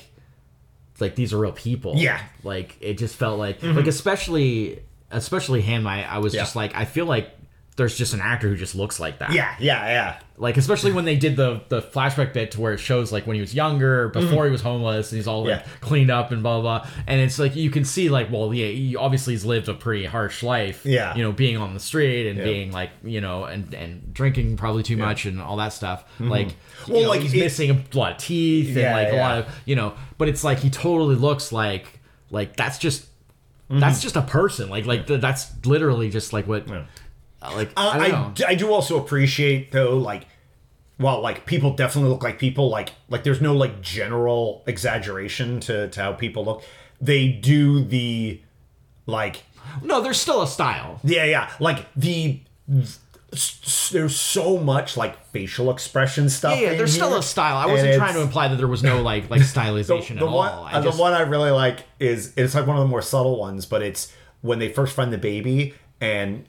like 0.99 1.15
these 1.15 1.31
are 1.33 1.37
real 1.37 1.51
people 1.53 1.93
Yeah. 1.95 2.17
Mm-hmm. 2.17 2.47
like 2.47 2.77
it 2.81 2.97
just 2.97 3.15
felt 3.15 3.39
like 3.39 3.61
like 3.63 3.87
especially 3.87 4.81
especially 5.11 5.61
him 5.61 5.85
I, 5.87 6.03
I 6.11 6.17
was 6.17 6.33
Yeah. 6.33 6.41
just 6.41 6.55
like 6.55 6.75
I 6.75 6.85
feel 6.85 7.05
like 7.05 7.29
there's 7.75 7.97
just 7.97 8.13
an 8.13 8.21
actor 8.21 8.47
who 8.49 8.55
just 8.55 8.75
looks 8.75 8.99
like 8.99 9.19
that. 9.19 9.31
Yeah, 9.33 9.55
yeah, 9.59 9.87
yeah. 9.87 10.19
Like 10.37 10.57
especially 10.57 10.91
when 10.91 11.05
they 11.05 11.15
did 11.15 11.35
the 11.35 11.61
the 11.69 11.81
flashback 11.81 12.33
bit 12.33 12.51
to 12.51 12.61
where 12.61 12.73
it 12.73 12.79
shows 12.79 13.11
like 13.11 13.25
when 13.27 13.35
he 13.35 13.41
was 13.41 13.53
younger, 13.55 14.09
before 14.09 14.45
he 14.45 14.51
was 14.51 14.61
homeless, 14.61 15.11
and 15.11 15.17
he's 15.17 15.27
all 15.27 15.45
like 15.45 15.59
Mm-hmm. 15.61 15.69
Yeah. 15.69 15.77
cleaned 15.81 16.11
up 16.11 16.31
and 16.31 16.41
blah 16.43 16.59
blah. 16.61 16.79
blah. 16.79 16.89
And 17.07 17.19
it's 17.21 17.37
like 17.39 17.55
you 17.55 17.69
can 17.71 17.85
see 17.85 18.09
like, 18.09 18.31
well, 18.31 18.53
yeah, 18.53 18.67
he 18.67 18.95
obviously 18.95 19.33
he's 19.33 19.45
lived 19.45 19.69
a 19.69 19.73
pretty 19.73 20.05
harsh 20.05 20.43
life. 20.43 20.85
Yeah. 20.85 21.15
you 21.15 21.23
know, 21.23 21.31
being 21.31 21.57
on 21.57 21.73
the 21.73 21.79
street 21.79 22.27
and 22.29 22.37
Yeah. 22.39 22.43
being 22.43 22.71
like, 22.71 22.89
you 23.03 23.21
know, 23.21 23.45
and 23.45 23.73
and 23.73 24.13
drinking 24.13 24.57
probably 24.57 24.83
too 24.83 24.97
much 24.97 25.25
and 25.25 25.41
all 25.41 25.57
that 25.57 25.73
stuff. 25.73 26.03
Like, 26.19 26.47
Mm-hmm. 26.49 26.91
Well, 26.93 27.01
know, 27.03 27.09
like, 27.09 27.21
he's 27.21 27.33
it- 27.33 27.39
missing 27.39 27.71
a 27.71 27.97
lot 27.97 28.11
of 28.13 28.17
teeth 28.17 28.67
and 28.69 28.77
Yeah, 28.77 28.95
like 28.95 29.13
a 29.13 29.17
lot 29.17 29.37
of 29.39 29.55
you 29.65 29.75
know. 29.75 29.93
But 30.17 30.29
it's 30.29 30.43
like 30.43 30.59
he 30.59 30.69
totally 30.69 31.15
looks 31.15 31.51
like 31.51 31.99
like 32.29 32.55
that's 32.55 32.77
just. 32.77 33.07
Mm-hmm. 33.69 33.79
That's 33.79 34.01
just 34.01 34.17
a 34.17 34.21
person, 34.21 34.69
like 34.69 34.85
like 34.85 35.07
th- 35.07 35.21
that's 35.21 35.47
literally 35.65 36.09
just 36.09 36.33
like 36.33 36.45
what, 36.47 36.69
uh, 36.69 36.83
like 37.51 37.71
Uh, 37.75 37.89
I 37.93 38.45
I, 38.45 38.51
I 38.51 38.55
do 38.55 38.71
also 38.71 38.97
appreciate 38.97 39.71
though, 39.71 39.97
like, 39.97 40.27
well, 40.99 41.21
like 41.21 41.45
people 41.45 41.75
definitely 41.75 42.09
look 42.11 42.23
like 42.23 42.39
people. 42.39 42.69
Like, 42.69 42.93
like 43.09 43.23
there's 43.23 43.41
no 43.41 43.53
like 43.53 43.81
general 43.81 44.63
exaggeration 44.67 45.59
to 45.61 45.89
to 45.89 46.01
how 46.01 46.13
people 46.13 46.45
look. 46.45 46.63
They 47.01 47.27
do 47.27 47.83
the, 47.83 48.39
like, 49.05 49.43
no, 49.81 50.01
there's 50.01 50.19
still 50.19 50.41
a 50.41 50.47
style. 50.47 50.99
yeah, 51.03 51.25
yeah, 51.25 51.51
like 51.59 51.91
the. 51.95 52.39
There's 53.91 54.15
so 54.15 54.59
much 54.59 54.95
like 54.95 55.25
facial 55.27 55.71
expression 55.71 56.29
stuff. 56.29 56.59
Yeah, 56.59 56.71
yeah 56.71 56.77
there's 56.77 56.93
still 56.93 57.15
a 57.15 57.23
style. 57.23 57.57
I 57.57 57.65
wasn't 57.65 57.95
trying 57.95 58.13
to 58.13 58.21
imply 58.21 58.47
that 58.47 58.57
there 58.57 58.67
was 58.67 58.83
no 58.83 59.01
like 59.01 59.29
like 59.31 59.39
the, 59.39 59.45
stylization 59.59 60.19
the 60.19 60.27
at 60.27 60.31
one, 60.31 60.51
all. 60.51 60.65
I 60.65 60.73
uh, 60.73 60.83
just, 60.83 60.97
the 60.97 61.01
one 61.01 61.13
I 61.13 61.21
really 61.21 61.49
like 61.49 61.79
is 61.99 62.31
it's 62.37 62.53
like 62.53 62.67
one 62.67 62.77
of 62.77 62.83
the 62.83 62.87
more 62.87 63.01
subtle 63.01 63.39
ones, 63.39 63.65
but 63.65 63.81
it's 63.81 64.13
when 64.41 64.59
they 64.59 64.69
first 64.69 64.95
find 64.95 65.11
the 65.11 65.17
baby 65.17 65.73
and 65.99 66.45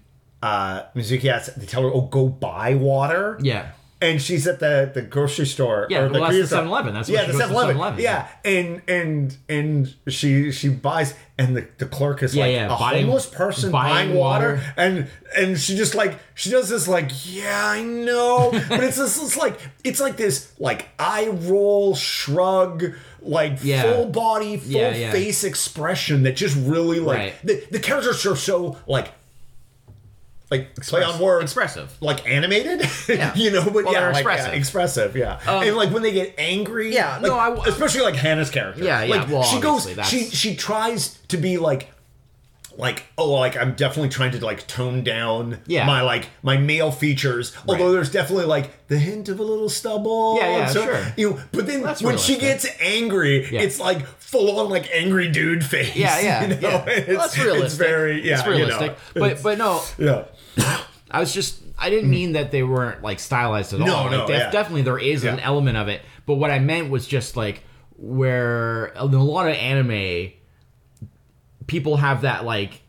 uh 0.48 0.74
Miyuki 0.96 1.28
has 1.32 1.46
they 1.56 1.66
tell 1.66 1.82
her, 1.86 1.90
"Oh, 1.96 2.02
go 2.18 2.28
buy 2.28 2.74
water." 2.74 3.38
yeah, 3.42 3.64
and 4.00 4.20
she's 4.20 4.46
at 4.52 4.58
the 4.64 4.90
the 4.96 5.02
grocery 5.14 5.46
store. 5.46 5.86
Yeah, 5.88 6.00
or 6.02 6.08
the 6.10 6.20
well, 6.20 6.30
that's 6.30 6.50
the 6.50 6.56
7-Eleven. 6.56 6.92
That's 6.96 7.08
yeah, 7.08 7.24
the 7.24 7.32
goes 7.32 7.40
7-Eleven. 7.42 7.76
7-Eleven, 7.76 8.00
Yeah, 8.08 8.28
and 8.44 8.82
and 8.86 9.36
and 9.48 9.94
she 10.08 10.52
she 10.52 10.68
buys, 10.68 11.14
and 11.38 11.56
the, 11.56 11.62
the 11.78 11.86
clerk 11.86 12.22
is 12.22 12.34
Yeah, 12.34 12.44
like 12.44 12.52
yeah, 12.54 12.66
a 12.66 12.78
buying- 12.78 13.04
homeless 13.06 13.26
person 13.26 13.70
buying 13.72 14.08
buying, 14.08 14.14
water, 14.24 14.50
water. 14.54 14.74
and 14.76 14.94
and 15.38 15.58
she 15.58 15.72
just 15.76 15.94
like 15.94 16.12
she 16.34 16.50
does 16.50 16.68
this 16.68 16.86
like 16.96 17.10
yeah 17.24 17.62
I 17.78 17.82
know, 17.82 18.50
but 18.68 18.84
it's 18.84 18.98
this 18.98 19.16
it's 19.22 19.36
like 19.44 19.56
it's 19.88 20.00
like 20.00 20.16
this 20.24 20.52
like 20.58 20.88
eye 20.98 21.28
roll 21.30 21.94
shrug. 21.94 22.92
Like 23.26 23.60
Yeah. 23.64 23.84
full 23.84 24.06
body, 24.10 24.58
full 24.58 24.70
Yeah, 24.72 24.94
yeah. 24.94 25.10
face 25.10 25.44
expression 25.44 26.24
that 26.24 26.36
just 26.36 26.56
really 26.56 27.00
like 27.00 27.18
Right. 27.18 27.34
the, 27.42 27.54
the 27.70 27.78
characters 27.78 28.26
are 28.26 28.36
so 28.36 28.76
like 28.86 29.08
like 30.50 30.76
play 30.76 31.02
on 31.02 31.18
words 31.20 31.44
expressive. 31.44 31.96
like 32.00 32.28
animated, 32.28 32.86
Yeah. 33.08 33.34
you 33.36 33.50
know, 33.50 33.64
but 33.64 33.84
Well, 33.84 33.92
yeah, 33.92 34.10
like, 34.10 34.24
yeah, 34.24 34.32
expressive. 34.32 34.54
expressive, 34.54 35.16
yeah, 35.16 35.40
um, 35.46 35.62
and 35.62 35.76
like 35.76 35.90
when 35.90 36.02
they 36.02 36.12
get 36.12 36.34
angry, 36.38 36.92
Yeah, 36.94 37.14
like, 37.14 37.22
no, 37.22 37.36
I- 37.38 37.66
especially 37.66 38.02
like 38.02 38.14
Hana's 38.16 38.50
character, 38.50 38.84
Yeah, 38.84 39.02
yeah, 39.02 39.16
like, 39.16 39.28
well, 39.28 39.42
she 39.42 39.60
goes, 39.60 39.86
obviously, 39.86 40.04
she 40.24 40.30
she 40.36 40.54
tries 40.56 41.18
to 41.28 41.36
be 41.38 41.56
like, 41.58 41.90
like 42.76 43.04
oh, 43.16 43.30
like 43.30 43.56
I'm 43.56 43.74
definitely 43.74 44.08
trying 44.08 44.32
to 44.32 44.44
like 44.44 44.66
tone 44.66 45.04
down 45.04 45.58
Yeah. 45.66 45.86
my 45.86 46.02
like 46.02 46.28
my 46.42 46.56
male 46.56 46.90
features, 46.90 47.56
although 47.68 47.92
there's 47.92 48.10
definitely 48.10 48.46
like 48.46 48.88
the 48.88 48.98
hint 48.98 49.28
of 49.28 49.38
a 49.38 49.44
little 49.44 49.68
stubble, 49.68 50.38
Yeah, 50.40 50.58
yeah, 50.58 50.66
so- 50.66 50.84
sure. 50.84 51.06
you 51.16 51.30
know, 51.30 51.40
but 51.52 51.66
then 51.68 51.82
That's 51.82 52.02
when 52.02 52.18
she 52.18 52.36
gets 52.36 52.66
angry, 52.80 53.48
Yeah. 53.50 53.60
it's 53.62 53.78
like 53.78 54.04
full 54.18 54.58
on 54.58 54.70
like 54.70 54.88
angry 54.92 55.28
dude 55.28 55.64
face, 55.64 55.94
Yeah, 55.94 56.18
yeah, 56.18 56.42
you 56.48 56.48
know? 56.48 56.56
yeah. 56.60 56.84
It's, 56.88 57.08
Well, 57.08 57.18
that's 57.18 57.38
realistic. 57.38 57.64
It's 57.66 57.74
very 57.76 58.26
yeah, 58.28 58.38
it's 58.40 58.46
realistic. 58.48 58.98
You 59.14 59.20
know, 59.20 59.28
but 59.28 59.42
but 59.44 59.58
no, 59.58 59.80
yeah. 59.96 60.24
I 60.58 61.20
was 61.20 61.32
just 61.32 61.60
I 61.78 61.90
didn't 61.90 62.10
mean 62.10 62.32
that 62.32 62.50
they 62.50 62.62
weren't 62.62 63.02
like 63.02 63.18
stylized 63.20 63.72
at 63.72 63.80
No, 63.80 63.94
all. 63.94 64.10
no, 64.10 64.18
like, 64.20 64.28
yeah. 64.30 64.50
definitely 64.50 64.82
there 64.82 64.98
is 64.98 65.24
an 65.24 65.40
element 65.40 65.76
of 65.76 65.88
it. 65.88 66.02
But 66.26 66.34
what 66.34 66.50
I 66.50 66.58
meant 66.58 66.90
was 66.90 67.06
just 67.06 67.36
like 67.36 67.62
where 67.96 68.86
in 68.86 69.14
a 69.14 69.22
lot 69.22 69.48
of 69.48 69.54
anime, 69.54 70.32
people 71.66 71.96
have 71.96 72.22
that 72.22 72.44
like 72.44 72.82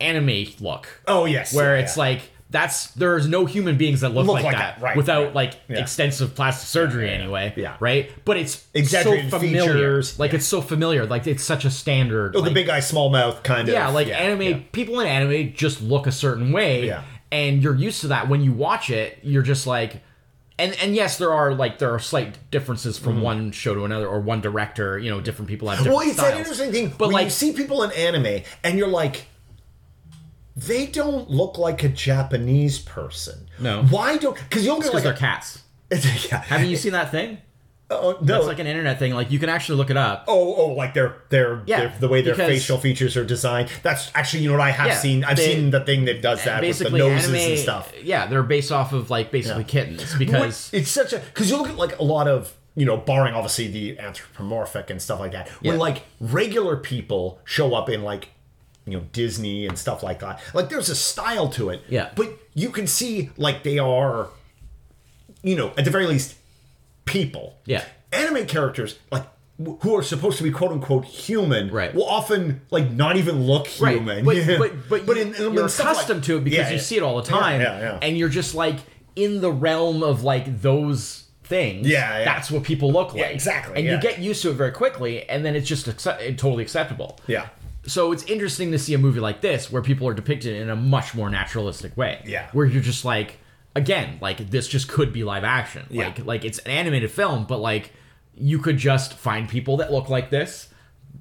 anime 0.00 0.46
look. 0.60 0.88
Oh 1.06 1.24
yes, 1.24 1.54
where 1.54 1.76
yeah, 1.76 1.82
it's 1.84 1.96
like 1.96 2.20
that's 2.54 2.86
there's 2.92 3.26
no 3.26 3.46
human 3.46 3.76
beings 3.76 4.00
that 4.02 4.10
look, 4.10 4.26
Look 4.26 4.34
like, 4.36 4.44
like 4.44 4.54
that, 4.56 4.76
that, 4.76 4.82
right, 4.82 4.96
without 4.96 5.24
right. 5.26 5.34
like 5.34 5.54
Yeah. 5.68 5.78
extensive 5.80 6.36
plastic 6.36 6.68
surgery 6.68 7.06
yeah, 7.06 7.12
yeah. 7.12 7.18
anyway 7.18 7.52
Yeah. 7.56 7.76
right 7.80 8.10
but 8.24 8.36
it's 8.36 8.64
Exaggerated 8.72 9.32
so 9.32 9.38
familiar 9.40 9.72
features, 9.72 10.18
like 10.20 10.32
it's 10.34 10.46
so 10.46 10.60
familiar 10.62 11.04
like 11.04 11.26
it's 11.26 11.42
such 11.42 11.64
a 11.64 11.70
standard 11.70 12.36
Oh, 12.36 12.38
like, 12.40 12.50
the 12.50 12.54
big 12.54 12.68
eye, 12.68 12.78
small 12.78 13.10
mouth 13.10 13.42
kind 13.42 13.68
of. 13.68 13.74
yeah 13.74 13.88
like 13.88 14.06
anime 14.08 14.42
yeah. 14.42 14.60
people 14.70 15.00
in 15.00 15.08
anime 15.08 15.52
just 15.52 15.82
look 15.82 16.06
a 16.06 16.12
certain 16.12 16.52
way 16.52 16.86
Yeah. 16.86 17.02
and 17.32 17.60
you're 17.60 17.74
used 17.74 18.00
to 18.02 18.08
that 18.08 18.28
when 18.28 18.40
you 18.44 18.52
watch 18.52 18.88
it 18.88 19.18
you're 19.22 19.42
just 19.42 19.66
like 19.66 20.00
and 20.56 20.76
and 20.80 20.94
yes 20.94 21.18
there 21.18 21.32
are 21.32 21.52
like 21.52 21.78
there 21.80 21.90
are 21.92 21.98
slight 21.98 22.38
differences 22.52 22.96
from 22.96 23.14
mm-hmm. 23.14 23.22
one 23.22 23.50
show 23.50 23.74
to 23.74 23.84
another 23.84 24.06
or 24.06 24.20
one 24.20 24.40
director 24.40 24.96
you 24.96 25.10
know 25.10 25.20
different 25.20 25.48
people 25.48 25.68
have 25.68 25.78
different. 25.78 25.96
Well, 25.98 26.06
it's 26.06 26.16
styles. 26.16 26.32
that 26.32 26.38
interesting 26.38 26.70
thing. 26.70 26.94
but 26.96 27.10
like 27.10 27.24
you 27.24 27.30
see 27.30 27.52
people 27.52 27.82
in 27.82 27.90
anime 27.90 28.44
and 28.62 28.78
you're 28.78 28.86
like, 28.86 29.26
they 30.56 30.86
don't 30.86 31.28
look 31.30 31.58
like 31.58 31.82
a 31.82 31.88
Japanese 31.88 32.78
person. 32.78 33.48
No. 33.58 33.82
Why 33.84 34.16
don't? 34.16 34.36
Because 34.36 34.62
you 34.64 34.70
don't 34.70 34.80
get 34.80 34.92
because 34.92 35.04
like 35.04 35.04
they're 35.04 35.12
a, 35.14 35.16
cats 35.16 35.62
yeah. 36.30 36.38
haven't 36.42 36.68
you 36.68 36.76
seen 36.76 36.92
that 36.92 37.10
thing 37.10 37.38
Oh 37.90 38.16
no. 38.22 38.38
it's 38.38 38.46
like 38.46 38.58
an 38.58 38.66
internet 38.66 38.98
thing 38.98 39.12
like 39.14 39.30
you 39.30 39.38
can 39.38 39.48
actually 39.50 39.76
look 39.76 39.90
it 39.90 39.96
up 39.96 40.24
Oh, 40.26 40.54
oh, 40.56 40.66
like 40.72 40.94
their 40.94 41.16
their, 41.28 41.62
Yeah, 41.66 41.80
their 41.80 41.94
the 42.00 42.08
way 42.08 42.22
their 42.22 42.34
facial 42.34 42.78
features 42.78 43.16
are 43.16 43.24
designed. 43.24 43.68
That's 43.82 44.10
actually 44.14 44.42
you 44.44 44.48
know 44.48 44.54
what 44.56 44.62
I 44.66 44.70
have 44.70 44.86
Yeah, 44.88 44.94
seen. 44.98 45.22
I've 45.24 45.36
they- 45.36 45.54
seen 45.54 45.70
the 45.70 45.80
thing 45.80 46.06
that 46.06 46.22
does 46.22 46.42
that 46.44 46.62
with 46.62 46.78
the 46.78 46.84
basically 46.84 46.98
noses 47.00 47.28
anime 47.28 47.50
and 47.50 47.58
stuff. 47.58 47.92
yeah 48.02 48.26
they're 48.26 48.42
based 48.42 48.72
off 48.72 48.92
of 48.92 49.10
like 49.10 49.30
basically 49.30 49.62
Yeah. 49.64 49.68
kittens 49.68 50.14
because 50.18 50.70
What- 50.72 50.80
it's 50.80 50.90
such 50.90 51.12
a 51.12 51.18
because 51.18 51.50
you 51.50 51.58
look 51.58 51.68
at 51.68 51.76
like 51.76 51.98
a 51.98 52.04
lot 52.04 52.26
of 52.26 52.54
you 52.74 52.86
know 52.86 52.96
barring 52.96 53.34
obviously 53.34 53.68
the 53.68 53.98
anthropomorphic 54.00 54.88
and 54.90 55.00
stuff 55.00 55.20
like 55.20 55.32
that 55.32 55.48
when 55.62 55.74
Yeah. 55.74 55.80
like 55.80 56.02
regular 56.20 56.76
people 56.78 57.38
show 57.44 57.74
up 57.74 57.90
in 57.90 58.02
like 58.02 58.30
you 58.86 58.92
know 58.98 59.04
disney 59.12 59.66
and 59.66 59.78
stuff 59.78 60.02
like 60.02 60.20
that 60.20 60.40
like 60.52 60.68
there's 60.68 60.88
a 60.90 60.94
style 60.94 61.48
to 61.48 61.70
it 61.70 61.82
Yeah. 61.88 62.10
but 62.14 62.28
you 62.54 62.70
can 62.70 62.86
see 62.86 63.30
like 63.36 63.62
they 63.62 63.78
are 63.78 64.28
you 65.42 65.56
know 65.56 65.72
at 65.78 65.84
the 65.84 65.90
very 65.90 66.06
least 66.06 66.34
people 67.04 67.56
Yeah. 67.66 67.84
anime 68.12 68.46
characters 68.46 68.98
like 69.10 69.24
who 69.80 69.94
are 69.96 70.02
supposed 70.02 70.36
to 70.38 70.42
be 70.42 70.50
quote 70.50 70.72
unquote 70.72 71.04
human 71.04 71.70
Right. 71.70 71.94
will 71.94 72.04
often 72.08 72.60
like 72.70 72.90
not 72.90 73.16
even 73.16 73.44
look 73.46 73.68
human. 73.68 74.24
right 74.26 74.46
but 74.58 74.58
but 74.58 74.88
but, 74.88 75.06
but 75.06 75.16
in, 75.16 75.34
in, 75.34 75.54
you're 75.54 75.68
stuff 75.68 75.86
like- 75.86 75.94
accustomed 75.96 76.24
to 76.24 76.36
it 76.38 76.44
because 76.44 76.58
Yeah, 76.58 76.68
you 76.70 76.76
yeah. 76.76 76.80
see 76.82 76.96
it 76.96 77.02
all 77.02 77.16
the 77.22 77.28
time 77.28 77.60
yeah, 77.60 77.78
yeah. 77.80 77.98
and 78.02 78.18
you're 78.18 78.28
just 78.28 78.54
like 78.54 78.76
in 79.16 79.40
the 79.40 79.52
realm 79.52 80.02
of 80.02 80.24
like 80.24 80.60
those 80.60 81.24
things 81.44 81.86
Yeah, 81.86 82.18
yeah. 82.18 82.24
that's 82.24 82.50
what 82.50 82.64
people 82.64 82.90
look 82.90 83.14
like 83.14 83.32
exactly, 83.32 83.76
and 83.76 83.86
you 83.86 84.00
get 84.00 84.18
used 84.18 84.42
to 84.42 84.50
it 84.50 84.54
very 84.54 84.72
quickly 84.72 85.28
and 85.28 85.44
then 85.44 85.54
it's 85.54 85.68
just 85.68 85.86
accept- 85.86 86.20
totally 86.38 86.62
acceptable 86.62 87.18
yeah 87.26 87.48
so 87.86 88.12
it's 88.12 88.22
interesting 88.24 88.70
to 88.72 88.78
see 88.78 88.94
a 88.94 88.98
movie 88.98 89.20
like 89.20 89.40
this 89.40 89.70
where 89.70 89.82
people 89.82 90.08
are 90.08 90.14
depicted 90.14 90.54
in 90.56 90.70
a 90.70 90.76
much 90.76 91.14
more 91.14 91.28
naturalistic 91.30 91.96
way. 91.96 92.22
Yeah. 92.26 92.48
Where 92.52 92.66
you're 92.66 92.82
just 92.82 93.04
like, 93.04 93.38
again, 93.76 94.18
like 94.20 94.50
this 94.50 94.68
just 94.68 94.88
could 94.88 95.12
be 95.12 95.24
live 95.24 95.44
action. 95.44 95.86
Yeah. 95.90 96.06
Like 96.06 96.24
like 96.24 96.44
it's 96.44 96.58
an 96.60 96.70
animated 96.70 97.10
film, 97.10 97.44
but 97.46 97.58
like 97.58 97.92
you 98.34 98.58
could 98.58 98.78
just 98.78 99.14
find 99.14 99.48
people 99.48 99.76
that 99.78 99.92
look 99.92 100.08
like 100.08 100.30
this, 100.30 100.68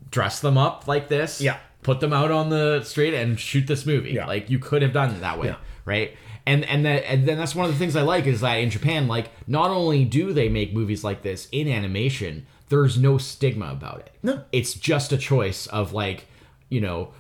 dress 0.10 0.39
them 0.39 0.58
up 0.58 0.88
like 0.88 1.10
this, 1.10 1.41
Yeah. 1.41 1.58
put 1.82 1.99
them 1.99 2.13
out 2.13 2.32
on 2.32 2.49
the 2.49 2.84
street 2.84 3.13
and 3.13 3.39
shoot 3.39 3.67
this 3.67 3.86
movie. 3.86 4.12
Yeah. 4.12 4.26
Like 4.26 4.49
you 4.49 4.60
could 4.60 4.82
have 4.82 4.93
done 4.93 5.12
it 5.13 5.19
that 5.19 5.39
way. 5.39 5.47
Yeah. 5.47 5.56
Right. 5.86 6.15
And 6.45 6.65
and 6.65 6.86
that 6.86 7.10
and 7.10 7.26
then 7.28 7.38
that's 7.38 7.56
one 7.56 7.65
of 7.65 7.71
the 7.71 7.78
things 7.78 7.95
I 7.95 8.02
like 8.02 8.26
is 8.26 8.41
that 8.41 8.56
in 8.56 8.69
Japan, 8.69 9.08
like 9.08 9.30
not 9.47 9.69
only 9.69 10.06
do 10.06 10.34
they 10.34 10.49
make 10.49 10.73
movies 10.73 11.04
like 11.04 11.21
this 11.23 11.47
in 11.52 11.67
animation, 11.67 12.45
there's 12.69 12.97
no 12.97 13.17
stigma 13.17 13.71
about 13.71 13.99
it. 13.99 14.12
No. 14.23 14.43
It's 14.52 14.73
just 14.73 15.12
a 15.13 15.17
choice 15.17 15.67
of 15.67 15.93
like, 15.93 16.26
you 16.69 16.82
know, 16.82 17.13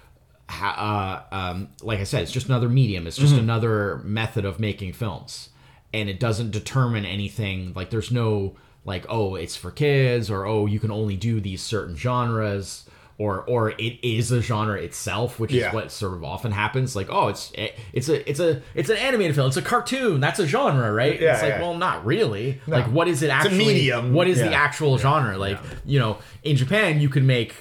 ha- 0.49 1.25
uh, 1.31 1.35
um, 1.35 1.69
like 1.81 1.99
I 1.99 2.03
said, 2.03 2.23
it's 2.23 2.31
just 2.31 2.47
another 2.47 2.69
medium. 2.69 3.07
It's 3.07 3.17
just 3.17 3.35
another 3.35 3.97
method 4.03 4.45
of 4.45 4.59
making 4.59 4.93
films, 4.93 5.49
and 5.93 6.09
it 6.09 6.19
doesn't 6.19 6.51
determine 6.51 7.05
anything. 7.05 7.73
Like 7.75 7.89
there's 7.89 8.11
no 8.11 8.55
like, 8.85 9.05
oh, 9.09 9.35
it's 9.35 9.55
for 9.55 9.71
kids, 9.71 10.29
or 10.29 10.45
oh, 10.45 10.65
you 10.65 10.79
can 10.79 10.91
only 10.91 11.15
do 11.15 11.39
these 11.39 11.61
certain 11.61 11.95
genres. 11.95 12.85
Or, 13.19 13.41
or 13.43 13.69
it 13.69 13.99
is 14.03 14.31
a 14.31 14.41
genre 14.41 14.75
itself, 14.81 15.39
which 15.39 15.51
Yeah. 15.53 15.67
is 15.67 15.73
what 15.73 15.91
sort 15.91 16.15
of 16.15 16.23
often 16.23 16.51
happens. 16.51 16.95
Like, 16.95 17.09
oh, 17.11 17.27
it's 17.27 17.53
it's 17.93 18.09
a 18.09 18.27
it's 18.27 18.39
a 18.39 18.63
it's 18.73 18.89
an 18.89 18.97
animated 18.97 19.35
film. 19.35 19.47
It's 19.47 19.55
a 19.55 19.61
cartoon. 19.61 20.19
That's 20.19 20.39
a 20.39 20.47
genre, 20.47 20.91
right? 20.91 21.21
Yeah, 21.21 21.33
it's 21.33 21.43
like, 21.43 21.51
yeah. 21.53 21.61
well, 21.61 21.77
not 21.77 22.03
really. 22.07 22.59
Like, 22.65 22.85
what 22.87 23.07
is 23.07 23.21
it 23.21 23.27
a 23.27 23.33
actually? 23.33 23.59
medium. 23.59 24.13
What 24.13 24.27
is 24.27 24.39
the 24.39 24.49
Yeah. 24.49 24.59
actual 24.59 24.97
genre? 24.97 25.37
Like, 25.37 25.59
you 25.85 25.99
know, 25.99 26.17
in 26.41 26.55
Japan, 26.57 26.99
you 27.01 27.07
can 27.07 27.27
make 27.27 27.53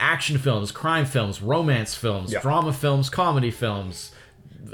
action 0.00 0.38
films, 0.38 0.72
crime 0.72 1.04
films, 1.06 1.40
romance 1.42 1.94
films, 1.94 2.32
Yeah. 2.32 2.40
drama 2.40 2.72
films, 2.72 3.08
comedy 3.10 3.50
films, 3.50 4.10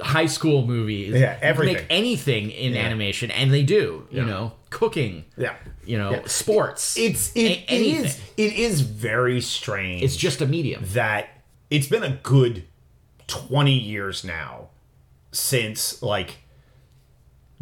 high 0.03 0.27
school 0.27 0.67
movies. 0.67 1.15
Yeah, 1.15 1.37
everything. 1.43 1.75
make 1.77 1.87
anything 1.91 2.51
in 2.51 2.77
animation, 2.77 3.31
and 3.31 3.53
they 3.53 3.63
do. 3.63 4.07
You 4.11 4.21
Yeah. 4.21 4.25
know, 4.27 4.53
cooking. 4.71 5.25
Yeah. 5.37 5.55
You 5.85 5.99
know, 5.99 6.11
Yeah. 6.13 6.21
sports. 6.27 6.97
it's 6.97 7.35
a- 7.37 7.41
it, 7.41 7.51
it 7.53 7.65
anything. 7.69 8.05
is 8.07 8.21
it 8.37 8.53
is 8.55 8.81
very 8.83 9.41
strange 9.41 10.03
It's 10.03 10.17
just 10.17 10.41
a 10.41 10.47
medium. 10.47 10.83
that 10.95 11.29
it's 11.71 11.87
been 11.87 12.03
a 12.03 12.19
good 12.23 12.65
20 13.27 13.73
years 13.79 14.25
now 14.25 14.69
since 15.33 16.03
like 16.03 16.39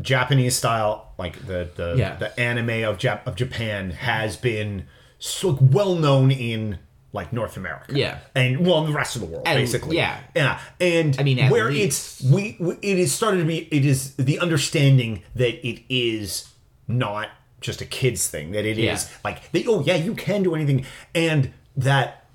Japanese 0.01 0.57
style, 0.57 1.13
like 1.19 1.47
the 1.47 1.69
the, 1.77 1.95
Yeah. 1.97 2.17
the 2.17 2.39
anime 2.41 2.85
of 2.85 2.99
Jap- 2.99 3.27
of 3.27 3.37
Japan 3.37 3.91
has 3.91 4.37
been 4.37 4.87
so 5.19 5.57
well 5.61 5.95
known 5.95 6.31
in 6.31 6.79
like 7.15 7.33
North 7.33 7.57
America, 7.57 7.93
Yeah. 7.97 8.19
and 8.35 8.67
well, 8.67 8.85
in 8.85 8.91
the 8.91 8.97
rest 8.97 9.15
of 9.17 9.23
the 9.23 9.27
world, 9.29 9.45
And- 9.47 9.57
basically, 9.59 9.97
yeah. 9.97 10.19
yeah. 10.37 10.59
And 10.81 11.17
I 11.19 11.23
mean, 11.23 11.49
where 11.49 11.71
least. 11.71 12.21
it's 12.21 12.31
we, 12.31 12.57
we 12.61 12.75
it 12.83 12.99
is 12.99 13.13
started 13.15 13.39
to 13.39 13.45
be 13.45 13.61
it 13.71 13.85
is 13.87 14.15
the 14.17 14.39
understanding 14.41 15.23
that 15.37 15.67
it 15.67 15.83
is 15.89 16.49
not 16.89 17.29
just 17.63 17.81
a 17.81 17.87
kids 17.87 18.29
thing 18.29 18.51
that 18.51 18.67
it 18.67 18.77
is 18.79 19.05
Yeah. 19.05 19.17
like 19.25 19.51
they, 19.53 19.65
oh 19.67 19.83
yeah 19.83 19.95
you 19.97 20.15
can 20.15 20.43
do 20.43 20.55
anything 20.55 20.85
and 21.15 21.51
that 21.79 22.27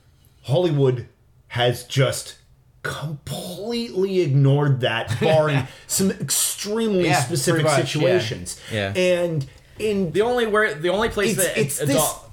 Hollywood 0.43 1.07
has 1.49 1.83
just 1.83 2.37
completely 2.81 4.21
ignored 4.21 4.79
that 4.81 5.19
barring 5.21 5.67
some 5.87 6.09
extremely 6.11 7.05
Yeah, 7.05 7.19
specific 7.21 7.63
much, 7.63 7.77
yeah. 7.77 7.85
situations 7.85 8.59
Yeah. 8.71 8.93
and 8.95 9.45
in 9.77 10.11
The 10.11 10.21
only 10.21 10.47
where 10.47 10.73
the 10.73 10.89
only 10.89 11.09
place 11.09 11.37
it's, 11.37 11.45
that 11.47 11.57
it's 11.57 11.79
adult, 11.81 12.23
this 12.23 12.28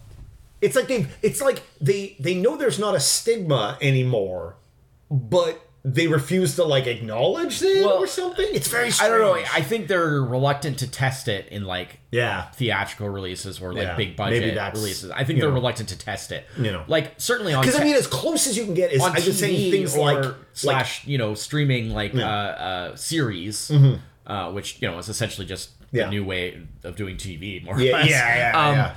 it's 0.66 0.76
like 0.76 0.88
they 0.88 1.06
it's 1.22 1.40
like 1.40 1.62
they 1.80 2.16
they 2.20 2.34
know 2.34 2.56
there's 2.56 2.78
not 2.78 2.94
a 2.94 3.00
stigma 3.00 3.78
anymore 3.80 4.56
but 5.10 5.62
they 5.84 6.08
refuse 6.08 6.56
to 6.56 6.64
like 6.64 6.88
acknowledge 6.88 7.62
it 7.62 7.84
Well, 7.86 7.98
or 8.02 8.08
something 8.08 8.48
it's 8.52 8.66
very 8.66 8.90
I 9.00 9.08
don't 9.08 9.20
know. 9.20 9.34
I 9.34 9.62
think 9.62 9.86
they're 9.86 10.20
reluctant 10.20 10.80
to 10.80 10.90
test 10.90 11.28
it 11.28 11.46
in 11.52 11.64
like 11.64 12.00
yeah 12.10 12.50
theatrical 12.50 13.08
releases 13.08 13.60
or 13.60 13.72
like 13.72 13.82
Yeah, 13.84 13.94
big 13.96 14.16
budget 14.16 14.56
releases. 14.74 15.12
I 15.12 15.22
think 15.22 15.38
they're 15.38 15.48
know. 15.50 15.54
reluctant 15.54 15.90
to 15.90 15.98
test 15.98 16.32
it. 16.32 16.44
You 16.58 16.72
know. 16.72 16.82
like 16.88 17.14
certainly 17.18 17.54
on 17.54 17.62
because 17.64 17.80
I 17.80 17.84
mean 17.84 17.94
as 17.94 18.08
close 18.08 18.48
as 18.48 18.56
you 18.58 18.64
can 18.64 18.74
get 18.74 18.90
is 18.92 19.00
on 19.00 19.12
I'm 19.12 19.22
just 19.22 19.38
saying 19.38 19.70
things 19.70 19.96
like 19.96 20.24
like 20.24 20.34
slash 20.54 21.06
you 21.06 21.18
know 21.18 21.34
streaming 21.34 21.90
like 21.90 22.16
uh, 22.16 22.18
uh, 22.18 22.96
series, 22.96 23.70
uh, 24.26 24.50
which 24.50 24.82
you 24.82 24.90
know 24.90 24.98
is 24.98 25.08
essentially 25.08 25.46
just 25.46 25.70
Mm-hmm. 25.86 25.96
Yeah. 25.98 26.04
the 26.06 26.10
new 26.10 26.24
way 26.24 26.66
of 26.82 26.96
doing 26.96 27.16
TV. 27.16 27.64
More 27.64 27.76
or 27.76 27.78
less. 27.78 28.10
yeah 28.10 28.36
yeah, 28.50 28.68
Um, 28.68 28.74
yeah. 28.74 28.94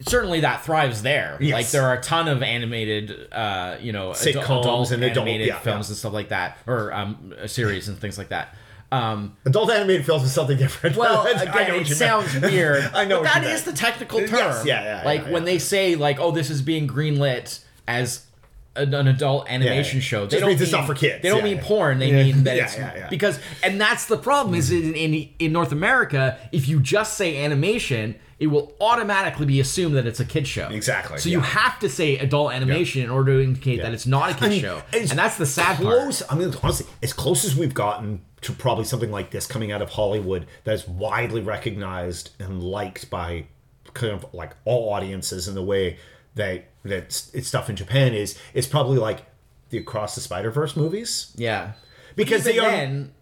Certainly, 0.00 0.40
that 0.40 0.64
thrives 0.64 1.02
there. 1.02 1.36
Yes. 1.40 1.52
Like 1.52 1.68
there 1.70 1.82
are 1.82 1.94
a 1.94 2.00
ton 2.00 2.28
of 2.28 2.42
animated, 2.42 3.32
uh, 3.32 3.76
you 3.80 3.92
know, 3.92 4.10
Sitcoms 4.10 4.60
adult 4.60 4.90
and 4.92 5.02
adult- 5.04 5.28
animated 5.28 5.48
yeah, 5.48 5.58
films 5.58 5.88
yeah. 5.88 5.92
and 5.92 5.98
stuff 5.98 6.12
like 6.12 6.28
that, 6.30 6.58
or 6.66 6.92
um, 6.92 7.34
series 7.46 7.88
and 7.88 7.98
things 7.98 8.16
like 8.16 8.28
that. 8.28 8.54
Um, 8.92 9.36
adult 9.44 9.70
animated 9.70 10.04
films 10.04 10.24
is 10.24 10.32
something 10.32 10.56
different 10.56 10.96
well, 10.96 11.24
again, 11.26 11.76
it 11.76 11.86
sounds 11.86 12.34
weird. 12.40 12.82
I 12.92 13.04
know 13.04 13.22
that 13.22 13.44
is 13.44 13.62
the 13.62 13.72
technical 13.72 14.18
term. 14.20 14.30
Yes, 14.30 14.64
yeah, 14.66 14.82
yeah, 14.82 15.02
Like 15.04 15.26
yeah, 15.26 15.30
when 15.30 15.44
they 15.44 15.58
say 15.58 15.94
like, 15.94 16.18
"Oh, 16.18 16.32
this 16.32 16.50
is 16.50 16.60
being 16.60 16.88
greenlit 16.88 17.62
as 17.86 18.26
an, 18.74 18.92
an 18.92 19.06
adult 19.06 19.48
animation 19.48 20.00
show," 20.00 20.22
they 20.22 20.30
Just 20.30 20.40
don't 20.40 20.48
mean 20.50 20.60
it's 20.60 20.72
not 20.72 20.86
for 20.86 20.94
kids. 20.94 21.22
They 21.22 21.28
don't 21.28 21.44
mean 21.44 21.60
porn. 21.60 22.00
They 22.00 22.10
mean 22.10 22.42
that 22.44 22.56
it's 22.56 22.76
yeah, 22.76 22.96
yeah. 22.96 23.08
because, 23.08 23.38
and 23.62 23.80
that's 23.80 24.06
the 24.06 24.18
problem. 24.18 24.56
Is 24.56 24.72
in, 24.72 24.94
in 24.94 25.28
in 25.38 25.52
North 25.52 25.70
America, 25.70 26.36
if 26.50 26.66
you 26.66 26.80
just 26.80 27.16
say 27.16 27.44
animation, 27.44 28.16
it 28.40 28.46
will 28.46 28.72
automatically 28.80 29.44
be 29.44 29.60
assumed 29.60 29.94
that 29.96 30.06
it's 30.06 30.18
a 30.18 30.24
kid 30.24 30.48
show. 30.48 30.66
Exactly, 30.68 31.18
So 31.18 31.28
you 31.28 31.40
have 31.40 31.78
to 31.80 31.88
say 31.90 32.16
adult 32.16 32.52
animation 32.52 33.02
in 33.02 33.10
order 33.10 33.34
to 33.36 33.44
indicate 33.44 33.82
that 33.82 33.92
it's 33.92 34.06
not 34.06 34.30
a 34.30 34.34
kid 34.34 34.44
I 34.44 34.48
mean, 34.48 34.60
show, 34.62 34.82
and 34.94 35.10
that's 35.10 35.36
the 35.36 35.44
sad 35.46 35.76
part. 35.76 35.80
close, 35.98 36.22
I 36.28 36.34
mean, 36.34 36.52
honestly, 36.62 36.86
as 37.02 37.12
close 37.12 37.44
as 37.44 37.54
we've 37.54 37.74
gotten 37.74 38.22
to 38.40 38.52
probably 38.52 38.86
something 38.86 39.10
like 39.10 39.30
this 39.30 39.46
coming 39.46 39.70
out 39.70 39.82
of 39.82 39.90
Hollywood 39.90 40.46
that 40.64 40.72
is 40.72 40.88
widely 40.88 41.42
recognized 41.42 42.30
and 42.40 42.62
liked 42.62 43.10
by 43.10 43.44
kind 43.92 44.14
of 44.14 44.24
like 44.32 44.52
all 44.64 44.94
audiences 44.94 45.46
in 45.46 45.54
the 45.54 45.62
way 45.62 45.98
that 46.34 46.64
that 46.84 47.28
it's 47.34 47.46
stuff 47.48 47.68
in 47.68 47.76
Japan 47.76 48.14
is 48.14 48.38
it's 48.54 48.66
probably 48.66 48.96
like 48.96 49.26
the 49.68 49.76
Across 49.76 50.14
the 50.14 50.20
Spider 50.22 50.50
Verse 50.50 50.76
movies 50.76 51.34
Yeah. 51.36 51.72
because 52.16 52.46
Even 52.48 52.52
they 52.62 52.66
are 52.66 52.70
then, 52.70 53.12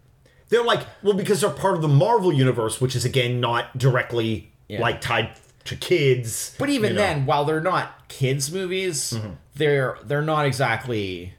they're 0.47 0.63
like 0.63 0.85
well 1.03 1.13
because 1.15 1.41
they're 1.41 1.49
part 1.49 1.75
of 1.75 1.81
the 1.81 1.87
Marvel 1.89 2.31
universe, 2.31 2.79
which 2.79 2.95
is 2.95 3.03
again 3.03 3.41
not 3.41 3.77
directly 3.77 4.48
Yeah. 4.69 4.79
like 4.81 5.01
tied 5.01 5.31
to 5.65 5.75
kids. 5.75 6.55
But 6.57 6.69
even 6.69 6.91
you 6.91 6.95
know. 6.95 7.01
then, 7.01 7.25
while 7.25 7.43
they're 7.43 7.59
not 7.61 8.07
kids 8.07 8.51
movies, 8.51 9.11
Mm-hmm. 9.13 9.31
they're 9.55 9.97
they're 10.05 10.21
not 10.21 10.45
exactly 10.45 11.33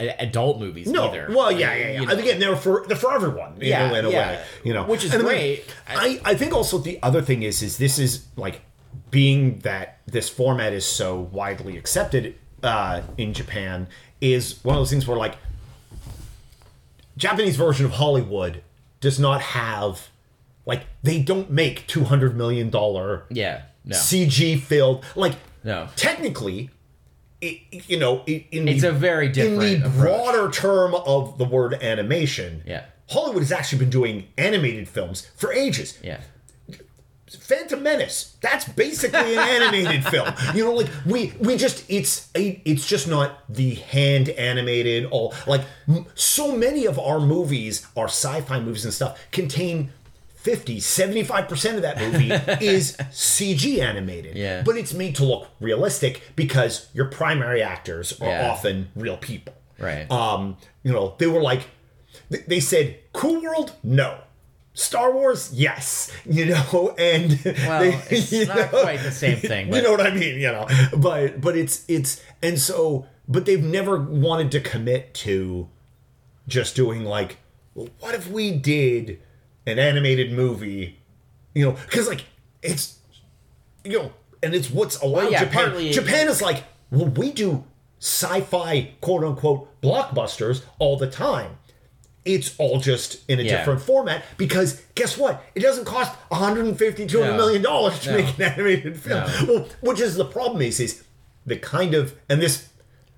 a- 0.00 0.14
adult 0.22 0.58
movies 0.60 0.88
No, 0.88 1.08
either. 1.08 1.28
well, 1.30 1.50
yeah, 1.52 1.72
yeah, 1.74 1.86
yeah. 1.86 2.00
you 2.00 2.06
know. 2.06 2.12
And 2.12 2.20
again, 2.20 2.40
they're 2.40 2.56
for 2.56 2.84
they're 2.86 2.96
for 2.96 3.12
everyone. 3.14 3.54
Yeah, 3.60 3.96
in 3.96 4.04
a 4.04 4.10
yeah. 4.10 4.30
way, 4.32 4.44
you 4.64 4.74
know, 4.74 4.84
Which 4.84 5.04
is 5.04 5.14
And 5.14 5.22
I 5.22 5.26
mean, 5.26 5.34
great. 5.34 5.74
I 5.88 6.20
I 6.24 6.34
think 6.34 6.52
also 6.52 6.78
the 6.78 6.98
other 7.02 7.22
thing 7.22 7.42
is 7.42 7.62
is 7.62 7.78
this 7.78 7.98
is 7.98 8.24
like 8.36 8.60
being 9.10 9.60
that 9.60 9.98
this 10.06 10.28
format 10.28 10.72
is 10.72 10.84
so 10.84 11.20
widely 11.20 11.76
accepted 11.76 12.34
uh, 12.62 13.02
in 13.16 13.32
Japan 13.32 13.86
is 14.20 14.58
one 14.64 14.74
of 14.76 14.80
those 14.80 14.90
things 14.90 15.06
where 15.06 15.16
like 15.16 15.36
Japanese 17.16 17.56
version 17.56 17.84
of 17.86 17.92
Hollywood 17.92 18.62
does 19.00 19.18
not 19.20 19.40
have 19.40 20.08
like 20.66 20.82
they 21.02 21.20
don't 21.20 21.50
make 21.50 21.86
two 21.86 22.04
hundred 22.04 22.36
million 22.36 22.70
dollar 22.70 23.24
yeah, 23.30 23.62
no, 23.84 23.96
CG 23.96 24.58
filled 24.60 25.04
like 25.16 25.34
No. 25.62 25.88
technically 25.96 26.70
it, 27.40 27.58
you 27.90 27.98
know 27.98 28.22
i- 28.28 28.46
in 28.50 28.68
It's 28.68 28.82
the, 28.82 28.90
a 28.90 28.92
very 28.92 29.28
different 29.28 29.62
in 29.62 29.80
the 29.82 29.86
approach. 29.86 30.00
broader 30.00 30.50
term 30.50 30.94
of 30.94 31.36
the 31.38 31.44
word 31.44 31.74
animation 31.82 32.62
Yeah. 32.66 32.84
Hollywood 33.10 33.42
has 33.42 33.52
actually 33.52 33.80
been 33.80 33.90
doing 33.90 34.28
animated 34.38 34.88
films 34.88 35.28
for 35.36 35.52
ages 35.52 35.98
yeah, 36.02 36.20
Phantom 37.28 37.82
Menace. 37.82 38.36
That's 38.40 38.68
basically 38.68 39.36
an 39.36 39.62
animated 39.62 40.04
film. 40.10 40.28
You 40.54 40.64
know, 40.64 40.72
like 40.74 40.88
we 41.04 41.32
we 41.40 41.56
just 41.56 41.84
it's 41.90 42.28
a, 42.36 42.62
it's 42.64 42.86
just 42.86 43.08
not 43.08 43.40
the 43.52 43.74
hand 43.74 44.28
animated 44.30 45.06
all 45.06 45.34
like 45.46 45.62
m- 45.88 46.06
so 46.14 46.56
many 46.56 46.86
of 46.86 46.98
our 46.98 47.18
movies, 47.20 47.86
our 47.96 48.06
sci-fi 48.06 48.60
movies 48.60 48.84
and 48.84 48.94
stuff 48.94 49.18
contain 49.32 49.90
50, 50.44 50.78
75% 50.78 51.74
of 51.76 51.82
that 51.82 51.98
movie 51.98 52.30
is 52.64 52.96
CG 53.10 53.80
animated. 53.80 54.36
Yeah. 54.36 54.62
But 54.62 54.76
it's 54.76 54.92
made 54.92 55.14
to 55.16 55.24
look 55.24 55.48
realistic 55.58 56.22
because 56.36 56.88
your 56.92 57.06
primary 57.06 57.62
actors 57.62 58.12
are 58.20 58.28
Yeah. 58.28 58.50
often 58.50 58.88
real 58.94 59.16
people. 59.16 59.54
right. 59.78 60.08
Um, 60.10 60.56
you 60.82 60.92
know, 60.92 61.14
they 61.18 61.26
were 61.26 61.40
like, 61.42 61.62
they 62.46 62.60
said, 62.60 62.98
"Cool 63.12 63.42
World, 63.42 63.72
no." 63.82 64.18
Star 64.76 65.12
Wars, 65.12 65.50
yes, 65.54 66.10
you 66.28 66.46
know, 66.46 66.94
and 66.98 67.40
well, 67.44 67.80
they- 67.80 68.00
it's 68.10 68.32
not 68.48 68.56
know, 68.72 68.82
quite 68.82 69.00
the 69.02 69.10
same 69.12 69.36
thing. 69.38 69.70
But 69.70 69.76
you 69.76 69.82
know 69.82 69.92
what 69.92 70.00
I 70.06 70.10
mean, 70.14 70.38
you 70.38 70.48
know, 70.52 70.66
but 70.96 71.40
but 71.40 71.56
it's 71.56 71.84
it's 71.88 72.20
and 72.42 72.58
so, 72.58 73.06
but 73.28 73.46
they've 73.46 73.62
never 73.62 73.98
wanted 74.00 74.50
to 74.52 74.60
commit 74.60 75.14
to 75.24 75.68
just 76.48 76.76
doing 76.76 77.04
like, 77.04 77.38
well, 77.74 77.88
what 78.00 78.14
if 78.14 78.28
we 78.30 78.50
did 78.52 79.20
an 79.66 79.78
animated 79.78 80.32
movie, 80.32 80.98
you 81.54 81.64
know, 81.64 81.72
because 81.72 82.08
like 82.08 82.24
it's 82.62 82.98
you 83.84 83.98
know, 83.98 84.12
and 84.42 84.54
it's 84.54 84.70
what's 84.70 85.00
allowed 85.00 85.30
yeah, 85.32 85.44
Japan. 85.44 85.92
Japan 85.92 86.28
is 86.28 86.40
like, 86.42 86.64
well, 86.90 87.06
we 87.06 87.30
do 87.32 87.64
sci-fi 88.00 88.90
quote 89.00 89.24
unquote 89.24 89.80
blockbusters 89.80 90.62
all 90.78 90.96
the 90.96 91.10
time. 91.10 91.58
It's 92.24 92.54
all 92.58 92.80
just 92.80 93.18
in 93.28 93.38
a 93.38 93.42
Yeah. 93.42 93.58
different 93.58 93.82
format 93.82 94.24
because 94.38 94.80
guess 94.94 95.18
what? 95.18 95.42
It 95.54 95.60
doesn't 95.60 95.84
cost 95.84 96.12
150 96.30 97.06
200 97.06 97.30
No. 97.32 97.36
million 97.36 97.62
dollars 97.62 97.98
to 98.00 98.10
No. 98.12 98.16
make 98.18 98.36
an 98.38 98.42
animated 98.44 98.98
film. 98.98 99.24
Well, 99.46 99.68
which 99.82 100.00
is 100.00 100.14
the 100.16 100.24
problem 100.24 100.62
is 100.62 100.80
is 100.80 101.02
the 101.44 101.56
kind 101.56 101.94
of 101.94 102.14
and 102.30 102.40
this 102.40 102.68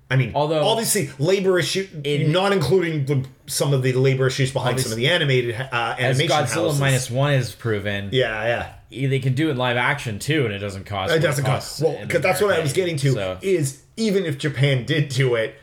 I 0.09 0.15
mean, 0.15 0.31
Although- 0.35 0.63
obviously 0.65 1.09
labor 1.19 1.59
issue, 1.59 1.87
In- 2.03 2.31
not 2.31 2.53
including 2.53 3.05
the, 3.05 3.25
some 3.47 3.73
of 3.73 3.83
the 3.83 3.91
labor 3.93 4.27
issues 4.27 4.53
behind 4.53 4.79
some 4.79 4.91
of 4.91 4.97
the 4.97 5.09
animated 5.09 5.55
uh, 5.55 5.95
as 5.99 6.17
animation 6.19 6.35
Godzilla 6.45 6.63
houses. 6.67 6.79
minus 6.79 7.11
one 7.11 7.33
is 7.33 7.53
proven, 7.53 8.09
yeah, 8.13 8.73
yeah. 8.89 9.07
they 9.09 9.19
can 9.19 9.33
do 9.33 9.49
it 9.49 9.57
live 9.57 9.75
action 9.75 10.17
too, 10.19 10.45
and 10.45 10.53
it 10.53 10.59
doesn't 10.59 10.85
cost. 10.85 11.13
It 11.13 11.19
doesn't 11.19 11.43
cost. 11.43 11.81
Well, 11.81 11.97
because 12.01 12.21
that's 12.21 12.41
what 12.41 12.53
I 12.57 12.61
was 12.61 12.71
getting 12.71 12.95
to. 12.97 13.11
So, 13.11 13.37
Is 13.41 13.83
even 13.97 14.25
if 14.25 14.37
Japan 14.37 14.85
did 14.85 15.09
do 15.09 15.35
it, 15.35 15.55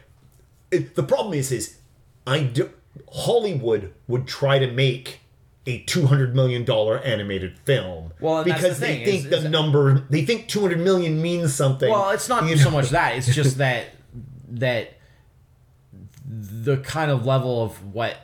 it, 0.71 0.95
the 0.95 1.03
problem 1.03 1.33
is, 1.35 1.51
is 1.51 1.79
I 2.27 2.41
do, 2.41 2.71
Hollywood 3.13 3.95
would 4.09 4.27
try 4.27 4.59
to 4.59 4.71
make 4.71 5.21
a 5.67 5.79
two 5.85 6.07
hundred 6.07 6.35
million 6.35 6.65
dollar 6.65 6.99
animated 6.99 7.59
film. 7.61 8.13
Well, 8.21 8.45
because 8.45 8.79
the 8.79 8.87
they 8.87 8.95
thing, 8.97 9.05
think 9.07 9.25
is- 9.25 9.31
the 9.31 9.37
is- 9.39 9.45
number, 9.45 10.01
they 10.11 10.25
think 10.27 10.49
two 10.49 10.61
hundred 10.61 10.81
million 10.81 11.23
means 11.23 11.55
something. 11.55 11.91
well, 11.91 12.11
it's 12.11 12.29
not 12.29 12.47
so 12.59 12.65
know? 12.65 12.71
much 12.73 12.91
that; 12.91 13.17
it's 13.17 13.35
just 13.35 13.57
that 13.59 13.87
that 14.49 14.95
the 16.27 16.79
kind 16.79 17.11
of 17.11 17.27
level 17.27 17.63
of 17.63 17.95
what 17.95 18.17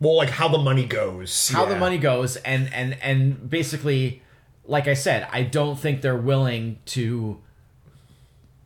Well, 0.00 0.16
like 0.16 0.30
how 0.30 0.48
the 0.48 0.58
money 0.58 0.84
goes, 0.84 1.48
how 1.48 1.64
the 1.64 1.76
money 1.76 1.98
goes 1.98 2.36
and 2.36 2.72
and 2.72 2.96
and 3.02 3.48
basically 3.48 4.22
like 4.64 4.86
i 4.86 4.94
said 4.94 5.26
i 5.32 5.42
don't 5.42 5.76
think 5.80 6.02
they're 6.02 6.14
willing 6.14 6.78
to 6.84 7.40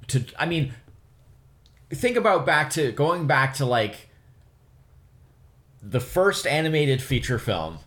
to 0.08 0.24
i 0.36 0.44
mean 0.44 0.74
think 1.90 2.16
about 2.16 2.44
back 2.44 2.70
to 2.70 2.90
going 2.92 3.26
back 3.26 3.54
to 3.54 3.64
like 3.64 4.08
the 5.82 6.00
first 6.00 6.46
animated 6.46 7.02
feature 7.02 7.38
film 7.38 7.78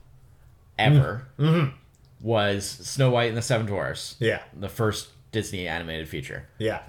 ever 0.78 1.28
mm-hmm. 1.40 1.56
Mm-hmm. 1.56 1.76
was 2.22 2.66
snow 2.68 3.10
white 3.10 3.30
and 3.30 3.38
the 3.38 3.42
seven 3.42 3.66
dwarfs. 3.66 4.16
Yeah, 4.20 4.42
the 4.54 4.70
first 4.70 5.10
disney 5.32 5.68
animated 5.68 6.10
feature. 6.10 6.48
Yeah, 6.58 6.82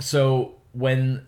so 0.00 0.56
when 0.74 1.26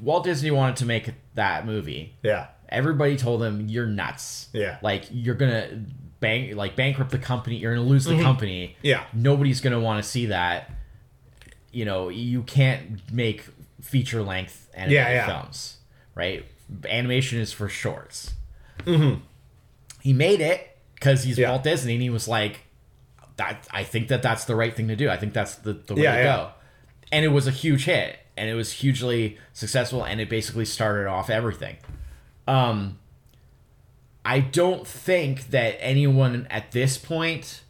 walt 0.00 0.24
disney 0.24 0.50
wanted 0.50 0.76
to 0.76 0.86
make 0.86 1.10
that 1.34 1.66
movie 1.66 2.14
yeah, 2.22 2.48
everybody 2.68 3.16
told 3.16 3.42
him 3.42 3.68
you're 3.68 3.86
nuts. 3.86 4.48
Yeah. 4.52 4.78
Like 4.82 5.04
you're 5.10 5.34
gonna 5.34 5.84
bank 6.20 6.54
like 6.56 6.76
bankrupt 6.76 7.10
the 7.10 7.18
company. 7.18 7.56
You're 7.56 7.74
gonna 7.74 7.86
lose 7.86 8.04
the 8.04 8.20
company. 8.20 8.68
Mm-hmm. 8.68 8.86
Yeah. 8.86 9.04
Nobody's 9.12 9.60
gonna 9.60 9.80
want 9.80 10.02
to 10.02 10.08
see 10.08 10.26
that. 10.26 10.70
You 11.70 11.84
know, 11.84 12.08
you 12.10 12.42
can't 12.42 13.00
make 13.12 13.44
feature 13.80 14.22
length 14.22 14.70
animated 14.74 14.94
Yeah, 14.94 15.10
yeah. 15.10 15.26
films, 15.26 15.78
right? 16.14 16.44
Animation 16.88 17.40
is 17.40 17.52
for 17.52 17.68
shorts. 17.68 18.32
Mm-hmm. 18.80 19.20
He 20.00 20.12
made 20.12 20.40
it 20.40 20.76
because 20.94 21.24
he's 21.24 21.38
Yeah. 21.38 21.50
Walt 21.50 21.64
Disney, 21.64 21.94
and 21.94 22.02
he 22.02 22.10
was 22.10 22.28
like, 22.28 22.60
"That 23.36 23.66
I 23.70 23.84
think 23.84 24.08
that 24.08 24.22
that's 24.22 24.44
the 24.44 24.54
right 24.54 24.74
thing 24.74 24.88
to 24.88 24.96
do. 24.96 25.08
I 25.10 25.16
think 25.16 25.32
that's 25.32 25.56
the, 25.56 25.72
the 25.74 25.94
way 25.94 26.02
to 26.02 26.22
go." 26.22 26.50
And 27.10 27.24
it 27.24 27.28
was 27.28 27.46
a 27.46 27.50
huge 27.50 27.84
hit, 27.84 28.18
and 28.36 28.48
it 28.48 28.54
was 28.54 28.72
hugely 28.72 29.38
successful, 29.52 30.04
and 30.04 30.20
it 30.20 30.28
basically 30.28 30.64
started 30.64 31.06
off 31.08 31.28
everything. 31.30 31.76
Um, 32.48 32.98
I 34.24 34.40
don't 34.40 34.86
think 34.86 35.48
that 35.50 35.76
anyone 35.80 36.46
at 36.50 36.72
this 36.72 36.96
point 36.98 37.62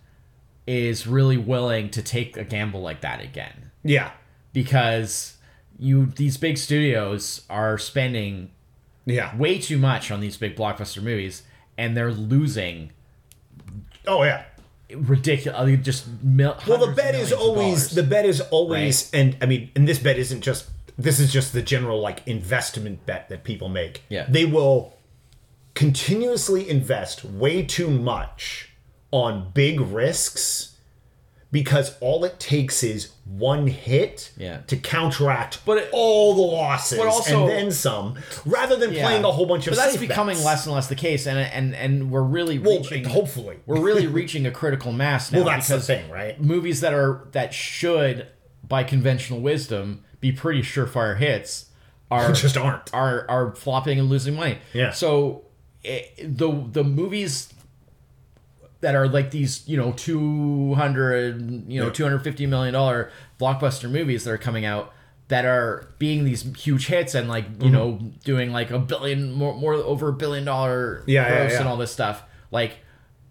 is 0.66 1.06
really 1.06 1.36
willing 1.36 1.90
to 1.90 2.02
take 2.02 2.36
a 2.36 2.44
gamble 2.44 2.80
like 2.82 3.00
that 3.00 3.20
again 3.20 3.70
Yeah. 3.82 4.12
because 4.52 5.36
you 5.78 6.06
these 6.06 6.36
big 6.36 6.56
studios 6.58 7.42
are 7.50 7.78
spending 7.78 8.50
Yeah. 9.04 9.34
way 9.36 9.58
too 9.58 9.76
much 9.78 10.10
on 10.12 10.20
these 10.20 10.36
big 10.36 10.54
blockbuster 10.54 11.02
movies 11.02 11.42
and 11.76 11.96
they're 11.96 12.12
losing 12.12 12.92
Oh 14.06 14.22
yeah. 14.22 14.44
Ridiculous 14.94 15.80
just 15.84 16.06
mil- 16.22 16.56
Well, 16.66 16.86
the 16.86 16.92
bet 16.92 17.14
is 17.14 17.32
always 17.32 17.90
the 17.90 18.02
bet 18.02 18.24
is 18.26 18.40
always, 18.40 19.10
and 19.12 19.36
I 19.40 19.46
mean, 19.46 19.70
and 19.74 19.88
this 19.88 19.98
bet 19.98 20.18
isn't 20.18 20.42
just. 20.42 20.68
This 20.98 21.18
is 21.18 21.32
just 21.32 21.54
the 21.54 21.62
general 21.62 22.00
like 22.00 22.22
investment 22.26 23.06
bet 23.06 23.30
that 23.30 23.44
people 23.44 23.68
make. 23.70 24.02
Yeah. 24.10 24.26
They 24.28 24.44
will 24.44 24.98
continuously 25.74 26.68
invest 26.68 27.24
way 27.24 27.62
too 27.62 27.88
much 27.88 28.70
on 29.10 29.50
big 29.54 29.80
risks 29.80 30.71
because 31.52 31.96
all 32.00 32.24
it 32.24 32.40
takes 32.40 32.82
is 32.82 33.10
one 33.26 33.66
hit 33.68 34.30
Yeah. 34.38 34.58
to 34.66 34.76
counteract 34.76 35.58
But 35.66 35.78
it- 35.78 35.88
all 35.92 36.34
the 36.34 36.40
losses 36.42 36.98
but 36.98 37.06
also- 37.06 37.42
and 37.42 37.48
then 37.50 37.70
some, 37.70 38.18
rather 38.46 38.74
than 38.74 38.92
Yeah. 38.92 39.04
playing 39.06 39.22
a 39.24 39.30
whole 39.30 39.46
bunch 39.46 39.66
of. 39.66 39.74
but 39.74 39.84
that's 39.84 39.96
becoming 39.98 40.36
bets. 40.36 40.44
less 40.46 40.66
and 40.66 40.74
less 40.74 40.86
the 40.88 40.94
case 40.96 41.26
and 41.26 41.38
and 41.38 41.74
and 41.76 42.10
we're 42.10 42.22
really 42.22 42.58
Well, 42.58 42.78
reaching 42.78 43.04
hopefully. 43.04 43.58
we're 43.66 43.80
really 43.80 44.06
reaching 44.20 44.46
a 44.46 44.50
critical 44.50 44.92
mass 44.92 45.30
now 45.30 45.38
Well, 45.40 45.48
that's 45.48 45.68
the 45.68 45.78
thing, 45.80 46.08
right? 46.10 46.40
movies 46.40 46.80
that 46.80 46.94
are 46.94 47.28
that 47.32 47.52
should 47.54 48.26
by 48.66 48.82
conventional 48.82 49.40
wisdom 49.40 50.02
be 50.20 50.32
pretty 50.32 50.62
surefire 50.62 51.18
hits 51.18 51.66
are 52.10 52.32
just 52.44 52.56
aren't. 52.56 52.92
are 52.94 53.26
are 53.28 53.54
flopping 53.54 53.98
and 54.00 54.08
losing 54.08 54.34
money. 54.36 54.58
Yeah. 54.72 54.92
So 54.92 55.42
it, 55.84 56.38
the 56.38 56.50
the 56.72 56.84
movies 56.84 57.51
that 58.82 58.94
are 58.94 59.08
like 59.08 59.30
these, 59.30 59.66
you 59.66 59.76
know, 59.76 59.92
200, 59.92 61.40
you 61.70 61.80
know, 61.80 61.86
Yeah. 61.86 61.92
250 61.92 62.46
million 62.46 62.74
dollar 62.74 63.10
blockbuster 63.40 63.90
movies 63.90 64.24
that 64.24 64.30
are 64.32 64.38
coming 64.38 64.64
out 64.64 64.92
that 65.28 65.44
are 65.46 65.88
being 65.98 66.24
these 66.24 66.42
huge 66.58 66.86
hits 66.88 67.14
and 67.14 67.28
like, 67.28 67.48
Mm-hmm. 67.50 67.64
you 67.64 67.70
know, 67.70 67.98
doing 68.24 68.52
like 68.52 68.70
a 68.70 68.78
billion 68.78 69.32
more 69.32 69.54
more 69.54 69.74
over 69.74 70.08
a 70.08 70.12
billion 70.12 70.44
dollar 70.44 71.02
Yeah, 71.06 71.22
yeah, 71.28 71.36
gross 71.38 71.52
yeah. 71.52 71.58
and 71.60 71.68
all 71.68 71.76
this 71.76 71.90
stuff, 71.92 72.22
like 72.50 72.78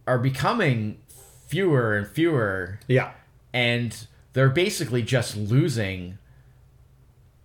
are 0.08 0.18
becoming 0.18 0.98
fewer 1.48 1.96
and 1.98 2.08
fewer 2.08 2.80
Yeah. 2.88 3.12
and 3.54 4.08
they're 4.34 4.50
basically 4.50 5.04
just 5.04 5.36
losing 5.38 6.18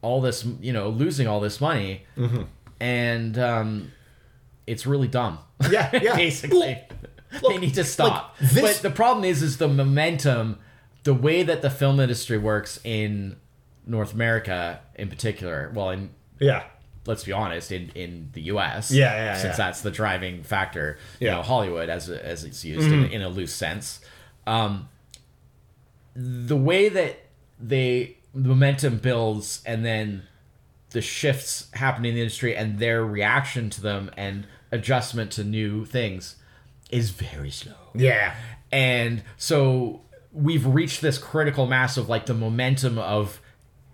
all 0.01 0.21
this 0.21 0.47
you 0.61 0.73
know 0.73 0.89
losing 0.89 1.27
all 1.27 1.41
this 1.41 1.61
money 1.61 2.05
Mm-hmm. 2.17 2.43
and 2.81 3.37
um 3.39 3.93
it's 4.67 4.87
really 4.87 5.09
dumb 5.09 5.39
Yeah, 5.71 5.91
yeah. 6.03 6.15
basically 6.17 6.79
they 7.49 7.59
need 7.59 7.75
to 7.75 7.85
stop 7.85 8.35
like, 8.41 8.51
this- 8.51 8.61
but 8.81 8.89
the 8.89 8.95
problem 8.95 9.25
is 9.25 9.43
is 9.43 9.59
the 9.59 9.69
momentum 9.69 10.59
the 11.05 11.15
way 11.15 11.43
that 11.43 11.63
the 11.63 11.71
film 11.71 12.01
industry 12.01 12.39
works 12.39 12.81
in 12.85 13.37
north 13.87 14.13
america 14.15 14.81
in 14.97 15.09
particular 15.09 15.71
well 15.75 15.91
in 15.91 16.11
Yeah. 16.41 16.65
let's 17.07 17.25
be 17.25 17.33
honest 17.33 17.71
in 17.73 17.91
in 17.95 18.31
the 18.33 18.43
us 18.43 18.91
Yeah, 18.91 19.15
yeah, 19.15 19.35
since 19.37 19.53
yeah. 19.59 19.67
that's 19.67 19.81
the 19.83 19.91
driving 19.91 20.43
factor 20.43 20.99
you 21.21 21.27
Yeah. 21.27 21.33
Mm-hmm. 21.35 21.39
know 21.39 21.43
hollywood 21.45 21.89
as 21.89 22.09
as 22.11 22.45
it's 22.45 22.65
used 22.65 22.89
in, 22.91 23.05
in 23.07 23.23
a 23.23 23.29
loose 23.29 23.53
sense 23.55 24.01
um 24.47 24.89
the 26.15 26.57
way 26.57 26.89
that 26.89 27.19
they 27.61 28.17
the 28.35 28.49
momentum 28.49 28.99
builds 28.99 29.63
and 29.65 29.85
then 29.85 30.23
the 30.91 31.01
shifts 31.01 31.69
happen 31.75 32.05
in 32.05 32.15
the 32.15 32.21
industry 32.21 32.57
and 32.57 32.79
their 32.79 33.05
reaction 33.05 33.71
to 33.71 33.81
them 33.81 34.11
and 34.17 34.47
adjustment 34.73 35.31
to 35.33 35.45
new 35.45 35.85
things 35.85 36.37
is 36.91 37.11
very 37.11 37.51
slow 37.51 37.75
Yeah. 37.95 38.35
and 38.73 39.23
so 39.37 40.01
we've 40.33 40.67
reached 40.67 41.01
this 41.01 41.19
critical 41.19 41.67
mass 41.67 41.97
of 41.97 42.09
like 42.09 42.27
the 42.27 42.35
momentum 42.35 42.99
of 42.99 43.41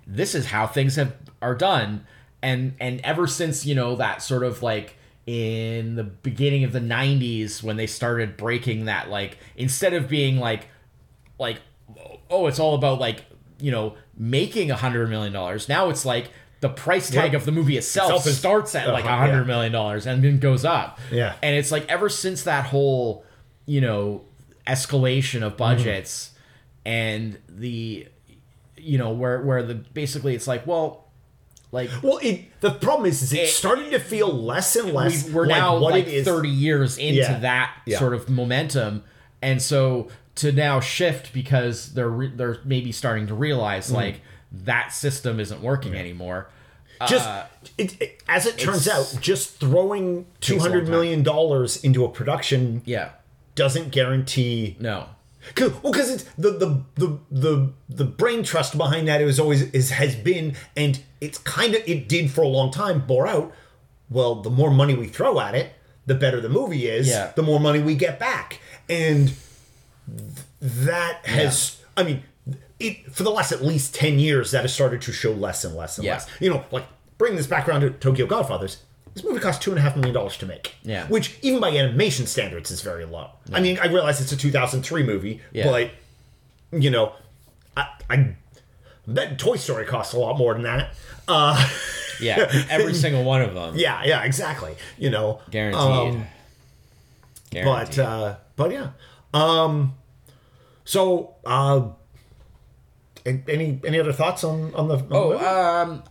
this 0.07 0.35
is 0.35 0.47
how 0.47 0.67
things 0.67 0.97
have 0.97 1.15
are 1.41 1.55
done 1.55 2.05
and 2.43 2.75
and 2.81 3.01
ever 3.03 3.27
since 3.27 3.65
you 3.65 3.75
know 3.75 3.97
that 3.97 4.21
sort 4.23 4.43
of 4.43 4.63
like 4.63 4.97
in 5.27 5.95
the 5.95 6.03
beginning 6.03 6.65
of 6.65 6.73
the 6.73 6.81
90s 6.81 7.63
when 7.63 7.77
they 7.77 7.87
started 7.87 8.37
breaking 8.37 8.87
that 8.87 9.09
like 9.09 9.39
instead 9.57 9.95
of 9.95 10.09
being 10.09 10.39
like 10.39 10.67
like 11.39 11.61
oh 12.29 12.47
it's 12.49 12.59
all 12.59 12.75
about 12.75 12.99
like 12.99 13.25
you 13.61 13.71
know 13.71 13.95
making 14.17 14.71
a 14.71 14.77
hundred 14.77 15.09
million 15.09 15.33
dollars 15.33 15.69
now 15.69 15.89
it's 15.89 16.05
like 16.05 16.31
the 16.63 16.69
price 16.71 17.11
tag 17.11 17.35
of 17.35 17.45
the 17.45 17.53
movie 17.53 17.77
itself, 17.77 18.09
Itself 18.11 18.27
is- 18.29 18.39
starts 18.39 18.75
at 18.75 18.89
like 18.89 19.05
a 19.05 19.17
hundred 19.17 19.41
yeah. 19.43 19.47
million 19.47 19.73
dollars 19.73 20.07
and 20.07 20.23
then 20.25 20.39
goes 20.39 20.65
up 20.65 20.99
Yeah. 21.11 21.35
and 21.43 21.55
it's 21.55 21.71
like 21.71 21.87
ever 21.91 22.09
since 22.09 22.45
that 22.45 22.65
whole 22.67 23.25
you 23.67 23.81
know 23.81 24.23
escalation 24.67 25.43
of 25.43 25.57
budgets 25.57 26.31
and 26.87 27.39
the 27.49 28.07
you 28.77 28.99
know 28.99 29.11
where 29.11 29.43
where 29.43 29.63
the 29.63 29.75
basically 29.75 30.35
it's 30.35 30.47
like 30.47 30.67
well 30.67 31.09
like 31.73 31.89
Well, 32.03 32.19
it 32.23 32.61
the 32.61 32.71
problem 32.71 33.07
is, 33.09 33.23
is 33.23 33.33
It- 33.33 33.39
it's 33.41 33.53
starting 33.55 33.91
to 33.93 33.99
feel 33.99 34.31
less 34.33 34.77
and 34.77 34.93
less. 34.93 35.27
we, 35.27 35.33
we're 35.33 35.47
like 35.47 35.57
now 35.57 35.79
what 35.79 35.93
like 35.95 36.07
it 36.07 36.13
is. 36.15 36.25
30 36.27 36.49
years 36.49 36.99
into 36.99 37.15
Yeah. 37.21 37.39
that 37.41 37.75
Yeah. 37.87 37.99
sort 37.99 38.15
of 38.15 38.29
momentum 38.29 39.05
and 39.41 39.61
so 39.63 40.09
to 40.37 40.53
now 40.53 40.81
shift 40.81 41.33
because 41.33 41.93
they're 41.95 42.09
re- 42.09 42.33
they're 42.35 42.59
maybe 42.65 42.93
starting 42.93 43.27
to 43.29 43.35
realize 43.35 43.91
Mm. 43.91 43.95
like 43.95 44.21
that 44.65 44.93
system 44.93 45.41
isn't 45.41 45.63
working 45.63 45.95
anymore 45.95 46.49
Just 47.09 47.29
uh, 47.29 47.45
it, 47.79 48.01
it- 48.01 48.23
as 48.29 48.47
it 48.47 48.59
turns 48.59 48.87
out, 48.89 49.17
just 49.21 49.59
throwing 49.59 50.27
two 50.41 50.59
hundred 50.59 50.89
million 50.89 51.23
dollars 51.23 51.83
into 51.83 52.05
a 52.05 52.09
production 52.09 52.83
yeah 52.85 53.11
doesn't 53.55 53.91
guarantee. 53.91 54.77
no 54.81 55.07
Cause, 55.57 55.73
well, 55.83 55.93
because 55.93 56.09
it's 56.09 56.23
the, 56.39 56.53
the 56.53 56.83
the 56.95 57.19
the 57.33 57.73
the 57.89 58.05
brain 58.05 58.45
trust 58.45 58.79
behind 58.79 59.09
that 59.09 59.21
is 59.21 59.41
always 59.41 59.63
is 59.73 59.91
has 59.91 60.15
been, 60.15 60.55
and 60.77 61.03
it's 61.21 61.37
kind 61.39 61.75
of 61.75 61.83
it 61.85 62.09
did 62.09 62.31
for 62.31 62.43
a 62.43 62.47
long 62.49 62.71
time 62.71 63.05
bore 63.05 63.27
out. 63.27 63.53
Well, 64.09 64.37
the 64.37 64.51
more 64.51 64.71
money 64.71 64.95
we 64.95 65.09
throw 65.09 65.41
at 65.41 65.57
it, 65.57 65.73
the 66.07 66.15
better 66.15 66.41
the 66.41 66.49
movie 66.49 66.87
is. 66.87 67.09
Yeah. 67.09 67.33
The 67.35 67.43
more 67.43 67.59
money 67.59 67.81
we 67.83 67.97
get 67.97 68.21
back, 68.21 68.61
and 68.89 69.33
th- 70.07 70.31
that 70.61 71.27
has. 71.27 71.83
I 71.97 72.05
mean, 72.05 72.23
it 72.85 73.13
for 73.13 73.23
the 73.23 73.31
last 73.31 73.53
at 73.53 73.63
least 73.63 73.95
ten 73.95 74.19
years 74.19 74.51
that 74.53 74.63
has 74.63 74.73
started 74.75 75.03
to 75.03 75.13
show 75.13 75.33
less 75.33 75.65
and 75.65 75.75
less 75.75 75.99
and 75.99 76.05
Yeah. 76.05 76.15
less. 76.15 76.27
You 76.41 76.51
know, 76.51 76.65
like 76.71 76.85
bring 77.19 77.37
this 77.37 77.47
back 77.47 77.69
around 77.69 77.83
to 77.83 77.91
Tokyo 77.91 78.27
Godfathers. 78.27 78.79
This 79.15 79.25
movie 79.25 79.41
cost 79.41 79.61
two 79.61 79.71
and 79.71 79.79
a 79.79 79.83
half 79.83 79.95
million 79.95 80.15
dollars 80.15 80.37
to 80.39 80.47
make. 80.47 80.75
Yeah. 80.83 81.07
Which 81.09 81.37
even 81.43 81.61
by 81.61 81.69
animation 81.69 82.27
standards 82.27 82.71
is 82.71 82.81
very 82.81 83.05
low. 83.05 83.31
I 83.53 83.61
mean, 83.61 83.79
I 83.79 83.87
realize 83.87 84.21
it's 84.21 84.33
a 84.33 84.37
2003 84.37 85.03
movie, 85.03 85.41
Yeah. 85.53 85.65
but 85.71 85.91
you 86.73 86.89
know, 86.91 87.13
I, 87.77 87.89
I 88.09 88.35
bet 89.07 89.39
Toy 89.39 89.57
Story 89.57 89.85
costs 89.85 90.15
a 90.15 90.19
lot 90.19 90.39
more 90.39 90.55
than 90.55 90.63
that. 90.63 90.95
Uh, 91.29 91.69
yeah 92.21 92.65
every 92.71 92.95
single 92.95 93.25
one 93.25 93.43
of 93.43 93.53
them 93.55 93.77
yeah, 93.77 94.03
yeah, 94.05 94.23
exactly. 94.23 94.75
You 94.99 95.11
know, 95.11 95.41
guaranteed 95.51 95.81
um, 95.81 96.27
but 97.65 97.99
uh, 97.99 98.37
but 98.57 98.71
yeah. 98.73 98.91
Um, 99.35 99.95
so 100.85 101.35
uh, 101.45 101.89
any 103.27 103.81
any 103.85 104.01
other 104.01 104.13
thoughts 104.13 104.45
on 104.45 104.75
on 104.75 104.89
the? 104.89 104.97
On 104.97 105.07
Oh, 105.11 105.39
um, 105.83 106.03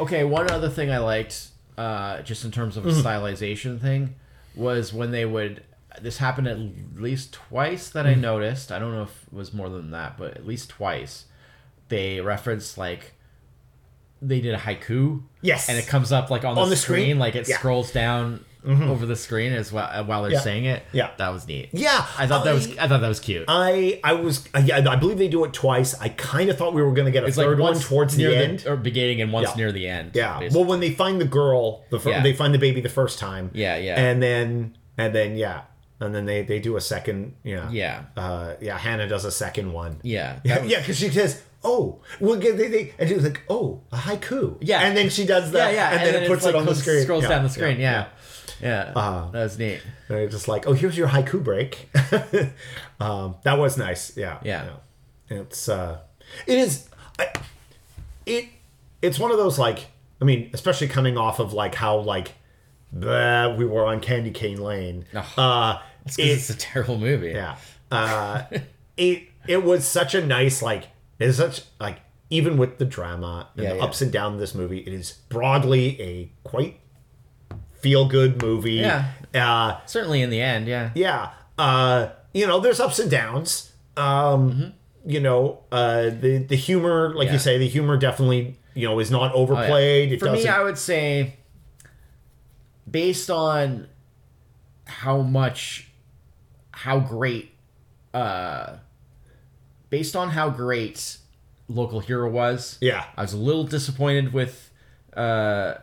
okay. 0.00 0.24
One 0.24 0.50
other 0.50 0.68
thing 0.68 0.90
I 0.90 0.98
liked, 0.98 1.48
uh, 1.78 2.22
just 2.22 2.44
in 2.44 2.50
terms 2.50 2.76
of 2.76 2.84
Mm-hmm. 2.84 3.00
a 3.00 3.02
stylization 3.02 3.80
thing, 3.80 4.14
was 4.54 4.92
when 4.92 5.10
they 5.10 5.24
would. 5.24 5.64
This 6.00 6.18
happened 6.18 6.46
at 6.46 6.58
least 6.96 7.32
twice 7.32 7.90
that 7.90 8.06
I 8.06 8.12
Mm-hmm. 8.12 8.20
noticed. 8.20 8.70
I 8.72 8.78
don't 8.78 8.92
know 8.94 9.02
if 9.02 9.24
it 9.26 9.32
was 9.32 9.52
more 9.52 9.68
than 9.68 9.90
that, 9.90 10.16
but 10.16 10.36
at 10.36 10.46
least 10.46 10.70
twice, 10.70 11.24
they 11.88 12.20
referenced 12.20 12.78
like 12.78 13.14
they 14.22 14.40
did 14.40 14.54
a 14.54 14.58
haiku. 14.58 15.22
Yes. 15.40 15.68
and 15.68 15.76
it 15.78 15.86
comes 15.86 16.12
up 16.12 16.30
like 16.30 16.44
on, 16.44 16.54
the, 16.54 16.64
the 16.66 16.76
screen, 16.76 17.00
screen? 17.04 17.18
like 17.18 17.34
it 17.34 17.48
Yeah. 17.48 17.56
scrolls 17.56 17.90
down 17.90 18.44
over 18.66 19.06
the 19.06 19.16
screen 19.16 19.52
as 19.52 19.72
well 19.72 19.88
uh, 19.90 20.04
while 20.04 20.22
they're 20.22 20.30
Mm-hmm. 20.30 20.34
Yeah. 20.36 20.40
saying 20.40 20.64
it. 20.66 20.82
Yeah. 20.92 21.10
that 21.16 21.28
was 21.30 21.46
neat. 21.48 21.70
Yeah, 21.72 22.04
I 22.18 22.26
thought 22.26 22.44
that 22.44 22.52
was 22.52 22.76
I- 22.78 22.84
I 22.84 22.88
thought 22.88 23.00
that 23.00 23.08
was 23.08 23.20
cute. 23.20 23.44
I 23.48 24.00
I 24.04 24.12
was 24.14 24.46
yeah 24.64 24.78
I 24.88 24.96
believe 24.96 25.18
they 25.18 25.28
do 25.28 25.44
it 25.44 25.52
twice. 25.52 25.94
I 26.00 26.10
kind 26.10 26.50
of 26.50 26.58
thought 26.58 26.74
we 26.74 26.82
were 26.82 26.92
going 26.92 27.06
to 27.06 27.10
get 27.12 27.24
a 27.24 27.26
it's 27.28 27.36
third 27.36 27.58
one 27.58 27.78
towards 27.78 28.16
near 28.18 28.30
the 28.30 28.36
end. 28.36 28.66
or 28.66 28.76
beginning 28.76 29.20
and 29.22 29.32
once 29.32 29.48
Yeah. 29.50 29.56
near 29.56 29.72
the 29.72 29.86
end. 29.88 30.10
Yeah. 30.14 30.38
basically. 30.38 30.60
Well, 30.60 30.68
when 30.68 30.80
they 30.80 30.90
find 30.90 31.20
the 31.20 31.24
girl, 31.24 31.84
the 31.90 31.98
fir- 31.98 32.10
Yeah. 32.10 32.22
they 32.22 32.32
find 32.34 32.52
the 32.52 32.58
baby 32.58 32.80
the 32.80 32.88
first 32.88 33.18
time. 33.18 33.50
Yeah, 33.54 33.76
yeah. 33.76 33.98
And 34.00 34.22
then 34.22 34.76
and 34.98 35.14
then 35.14 35.36
yeah, 35.36 35.62
and 35.98 36.14
then 36.14 36.26
they 36.26 36.42
they 36.42 36.58
do 36.58 36.76
a 36.76 36.80
second. 36.80 37.34
Yeah. 37.42 37.70
Yeah. 37.70 38.02
Uh, 38.16 38.54
yeah. 38.60 38.76
Hana 38.78 39.08
does 39.08 39.24
a 39.24 39.32
second 39.32 39.72
one. 39.72 40.00
yeah, 40.02 40.40
Yeah. 40.44 40.62
Yeah. 40.64 40.80
Because 40.80 40.98
she 40.98 41.08
says, 41.08 41.42
"Oh, 41.64 42.00
well, 42.20 42.36
get 42.36 42.56
they, 42.58 42.68
they 42.68 42.92
and 42.98 43.08
she's 43.08 43.24
like, 43.24 43.40
oh, 43.48 43.80
a 43.92 43.96
haiku." 43.96 44.56
Yeah. 44.60 44.80
And 44.80 44.96
then 44.96 45.08
she 45.10 45.24
does 45.26 45.50
that. 45.52 45.72
yeah, 45.74 45.90
And, 45.92 46.00
then 46.06 46.14
it 46.14 46.22
it's 46.22 46.28
puts 46.30 46.44
like 46.44 46.54
it 46.54 46.58
on 46.58 46.66
the 46.66 46.74
screen. 46.74 47.02
Scrolls 47.02 47.22
Yeah, 47.24 47.28
down 47.30 47.42
the 47.44 47.50
screen. 47.50 47.78
Yeah, 47.80 47.92
yeah, 47.92 48.06
Uh, 48.62 49.30
that 49.30 49.42
was 49.42 49.58
neat. 49.58 49.80
And 50.08 50.18
it's 50.18 50.34
just 50.34 50.48
like, 50.48 50.66
oh, 50.66 50.72
here's 50.72 50.96
your 50.96 51.08
haiku 51.08 51.42
break. 51.42 51.88
um, 53.00 53.36
that 53.44 53.58
was 53.58 53.76
nice. 53.78 54.16
Yeah. 54.16 54.38
Yeah. 54.42 54.68
It's 55.28 55.68
uh, 55.68 55.98
it 56.46 56.58
is, 56.58 56.88
I, 57.18 57.28
it 58.26 58.46
it's 59.02 59.18
one 59.18 59.30
of 59.30 59.38
those 59.38 59.58
like 59.58 59.86
I 60.20 60.24
mean, 60.24 60.50
especially 60.52 60.88
coming 60.88 61.16
off 61.16 61.38
of 61.38 61.52
like 61.52 61.74
how 61.74 61.98
like 61.98 62.32
bleh, 62.94 63.56
we 63.56 63.64
were 63.64 63.86
on 63.86 64.00
Candy 64.00 64.30
Cane 64.32 64.60
Lane. 64.60 65.04
Oh. 65.14 65.42
Uh, 65.42 65.78
it- 66.06 66.18
it's 66.18 66.50
a 66.50 66.56
terrible 66.56 66.98
movie. 66.98 67.30
yeah. 67.30 67.56
Uh, 67.90 68.42
it 68.96 69.24
it 69.46 69.64
was 69.64 69.86
such 69.86 70.14
a 70.14 70.24
nice 70.24 70.60
like 70.62 70.88
it's 71.18 71.36
such 71.38 71.62
like 71.80 72.00
even 72.28 72.56
with 72.56 72.78
the 72.78 72.84
drama 72.84 73.48
and 73.56 73.64
Yeah, 73.64 73.70
the 73.70 73.76
yeah. 73.78 73.84
ups 73.84 74.02
and 74.02 74.12
downs 74.12 74.34
of 74.34 74.40
this 74.40 74.54
movie, 74.54 74.78
it 74.80 74.92
is 74.92 75.12
broadly 75.28 76.00
a 76.00 76.30
quite 76.44 76.78
feel 77.80 78.06
good 78.06 78.40
movie. 78.42 78.74
Yeah. 78.74 79.10
Uh, 79.34 79.78
certainly 79.86 80.22
in 80.22 80.30
the 80.30 80.40
end. 80.40 80.66
Yeah, 80.66 80.90
yeah. 80.94 81.30
Uh, 81.58 82.08
you 82.32 82.46
know, 82.46 82.60
there's 82.60 82.80
ups 82.80 82.98
and 82.98 83.10
downs. 83.10 83.72
Um, 83.96 84.72
you 85.06 85.20
know, 85.20 85.60
uh, 85.72 86.04
the 86.10 86.44
the 86.48 86.56
humor, 86.56 87.08
like 87.14 87.26
Mm-hmm. 87.26 87.26
Yeah. 87.26 87.32
you 87.32 87.38
say, 87.38 87.58
the 87.58 87.68
humor 87.68 87.96
definitely 87.96 88.56
you 88.74 88.86
know 88.88 88.98
is 88.98 89.10
not 89.10 89.32
Oh, 89.32 89.36
yeah. 89.36 89.42
overplayed. 89.42 90.12
It 90.12 90.20
For 90.20 90.30
me, 90.32 90.46
I 90.48 90.62
would 90.62 90.78
say, 90.78 91.36
based 92.90 93.30
on 93.30 93.88
how 94.86 95.18
much, 95.22 95.90
how 96.72 96.98
great, 97.00 97.52
uh, 98.14 98.76
based 99.90 100.16
on 100.16 100.30
how 100.30 100.50
great 100.50 101.18
local 101.68 102.00
hero 102.00 102.28
was. 102.28 102.78
yeah. 102.80 103.04
I 103.16 103.22
was 103.22 103.32
a 103.32 103.36
little 103.36 103.62
disappointed 103.64 104.32
with, 104.32 104.70
uh, 105.16 105.74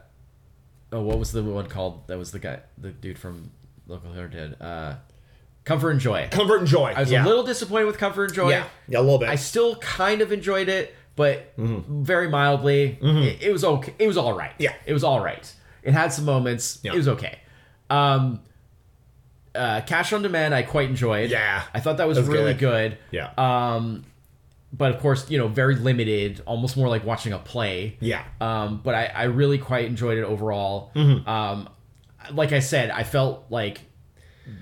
oh, 0.92 1.02
what 1.02 1.20
was 1.20 1.32
the 1.32 1.44
one 1.44 1.68
called? 1.68 2.08
That 2.08 2.18
was 2.18 2.32
the 2.32 2.40
guy, 2.40 2.60
the 2.78 2.92
dude 2.92 3.18
from 3.20 3.52
local 3.88 4.12
hero 4.14 4.28
did, 4.28 4.62
uh, 4.62 4.96
Comfort 5.64 5.92
and 5.92 6.00
Joy. 6.00 6.28
Comfort 6.32 6.60
and 6.60 6.68
joy. 6.68 6.94
I 6.96 7.02
was 7.02 7.12
yeah. 7.12 7.24
a 7.24 7.28
little 7.28 7.44
disappointed 7.44 7.86
with 7.86 7.98
Comfort 7.98 8.26
and 8.26 8.34
Joy. 8.34 8.50
yeah. 8.52 8.66
Yeah, 8.88 9.00
a 9.00 9.02
little 9.02 9.18
bit. 9.20 9.30
I 9.30 9.36
still 9.36 9.76
kind 9.78 10.22
of 10.22 10.32
enjoyed 10.32 10.70
it, 10.70 10.96
but 11.16 11.56
Mm-hmm. 11.58 12.04
very 12.04 12.30
mildly. 12.30 12.98
It, 13.02 13.44
it 13.44 13.52
was 13.52 13.64
okay. 13.66 13.94
It 14.00 14.08
was 14.08 14.18
all 14.18 14.38
right. 14.38 14.54
Yeah. 14.60 14.74
it 14.86 14.94
was 14.94 15.04
all 15.04 15.20
right. 15.22 15.54
It 15.84 15.94
had 15.94 16.14
some 16.14 16.26
moments. 16.26 16.80
Yeah. 16.84 16.94
It 16.94 16.98
was 16.98 17.08
okay. 17.10 17.40
Um, 17.90 18.42
uh, 19.56 19.82
Cash 19.82 20.14
on 20.14 20.22
Demand, 20.22 20.54
I 20.54 20.62
quite 20.64 20.90
enjoyed. 20.90 21.32
Yeah. 21.32 21.64
I 21.74 21.80
thought 21.80 21.98
that 21.98 22.08
was, 22.08 22.18
was 22.18 22.28
really 22.28 22.54
good. 22.54 22.92
good. 22.92 22.98
yeah. 23.12 23.32
Um, 23.38 24.06
but 24.74 24.94
of 24.94 25.00
course, 25.02 25.30
you 25.32 25.38
know, 25.38 25.48
very 25.48 25.76
limited, 25.76 26.42
almost 26.46 26.76
more 26.78 26.90
like 26.90 27.06
watching 27.06 27.34
a 27.34 27.40
play. 27.40 27.98
yeah. 28.00 28.24
Um, 28.42 28.82
but 28.84 28.94
I, 28.96 29.06
I 29.06 29.24
really 29.24 29.58
quite 29.58 29.86
enjoyed 29.86 30.18
it 30.18 30.24
overall. 30.24 30.92
Mm-hmm. 30.96 31.28
Um, 31.28 31.70
like 32.32 32.52
I 32.52 32.60
said, 32.60 32.90
I 32.92 33.04
felt 33.04 33.46
like 33.50 33.82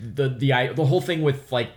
the 0.03 0.29
the 0.29 0.53
I, 0.53 0.73
the 0.73 0.85
whole 0.85 1.01
thing 1.01 1.21
with 1.21 1.51
like 1.51 1.71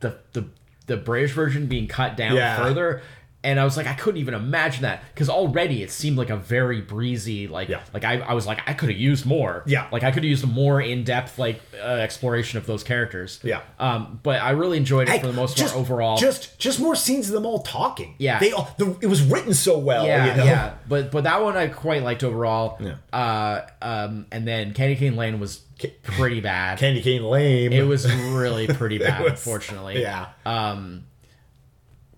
the 0.00 0.18
the 0.32 0.48
the 0.86 0.96
British 0.96 1.32
version 1.32 1.66
being 1.66 1.86
cut 1.88 2.16
down 2.16 2.36
Yeah. 2.36 2.56
further. 2.56 3.02
And 3.44 3.60
I 3.60 3.64
was 3.64 3.76
like, 3.76 3.86
I 3.86 3.92
couldn't 3.92 4.20
even 4.20 4.34
imagine 4.34 4.82
that 4.82 5.04
because 5.14 5.28
already 5.28 5.82
it 5.82 5.90
seemed 5.92 6.16
like 6.18 6.30
a 6.30 6.36
very 6.36 6.80
breezy, 6.80 7.46
like, 7.46 7.68
Yeah. 7.68 7.82
like 7.92 8.02
I, 8.02 8.18
I 8.20 8.32
was 8.34 8.46
like, 8.46 8.60
I 8.66 8.72
could 8.72 8.88
have 8.88 8.98
used 8.98 9.26
more, 9.26 9.62
Yeah. 9.66 9.86
like 9.92 10.02
I 10.02 10.10
could 10.10 10.24
have 10.24 10.30
used 10.30 10.42
a 10.42 10.48
more 10.48 10.80
in 10.80 11.04
depth, 11.04 11.38
like 11.38 11.60
uh, 11.80 11.84
exploration 11.86 12.58
of 12.58 12.66
those 12.66 12.82
characters, 12.82 13.38
Yeah. 13.44 13.60
Um, 13.78 14.18
but 14.22 14.40
I 14.42 14.50
really 14.50 14.78
enjoyed 14.78 15.08
it 15.08 15.20
for 15.20 15.26
the 15.28 15.32
most 15.34 15.56
just, 15.56 15.74
part 15.74 15.80
overall. 15.86 16.16
Just 16.16 16.58
just 16.58 16.80
more 16.80 16.96
scenes 16.96 17.28
of 17.28 17.34
them 17.34 17.44
all 17.46 17.60
talking. 17.62 18.14
Yeah. 18.18 18.38
They 18.40 18.50
all 18.52 18.74
the, 18.78 18.96
it 19.02 19.06
was 19.06 19.22
written 19.22 19.52
so 19.54 19.78
well. 19.78 20.06
yeah, 20.06 20.26
you 20.30 20.36
know? 20.38 20.44
yeah. 20.44 20.74
But 20.88 21.10
but 21.12 21.24
that 21.24 21.42
one 21.42 21.56
I 21.56 21.66
quite 21.68 22.02
liked 22.02 22.24
overall. 22.24 22.78
Yeah. 22.80 22.94
Uh, 23.12 23.66
um, 23.82 24.26
and 24.32 24.48
then 24.48 24.72
Candy 24.72 24.96
Cane 24.96 25.16
Lane 25.16 25.38
was 25.38 25.60
pretty 26.02 26.40
bad. 26.40 26.78
Candy 26.78 27.02
cane 27.02 27.22
lame. 27.24 27.72
it 27.72 27.82
was 27.82 28.10
really 28.10 28.66
pretty 28.68 28.96
bad, 29.06 29.22
was- 29.22 29.32
unfortunately. 29.32 30.00
yeah. 30.00 30.28
Um, 30.46 31.04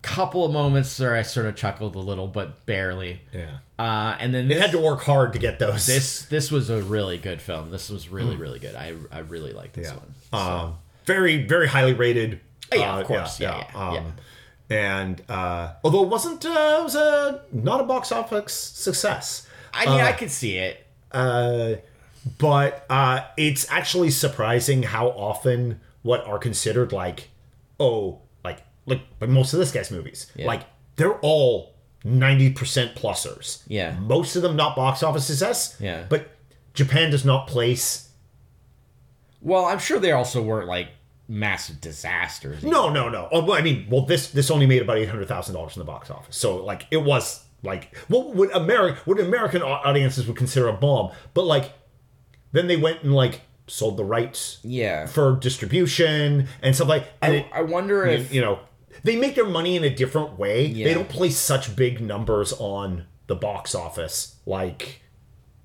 couple 0.07 0.45
of 0.45 0.53
moments 0.53 0.99
where 1.01 1.15
I 1.15 1.23
sort 1.23 1.47
of 1.47 1.57
chuckled 1.57 1.95
a 1.97 1.99
little, 2.01 2.27
but 2.29 2.65
barely. 2.67 3.21
yeah. 3.33 3.59
Uh, 3.79 4.17
and 4.19 4.33
then 4.35 4.49
They 4.49 4.55
this, 4.55 4.63
had 4.63 4.71
to 4.73 4.79
work 4.79 5.03
hard 5.03 5.33
to 5.35 5.39
get 5.39 5.59
those. 5.59 5.85
this 5.87 6.23
this 6.27 6.51
was 6.51 6.71
a 6.71 6.83
really 6.83 7.19
good 7.19 7.43
film. 7.43 7.71
This 7.71 7.91
was 7.91 8.09
really 8.09 8.37
really 8.37 8.59
good. 8.59 8.75
I 8.75 8.95
I 9.13 9.19
really 9.21 9.53
liked 9.53 9.75
this 9.75 9.89
yeah. 9.93 9.99
one. 9.99 10.65
Um, 10.65 10.75
very 11.05 11.47
very 11.47 11.69
highly 11.69 11.93
rated. 11.93 12.41
Oh, 12.73 12.77
yeah, 12.77 12.97
of 12.99 13.05
Uh, 13.05 13.07
course. 13.09 13.39
Yeah, 13.41 13.65
yeah, 13.75 13.93
yeah. 13.93 13.99
Um, 14.01 14.13
And 14.69 15.23
uh, 15.29 15.75
although 15.85 16.03
it 16.03 16.09
wasn't, 16.09 16.45
uh, 16.45 16.79
it 16.81 16.83
was 16.83 16.95
a 16.97 17.43
not 17.53 17.81
a 17.81 17.85
box 17.85 18.11
office 18.13 18.53
success. 18.55 19.47
I 19.75 19.87
mean, 19.87 20.01
uh, 20.01 20.05
I 20.05 20.13
could 20.13 20.31
see 20.31 20.57
it. 20.57 20.85
Uh, 21.13 21.75
but 22.39 22.85
uh, 22.91 23.21
it's 23.37 23.71
actually 23.71 24.11
surprising 24.11 24.83
how 24.83 25.09
often 25.11 25.81
what 26.03 26.25
are 26.27 26.39
considered 26.39 26.91
like, 26.93 27.29
oh, 27.79 28.19
like 28.87 28.99
like 28.99 29.07
but 29.19 29.29
most 29.29 29.53
of 29.53 29.59
this 29.59 29.73
guy's 29.73 29.91
movies, 29.91 30.31
Yeah. 30.37 30.47
like 30.47 30.63
they're 30.97 31.19
all 31.21 31.75
ninety 32.05 32.51
percent 32.51 32.95
plusers. 32.95 33.63
Yeah. 33.69 33.99
most 33.99 34.37
of 34.37 34.43
them 34.43 34.57
not 34.57 34.77
box 34.77 35.03
office 35.03 35.27
success. 35.27 35.77
Yeah. 35.81 36.05
but 36.09 36.31
Japan 36.75 37.11
does 37.11 37.25
not 37.25 37.47
place. 37.49 38.11
Well, 39.41 39.65
I'm 39.67 39.79
sure 39.79 39.99
they 39.99 40.13
also 40.13 40.43
weren't 40.43 40.69
like 40.69 40.89
massive 41.29 41.81
disasters. 41.81 42.63
No, 42.63 42.89
no, 42.91 43.09
no. 43.09 43.29
Oh, 43.33 43.45
well, 43.45 43.59
I 43.59 43.63
mean, 43.63 43.87
well, 43.91 44.05
this 44.07 44.31
this 44.31 44.51
only 44.51 44.67
made 44.67 44.83
about 44.83 44.99
eight 44.99 45.09
hundred 45.09 45.29
thousand 45.29 45.55
dollars 45.55 45.77
in 45.77 45.81
the 45.81 45.85
box 45.85 46.11
office, 46.11 46.37
so 46.37 46.57
like 46.65 46.87
it 46.91 46.99
was 47.03 47.45
like 47.63 47.97
what 48.09 48.35
would 48.35 48.51
American 48.53 49.01
what 49.05 49.19
American 49.21 49.63
audiences 49.63 50.27
would 50.27 50.37
consider 50.37 50.69
a 50.69 50.73
bomb, 50.73 51.11
but 51.35 51.45
like 51.45 51.73
then 52.53 52.67
they 52.67 52.77
went 52.77 53.03
and 53.03 53.15
like 53.15 53.41
sold 53.67 53.97
the 53.97 54.05
rights 54.05 54.59
Yeah. 54.63 55.07
for 55.07 55.37
distribution 55.37 56.47
and 56.63 56.75
stuff 56.75 56.89
like 56.89 57.09
and 57.21 57.33
I, 57.33 57.37
it, 57.39 57.47
I 57.53 57.63
wonder 57.63 58.07
if 58.07 58.33
you 58.33 58.41
know 58.41 58.61
they 59.07 59.17
make 59.17 59.35
their 59.35 59.47
money 59.47 59.77
in 59.77 59.85
a 59.85 59.95
different 59.95 60.39
way 60.39 60.67
Yeah. 60.67 60.87
they 60.87 60.95
don't 60.95 61.09
place 61.09 61.37
such 61.39 61.75
big 61.77 62.01
numbers 62.01 62.53
on 62.59 63.07
the 63.27 63.35
box 63.37 63.75
office 63.75 64.37
like 64.47 65.03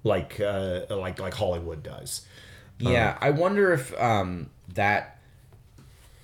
like 0.03 0.39
uh 0.39 0.81
like 0.89 1.19
like 1.19 1.33
hollywood 1.33 1.83
does 1.83 2.25
Yeah, 2.79 3.17
I 3.21 3.29
wonder 3.29 3.73
if 3.73 3.93
um, 4.01 4.49
that 4.73 5.19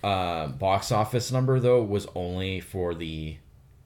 uh, 0.03 0.47
box 0.47 0.91
office 0.91 1.31
number 1.31 1.59
though 1.59 1.83
was 1.83 2.07
only 2.15 2.59
for 2.59 2.93
the 2.95 3.37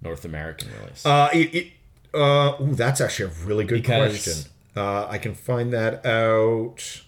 North 0.01 0.23
American 0.25 0.69
release. 0.79 1.05
uh 1.05 1.29
it, 1.34 1.53
it 1.55 1.67
uh 2.13 2.55
ooh, 2.61 2.73
that's 2.75 2.99
actually 3.01 3.32
a 3.32 3.45
really 3.45 3.65
good 3.65 3.82
Because- 3.82 4.23
question 4.23 4.51
uh 4.75 5.05
i 5.09 5.17
can 5.17 5.34
find 5.34 5.73
that 5.73 6.05
out 6.05 7.01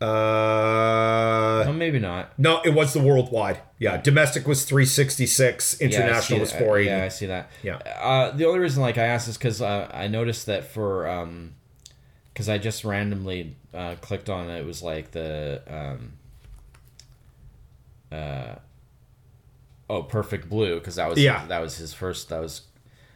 uh 0.00 1.64
oh, 1.66 1.72
maybe 1.72 1.98
not. 1.98 2.38
no 2.38 2.60
it 2.62 2.70
was 2.70 2.92
the 2.92 3.00
worldwide 3.00 3.60
yeah 3.78 3.96
domestic 3.96 4.46
was 4.46 4.64
366 4.64 5.80
international 5.80 6.22
see 6.22 6.38
was 6.40 6.52
that. 6.52 6.58
480 6.58 6.90
Yeah, 6.90 7.04
I 7.04 7.08
see 7.08 7.26
that. 7.26 7.50
Yeah. 7.64 7.76
Uh, 8.00 8.30
the 8.36 8.44
only 8.46 8.60
reason 8.60 8.80
like 8.82 8.96
I 8.96 9.04
asked 9.06 9.28
is 9.28 9.36
because 9.36 9.60
uh, 9.60 9.90
I 9.92 10.06
noticed 10.08 10.46
that 10.46 10.64
for 10.64 11.08
um, 11.08 11.54
because 12.32 12.48
I 12.48 12.58
just 12.58 12.84
randomly 12.84 13.56
uh, 13.74 13.96
clicked 14.00 14.28
on 14.30 14.48
it, 14.48 14.60
it 14.60 14.66
was 14.66 14.82
like 14.82 15.10
the 15.10 15.62
um, 15.68 16.12
uh, 18.12 18.54
oh, 19.90 20.02
Perfect 20.04 20.48
Blue 20.48 20.78
because 20.78 20.94
that 20.96 21.08
was 21.08 21.18
Yeah. 21.18 21.44
that 21.46 21.60
was 21.60 21.76
his 21.78 21.92
first 21.92 22.28
that 22.28 22.40
was 22.40 22.62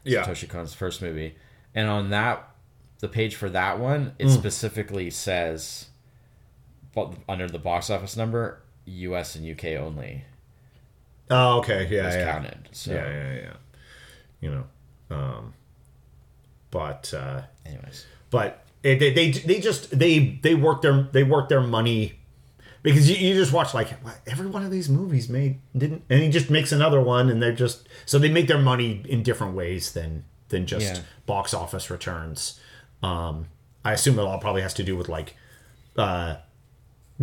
Yeah. 0.05 0.25
Satoshi 0.25 0.49
Kon's 0.49 0.75
first 0.75 1.01
movie, 1.01 1.37
and 1.75 1.89
on 1.89 2.11
that 2.11 2.49
the 3.01 3.09
page 3.09 3.35
for 3.37 3.49
that 3.51 3.79
one 3.79 4.15
it 4.19 4.27
Hmm. 4.27 4.33
specifically 4.33 5.11
says, 5.11 5.87
but 6.95 7.15
under 7.29 7.49
the 7.49 7.59
box 7.59 7.91
office 7.91 8.17
number, 8.17 8.61
U.S. 8.85 9.35
and 9.37 9.45
U.K. 9.45 9.77
only 9.77 10.25
oh 11.31 11.59
okay 11.59 11.89
yeah 11.91 12.13
yeah 12.15 12.33
counted. 12.33 12.69
So, 12.73 12.93
yeah 12.93 13.09
yeah 13.09 13.35
yeah 13.35 13.53
you 14.41 14.51
know 14.51 14.65
um 15.17 15.55
but 16.71 17.13
uh 17.15 17.43
anyways, 17.67 18.07
but 18.31 18.65
it, 18.83 18.99
they, 18.99 19.13
they 19.13 19.31
they 19.31 19.61
just 19.61 19.97
they 19.97 20.39
they 20.43 20.55
work 20.55 20.83
their 20.83 21.03
they 21.13 21.23
work 21.23 21.49
their 21.49 21.61
money 21.61 22.15
because 22.83 23.09
you, 23.09 23.17
you 23.17 23.35
just 23.35 23.53
watch 23.53 23.75
like 23.75 23.91
what, 24.03 24.19
every 24.27 24.47
one 24.49 24.65
of 24.65 24.71
these 24.71 24.89
movies 24.89 25.29
made 25.29 25.61
didn't 25.77 26.03
and 26.11 26.21
he 26.21 26.29
just 26.31 26.51
makes 26.51 26.73
another 26.73 27.01
one 27.01 27.31
and 27.31 27.41
they're 27.43 27.53
just 27.55 27.89
so 28.07 28.19
they 28.19 28.29
make 28.31 28.49
their 28.49 28.59
money 28.59 29.03
in 29.09 29.23
different 29.23 29.55
ways 29.55 29.93
than 29.93 30.25
than 30.49 30.67
just 30.67 30.97
Yeah. 30.97 31.01
box 31.27 31.55
office 31.55 31.91
returns 31.91 32.59
Um, 33.03 33.47
I 33.85 33.93
assume 33.93 34.19
it 34.19 34.23
all 34.23 34.39
probably 34.39 34.63
has 34.63 34.75
to 34.75 34.85
do 34.85 34.97
with 34.97 35.09
like, 35.09 35.35
uh, 35.97 36.37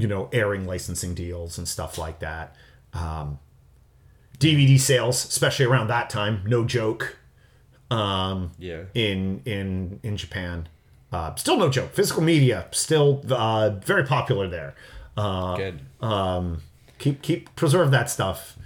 you 0.01 0.07
know, 0.07 0.29
airing 0.31 0.65
licensing 0.65 1.13
deals 1.13 1.57
and 1.57 1.67
stuff 1.67 1.97
like 1.97 2.19
that. 2.19 2.55
Um, 2.93 3.39
DVD 4.39 4.79
sales, 4.79 5.25
especially 5.25 5.65
around 5.65 5.87
that 5.87 6.09
time, 6.09 6.43
no 6.45 6.63
joke. 6.65 7.17
Um, 7.91 8.51
Yeah. 8.59 8.83
in 8.93 9.41
in 9.45 9.99
in 10.03 10.15
Japan, 10.15 10.67
uh, 11.11 11.33
still 11.35 11.57
no 11.57 11.69
joke. 11.69 11.91
Physical 11.93 12.21
media 12.21 12.67
still 12.71 13.23
uh, 13.29 13.71
very 13.83 14.05
popular 14.05 14.47
there. 14.47 14.75
Uh, 15.17 15.55
Good. 15.57 15.79
um, 16.01 16.61
keep 16.99 17.21
keep 17.21 17.53
preserve 17.55 17.91
that 17.91 18.09
stuff. 18.09 18.57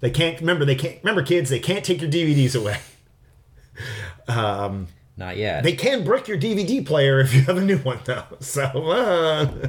They 0.00 0.10
can't 0.10 0.40
remember. 0.40 0.64
They 0.64 0.74
can't 0.74 0.98
remember, 1.04 1.22
kids. 1.22 1.48
They 1.50 1.60
can't 1.60 1.84
take 1.84 2.00
your 2.00 2.10
DVDs 2.10 2.58
away. 2.58 2.78
um, 4.28 4.88
Not 5.16 5.36
yet. 5.36 5.62
They 5.62 5.74
can 5.74 6.02
brick 6.04 6.26
your 6.26 6.38
DVD 6.38 6.84
player 6.84 7.20
if 7.20 7.32
you 7.34 7.42
have 7.42 7.56
a 7.58 7.60
new 7.60 7.78
one 7.78 8.00
though. 8.04 8.24
So, 8.40 8.62
uh, 8.64 9.68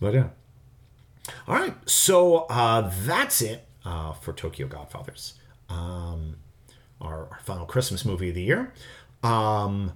but 0.00 0.14
yeah. 0.14 0.28
All 1.46 1.54
right, 1.54 1.74
so 1.88 2.46
uh, 2.50 2.90
that's 3.04 3.42
it 3.42 3.66
uh, 3.84 4.12
for 4.12 4.32
Tokyo 4.32 4.66
Godfathers, 4.66 5.34
um, 5.68 6.36
our, 7.00 7.28
our 7.30 7.40
final 7.44 7.66
Christmas 7.66 8.04
movie 8.04 8.30
of 8.30 8.34
the 8.34 8.42
year. 8.42 8.72
Um, 9.22 9.92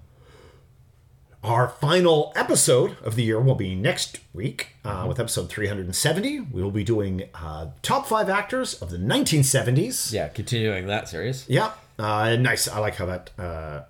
our 1.43 1.69
final 1.69 2.33
episode 2.37 2.97
of 3.03 3.17
the 3.17 3.23
year 3.25 3.41
will 3.41 3.55
be 3.57 3.75
next 3.75 4.21
week 4.33 4.77
uh, 4.85 5.07
with 5.09 5.19
episode 5.19 5.49
370. 5.49 6.41
We 6.41 6.63
will 6.63 6.71
be 6.71 6.85
doing 6.85 7.25
uh, 7.35 7.69
top 7.83 8.07
five 8.07 8.29
actors 8.29 8.75
of 8.75 8.91
the 8.91 8.99
1970s. 8.99 10.13
yeah, 10.13 10.29
continuing 10.29 10.87
that 10.87 11.09
series. 11.09 11.49
Yeah, 11.49 11.73
uh, 11.99 12.37
nice. 12.37 12.69
I 12.69 12.79
like 12.79 12.95
how 12.97 13.07
that 13.07 13.31
uh, 13.39 13.83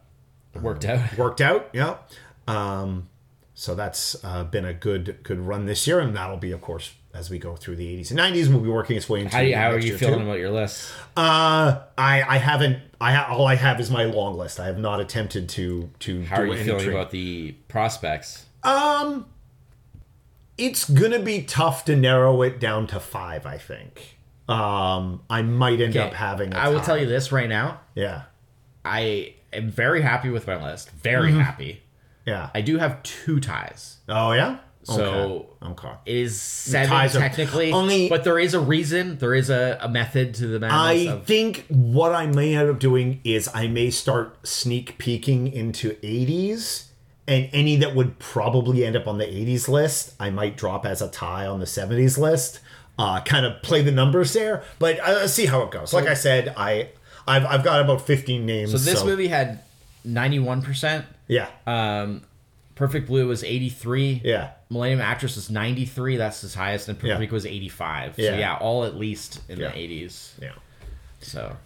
Worked 0.61 0.85
out. 0.85 1.15
worked 1.19 1.41
out. 1.41 1.69
Yeah. 1.73 1.97
Um, 2.47 3.09
so 3.63 3.77
that's 3.77 4.17
uh, 4.25 4.43
been 4.43 4.65
a 4.65 4.75
good 4.75 5.21
good 5.23 5.39
run 5.39 5.67
this 5.67 5.87
year, 5.87 6.01
and 6.01 6.17
that'll 6.17 6.37
be, 6.37 6.51
of 6.51 6.61
course, 6.61 6.95
as 7.15 7.31
we 7.31 7.39
go 7.39 7.55
through 7.55 7.77
the 7.77 7.87
80s 7.97 8.11
and 8.11 8.19
90s. 8.19 8.49
We'll 8.49 8.59
be 8.59 8.69
working 8.69 8.97
its 8.97 9.09
way 9.09 9.21
into. 9.21 9.37
How, 9.37 9.45
how 9.53 9.71
are 9.71 9.79
you 9.79 9.97
feeling 9.97 10.19
too. 10.19 10.25
about 10.25 10.41
your 10.41 10.51
list? 10.51 10.91
Uh, 11.17 11.83
I 11.97 12.23
I 12.23 12.39
haven't. 12.39 12.83
I 13.01 13.13
ha- 13.13 13.33
all 13.33 13.47
I 13.47 13.55
have 13.55 13.79
is 13.79 13.89
my 13.89 14.03
long 14.03 14.37
list. 14.37 14.59
I 14.59 14.67
have 14.67 14.79
not 14.79 14.99
attempted 14.99 15.49
to 15.51 15.89
to. 16.01 16.25
How 16.25 16.39
do 16.39 16.51
are 16.51 16.57
you 16.57 16.65
feeling 16.65 16.89
about 16.89 17.13
the 17.13 17.53
prospects? 17.69 18.47
Um, 18.65 19.27
it's 20.59 20.91
gonna 20.91 21.21
be 21.21 21.43
tough 21.43 21.85
to 21.85 21.95
narrow 21.95 22.43
it 22.43 22.59
down 22.59 22.89
to 22.89 22.99
five. 22.99 23.47
I 23.47 23.59
think. 23.59 24.19
Um, 24.49 25.23
I 25.31 25.43
might 25.43 25.81
end 25.81 25.97
up 25.97 26.15
having. 26.15 26.53
I 26.53 26.65
I 26.65 26.69
will 26.71 26.81
tell 26.81 26.99
you 26.99 27.07
this 27.07 27.31
right 27.31 27.49
now. 27.49 27.81
Yeah. 27.95 28.23
I 28.85 29.35
am 29.53 29.71
very 29.71 30.03
happy 30.03 30.31
with 30.31 30.49
my 30.49 30.61
list. 30.61 30.91
Very 30.91 31.31
happy. 31.31 31.83
Yeah. 32.27 32.51
I 32.55 32.61
do 32.61 32.79
have 32.79 33.03
two 33.03 33.41
ties. 33.41 33.99
oh 34.09 34.33
yeah. 34.33 34.59
So 34.85 35.47
Okay. 35.63 35.71
okay. 35.87 35.95
it 36.07 36.17
is 36.17 36.41
seven 36.43 36.89
ties 36.91 37.15
are- 37.15 37.21
technically, 37.21 37.71
only- 37.73 38.09
but 38.09 38.25
there 38.25 38.39
is 38.39 38.53
a 38.55 38.59
reason. 38.61 39.17
There 39.19 39.33
is 39.35 39.49
a, 39.49 39.79
a 39.81 39.89
method 39.89 40.35
to 40.35 40.47
the 40.49 40.59
madness. 40.59 41.09
I 41.09 41.13
of, 41.15 41.25
think 41.25 41.67
what 41.69 42.13
I 42.13 42.27
may 42.27 42.57
end 42.57 42.69
up 42.69 42.81
doing 42.81 43.21
is 43.23 43.49
I 43.55 43.69
may 43.69 43.91
start 43.91 44.45
sneak 44.47 44.99
peeking 44.99 45.47
into 45.53 45.91
80s, 46.03 46.87
and 47.29 47.49
any 47.53 47.77
that 47.77 47.95
would 47.95 48.19
probably 48.19 48.85
end 48.85 48.97
up 48.97 49.07
on 49.07 49.19
the 49.19 49.25
80s 49.25 49.69
list, 49.69 50.15
I 50.19 50.31
might 50.31 50.57
drop 50.57 50.85
as 50.85 51.01
a 51.01 51.09
tie 51.09 51.47
on 51.47 51.61
the 51.61 51.67
70s 51.67 52.19
list. 52.19 52.59
Uh, 52.99 53.21
kind 53.23 53.47
of 53.47 53.63
play 53.63 53.83
the 53.83 53.91
numbers 53.93 54.33
there, 54.33 54.63
but 54.81 54.99
uh, 55.01 55.27
see 55.29 55.47
how 55.47 55.63
it 55.63 55.71
goes. 55.71 55.95
Like 55.95 56.07
I 56.07 56.15
said, 56.15 56.53
I 56.57 56.89
I've, 57.27 57.47
I've 57.47 57.63
got 57.65 57.81
about 57.81 58.03
15 58.03 58.45
names. 58.45 58.73
so 58.73 58.79
this 58.79 59.05
movie 59.05 59.29
had 59.29 59.61
ninety 60.05 60.39
one 60.39 60.63
percent. 60.63 61.05
yeah, 61.29 61.49
Um, 61.67 62.23
Perfect 62.75 63.07
Blue 63.07 63.29
was 63.29 63.45
eighty 63.45 63.69
three. 63.69 64.21
yeah, 64.25 64.51
Millennium 64.71 65.01
Actress 65.01 65.37
was 65.37 65.51
93. 65.51 66.17
That's 66.17 66.41
his 66.41 66.55
highest. 66.55 66.89
And 66.89 66.99
Perfect 66.99 67.31
Yeah. 67.31 67.35
Was 67.35 67.45
85. 67.47 68.17
So, 68.17 68.23
Yeah. 68.23 68.37
yeah, 68.39 68.57
all 68.57 68.85
at 68.85 68.97
least 68.97 69.41
in 69.49 69.61
Yeah. 69.61 69.69
the 69.69 69.77
80s. 69.79 70.33
yeah. 70.41 70.53
So, 71.21 71.57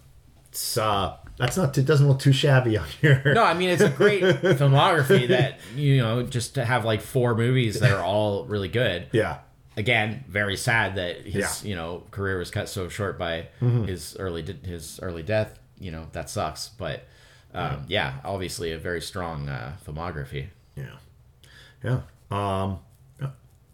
It's 0.51 0.77
uh, 0.77 1.17
that's 1.39 1.57
not. 1.57 1.77
It 1.79 1.87
doesn't 1.87 2.09
look 2.09 2.19
too 2.19 2.33
shabby 2.33 2.77
on 2.77 2.87
here. 3.01 3.23
no, 3.35 3.45
I 3.45 3.55
mean, 3.55 3.71
it's 3.71 3.83
a 3.83 3.89
great 3.91 4.23
filmography 4.61 5.29
that, 5.29 5.61
you 5.77 5.99
know, 5.99 6.23
just 6.25 6.55
to 6.57 6.65
have 6.65 6.85
like 6.85 7.01
four 7.01 7.35
movies 7.37 7.79
that 7.81 7.93
are 7.93 8.03
all 8.03 8.45
really 8.47 8.69
good. 8.69 9.07
Yeah, 9.13 9.39
Again, 9.79 10.25
very 10.29 10.57
sad 10.57 10.95
that 10.97 11.21
his, 11.25 11.35
Yeah. 11.35 11.47
Mm-hmm. 11.47 11.67
you 11.69 11.75
know, 11.77 12.03
career 12.11 12.39
was 12.39 12.51
cut 12.51 12.69
so 12.69 12.89
short 12.89 13.19
by 13.19 13.47
his 13.61 14.17
early 14.19 14.43
his 14.65 14.99
early 15.03 15.23
death. 15.23 15.59
You 15.79 15.91
know, 15.93 16.07
that 16.13 16.29
sucks. 16.31 16.69
But, 16.79 17.07
um, 17.57 17.85
yeah, 17.89 18.15
obviously 18.25 18.73
a 18.73 18.79
very 18.79 19.01
strong 19.01 19.49
uh, 19.49 19.77
filmography. 19.87 20.47
yeah, 20.77 20.85
yeah. 21.83 22.01
Um, 22.31 22.79
yeah. 23.21 23.29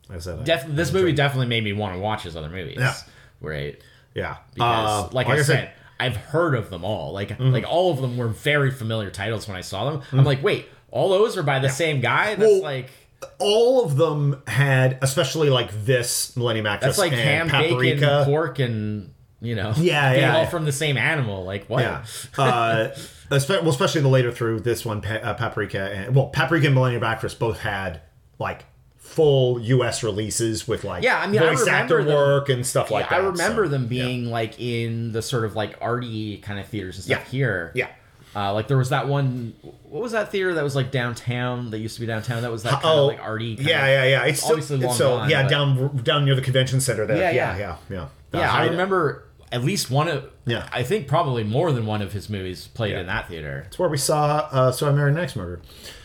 Like 0.09 0.19
I 0.19 0.21
said, 0.21 0.39
I- 0.41 0.43
Def- 0.45 0.67
this 0.69 0.93
movie 0.93 1.13
definitely 1.13 1.47
made 1.49 1.65
me 1.65 1.73
want 1.73 1.95
to 1.95 2.01
watch 2.01 2.23
his 2.23 2.37
other 2.37 2.51
movies. 2.51 2.77
Yeah. 2.79 2.95
Right. 3.41 3.81
yeah. 4.15 4.37
because 4.55 5.05
Uh, 5.05 5.09
like, 5.13 5.27
I 5.29 5.43
said, 5.43 5.73
I've 5.99 6.17
heard 6.17 6.55
of 6.55 6.71
them 6.71 6.85
all. 6.85 7.13
Like 7.13 7.31
Mm-hmm. 7.31 7.51
like 7.51 7.65
all 7.69 7.91
of 7.93 8.01
them 8.01 8.17
were 8.17 8.29
very 8.29 8.71
familiar 8.71 9.11
titles 9.11 9.49
when 9.49 9.57
I 9.57 9.63
saw 9.63 9.91
them. 9.91 10.03
I'm 10.13 10.25
like, 10.25 10.43
wait, 10.43 10.67
all 10.91 11.09
those 11.09 11.37
are 11.37 11.43
by 11.43 11.59
the 11.59 11.69
same 11.69 12.01
guy? 12.01 12.35
That's 12.35 12.41
Well, 12.51 12.63
like 12.63 12.91
all 13.39 13.85
of 13.85 13.97
them 13.97 14.43
had, 14.47 14.99
especially 15.01 15.49
like 15.49 15.71
this 15.85 16.37
Millennium 16.37 16.67
Actress 16.67 16.97
that's 16.97 16.99
like 16.99 17.13
ham, 17.13 17.49
Paprika. 17.49 18.01
bacon, 18.01 18.25
pork, 18.25 18.59
and 18.59 19.15
you 19.43 19.55
know, 19.55 19.75
Yeah, 19.77 20.13
yeah, 20.15 20.35
all 20.37 20.43
yeah. 20.45 20.49
from 20.49 20.65
the 20.65 20.73
same 20.73 20.97
animal. 20.97 21.45
Like 21.45 21.67
what? 21.67 21.83
Yeah. 21.83 22.05
Uh, 22.39 22.89
well, 23.31 23.69
especially 23.69 24.01
the 24.01 24.09
later 24.09 24.33
through 24.33 24.61
this 24.61 24.85
one, 24.85 25.05
uh, 25.05 25.35
Paprika 25.35 25.91
and 25.93 26.15
well, 26.15 26.29
Paprika 26.29 26.67
and 26.67 26.75
Millennium 26.75 27.03
Actress 27.05 27.35
both 27.35 27.59
had 27.61 28.01
like 28.39 28.65
full 28.99 29.61
U.S. 29.61 30.03
releases 30.03 30.67
with 30.67 30.85
like 30.85 31.03
Yeah, 31.03 31.19
I 31.21 31.27
mean, 31.27 31.43
I 31.43 31.49
voice 31.55 31.67
actor 31.67 31.97
remember 31.97 32.05
them- 32.05 32.15
work 32.17 32.49
and 32.49 32.67
stuff 32.67 32.91
like 32.91 33.07
Yeah, 33.07 33.11
that. 33.19 33.25
I 33.25 33.27
remember 33.27 33.67
so, 33.67 33.71
them 33.71 33.87
being 33.89 34.27
like 34.31 34.59
in 34.61 35.13
the 35.13 35.21
sort 35.23 35.45
of 35.45 35.55
like 35.57 35.77
arty 35.81 36.39
kind 36.39 36.59
of 36.59 36.67
theaters 36.67 36.97
and 36.97 37.05
stuff 37.05 37.31
here. 37.31 37.73
Yeah. 37.75 37.89
Uh, 38.35 38.55
like 38.55 38.67
there 38.67 38.79
was 38.79 38.89
that 38.89 39.09
one. 39.09 39.53
What 39.91 40.03
was 40.03 40.13
that 40.13 40.31
theater 40.33 40.55
that 40.55 40.65
was 40.65 40.75
like 40.75 40.91
downtown? 40.91 41.69
That 41.71 41.81
used 41.81 41.97
to 41.97 42.01
be 42.01 42.07
downtown. 42.07 42.41
That 42.41 42.51
was 42.51 42.63
that 42.63 42.73
kind 42.81 42.85
Oh, 42.87 43.01
of 43.03 43.07
like 43.09 43.21
arty. 43.21 43.57
Kind 43.57 43.69
yeah, 43.69 43.87
yeah, 43.87 44.05
yeah. 44.05 44.25
It's 44.25 44.39
still, 44.41 44.53
obviously 44.53 44.77
it's 44.77 44.85
long 44.87 44.95
still 44.95 45.17
gone, 45.19 45.29
yeah 45.29 45.43
but- 45.43 45.49
down 45.51 45.97
down 45.99 46.25
near 46.25 46.35
the 46.35 46.41
convention 46.41 46.81
center 46.81 47.05
there. 47.05 47.19
Yeah, 47.19 47.31
Yeah, 47.33 47.57
yeah. 47.59 47.77
yeah, 47.91 47.97
yeah. 47.97 48.09
Yeah, 48.41 48.41
I 48.51 48.57
Hyde- 48.61 48.71
remember 48.71 49.25
at 49.53 49.63
least 49.63 49.91
one 49.91 50.09
of. 50.09 50.25
Yeah. 50.47 50.69
I 50.73 50.83
think 50.83 51.07
probably 51.07 51.45
more 51.45 51.71
than 51.73 51.87
one 51.87 52.03
of 52.03 52.13
his 52.13 52.29
movies 52.29 52.67
played 52.69 52.93
Yeah. 52.93 53.01
in 53.01 53.07
that 53.07 53.29
theater. 53.29 53.65
It's 53.69 53.79
where 53.79 53.89
we 53.89 53.99
saw 53.99 54.49
uh, 54.51 54.73
"So 54.73 54.89
I 54.89 54.93
Married 54.93 55.13
an 55.15 55.19
Axe 55.21 55.37
Murder." 55.37 55.61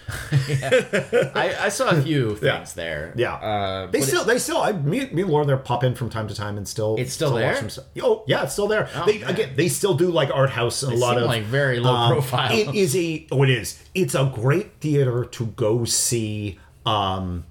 I, 0.31 1.55
I 1.63 1.69
saw 1.69 1.89
a 1.89 2.01
few 2.01 2.29
things 2.37 2.41
Yeah. 2.43 2.65
there. 2.75 3.13
Yeah, 3.17 3.33
Uh, 3.35 3.87
they 3.87 3.99
still, 3.99 4.23
they 4.23 4.39
still, 4.39 4.61
I, 4.61 4.71
me, 4.71 5.09
me 5.09 5.23
and 5.23 5.29
Laura, 5.31 5.45
there 5.45 5.57
pop 5.57 5.83
in 5.83 5.95
from 5.95 6.09
time 6.09 6.29
to 6.29 6.33
time 6.35 6.55
and 6.57 6.65
still, 6.65 6.95
It's 6.97 7.11
still 7.11 7.33
there? 7.33 7.53
watch. 7.61 7.77
Oh, 8.01 8.23
yeah, 8.25 8.43
it's 8.43 8.53
still 8.53 8.67
there. 8.69 8.89
Oh, 8.95 9.05
they 9.05 9.19
man. 9.19 9.29
again, 9.31 9.49
they 9.57 9.67
still 9.67 9.95
do 9.95 10.09
like 10.09 10.29
art 10.33 10.49
house 10.51 10.81
and 10.83 10.93
a 10.93 10.95
lot 10.95 11.15
seem 11.15 11.23
of 11.23 11.29
like 11.29 11.43
very 11.43 11.79
low 11.81 11.93
um, 11.93 12.11
profile. 12.13 12.57
It 12.57 12.73
is 12.73 12.95
a, 12.95 13.27
oh, 13.33 13.43
it 13.43 13.49
is. 13.49 13.83
It's 13.93 14.15
a 14.15 14.31
great 14.33 14.79
theater 14.79 15.25
to 15.25 15.45
go 15.47 15.83
see, 15.83 16.57
um, 16.85 17.43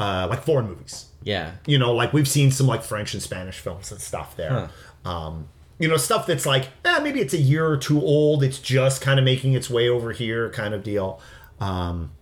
uh, 0.00 0.26
like 0.28 0.42
foreign 0.42 0.66
movies. 0.66 1.06
Yeah. 1.26 1.52
You 1.66 1.78
know, 1.78 1.92
like 1.92 2.14
we've 2.14 2.26
seen 2.28 2.50
some 2.50 2.66
like 2.66 2.82
French 2.82 3.12
and 3.12 3.22
Spanish 3.22 3.58
films 3.58 3.92
and 3.92 4.00
stuff 4.00 4.34
there. 4.36 4.70
Um, 5.04 5.48
you 5.78 5.88
know, 5.88 5.98
stuff 5.98 6.26
that's 6.26 6.46
like, 6.46 6.68
eh, 6.86 7.00
maybe 7.00 7.20
it's 7.20 7.34
a 7.34 7.38
year 7.38 7.66
or 7.66 7.76
two 7.76 8.00
old. 8.00 8.42
It's 8.42 8.58
just 8.58 9.02
kind 9.02 9.18
of 9.18 9.24
making 9.26 9.52
its 9.52 9.68
way 9.68 9.90
over 9.90 10.12
here, 10.12 10.48
kind 10.50 10.72
of 10.72 10.82
deal. 10.82 11.20
Um, 11.60 12.12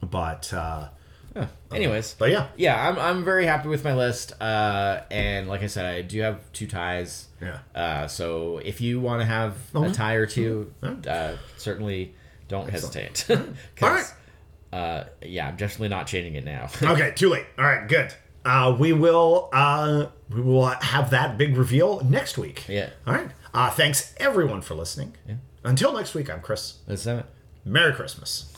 but 0.00 0.50
uh, 0.54 0.88
Huh. 1.36 1.46
Anyways, 1.72 2.14
but 2.16 2.30
yeah, 2.30 2.46
yeah, 2.56 2.88
I'm, 2.88 2.96
I'm 2.96 3.24
very 3.24 3.44
happy 3.44 3.68
with 3.68 3.82
my 3.82 3.92
list. 3.92 4.40
Uh, 4.40 5.00
and 5.10 5.48
like 5.48 5.64
I 5.64 5.66
said, 5.66 5.84
I 5.84 6.00
do 6.02 6.20
have 6.20 6.38
two 6.52 6.68
ties. 6.68 7.26
Yeah. 7.42 7.58
Uh, 7.74 8.06
so 8.06 8.58
if 8.58 8.80
you 8.80 9.00
want 9.00 9.20
to 9.20 9.26
have 9.26 9.56
a 9.74 9.90
tie 9.90 10.14
or 10.14 10.26
two, 10.26 10.72
Mhm. 10.80 11.04
uh, 11.08 11.36
certainly 11.56 12.14
don't 12.46 12.70
hesitate. 12.70 13.26
All 13.30 13.38
right. 13.90 14.04
Uh, 14.74 15.04
yeah, 15.22 15.46
I'm 15.46 15.56
definitely 15.56 15.90
not 15.90 16.08
changing 16.08 16.34
it 16.34 16.44
now. 16.44 16.68
okay, 16.82 17.12
too 17.14 17.28
late. 17.28 17.46
All 17.56 17.64
right, 17.64 17.86
good. 17.86 18.12
Uh, 18.44 18.76
we 18.76 18.92
will 18.92 19.48
uh, 19.52 20.06
we 20.28 20.40
will 20.40 20.66
have 20.66 21.10
that 21.10 21.38
big 21.38 21.56
reveal 21.56 22.02
next 22.02 22.36
week. 22.36 22.66
Yeah. 22.68 22.90
All 23.06 23.14
right. 23.14 23.28
Uh, 23.54 23.70
thanks 23.70 24.12
everyone 24.16 24.62
for 24.62 24.74
listening. 24.74 25.14
Until 25.62 25.92
next 25.92 26.12
week, 26.14 26.28
I'm 26.28 26.40
Chris. 26.40 26.78
That's 26.88 27.06
it. 27.06 27.24
Merry 27.64 27.92
Christmas. 27.92 28.52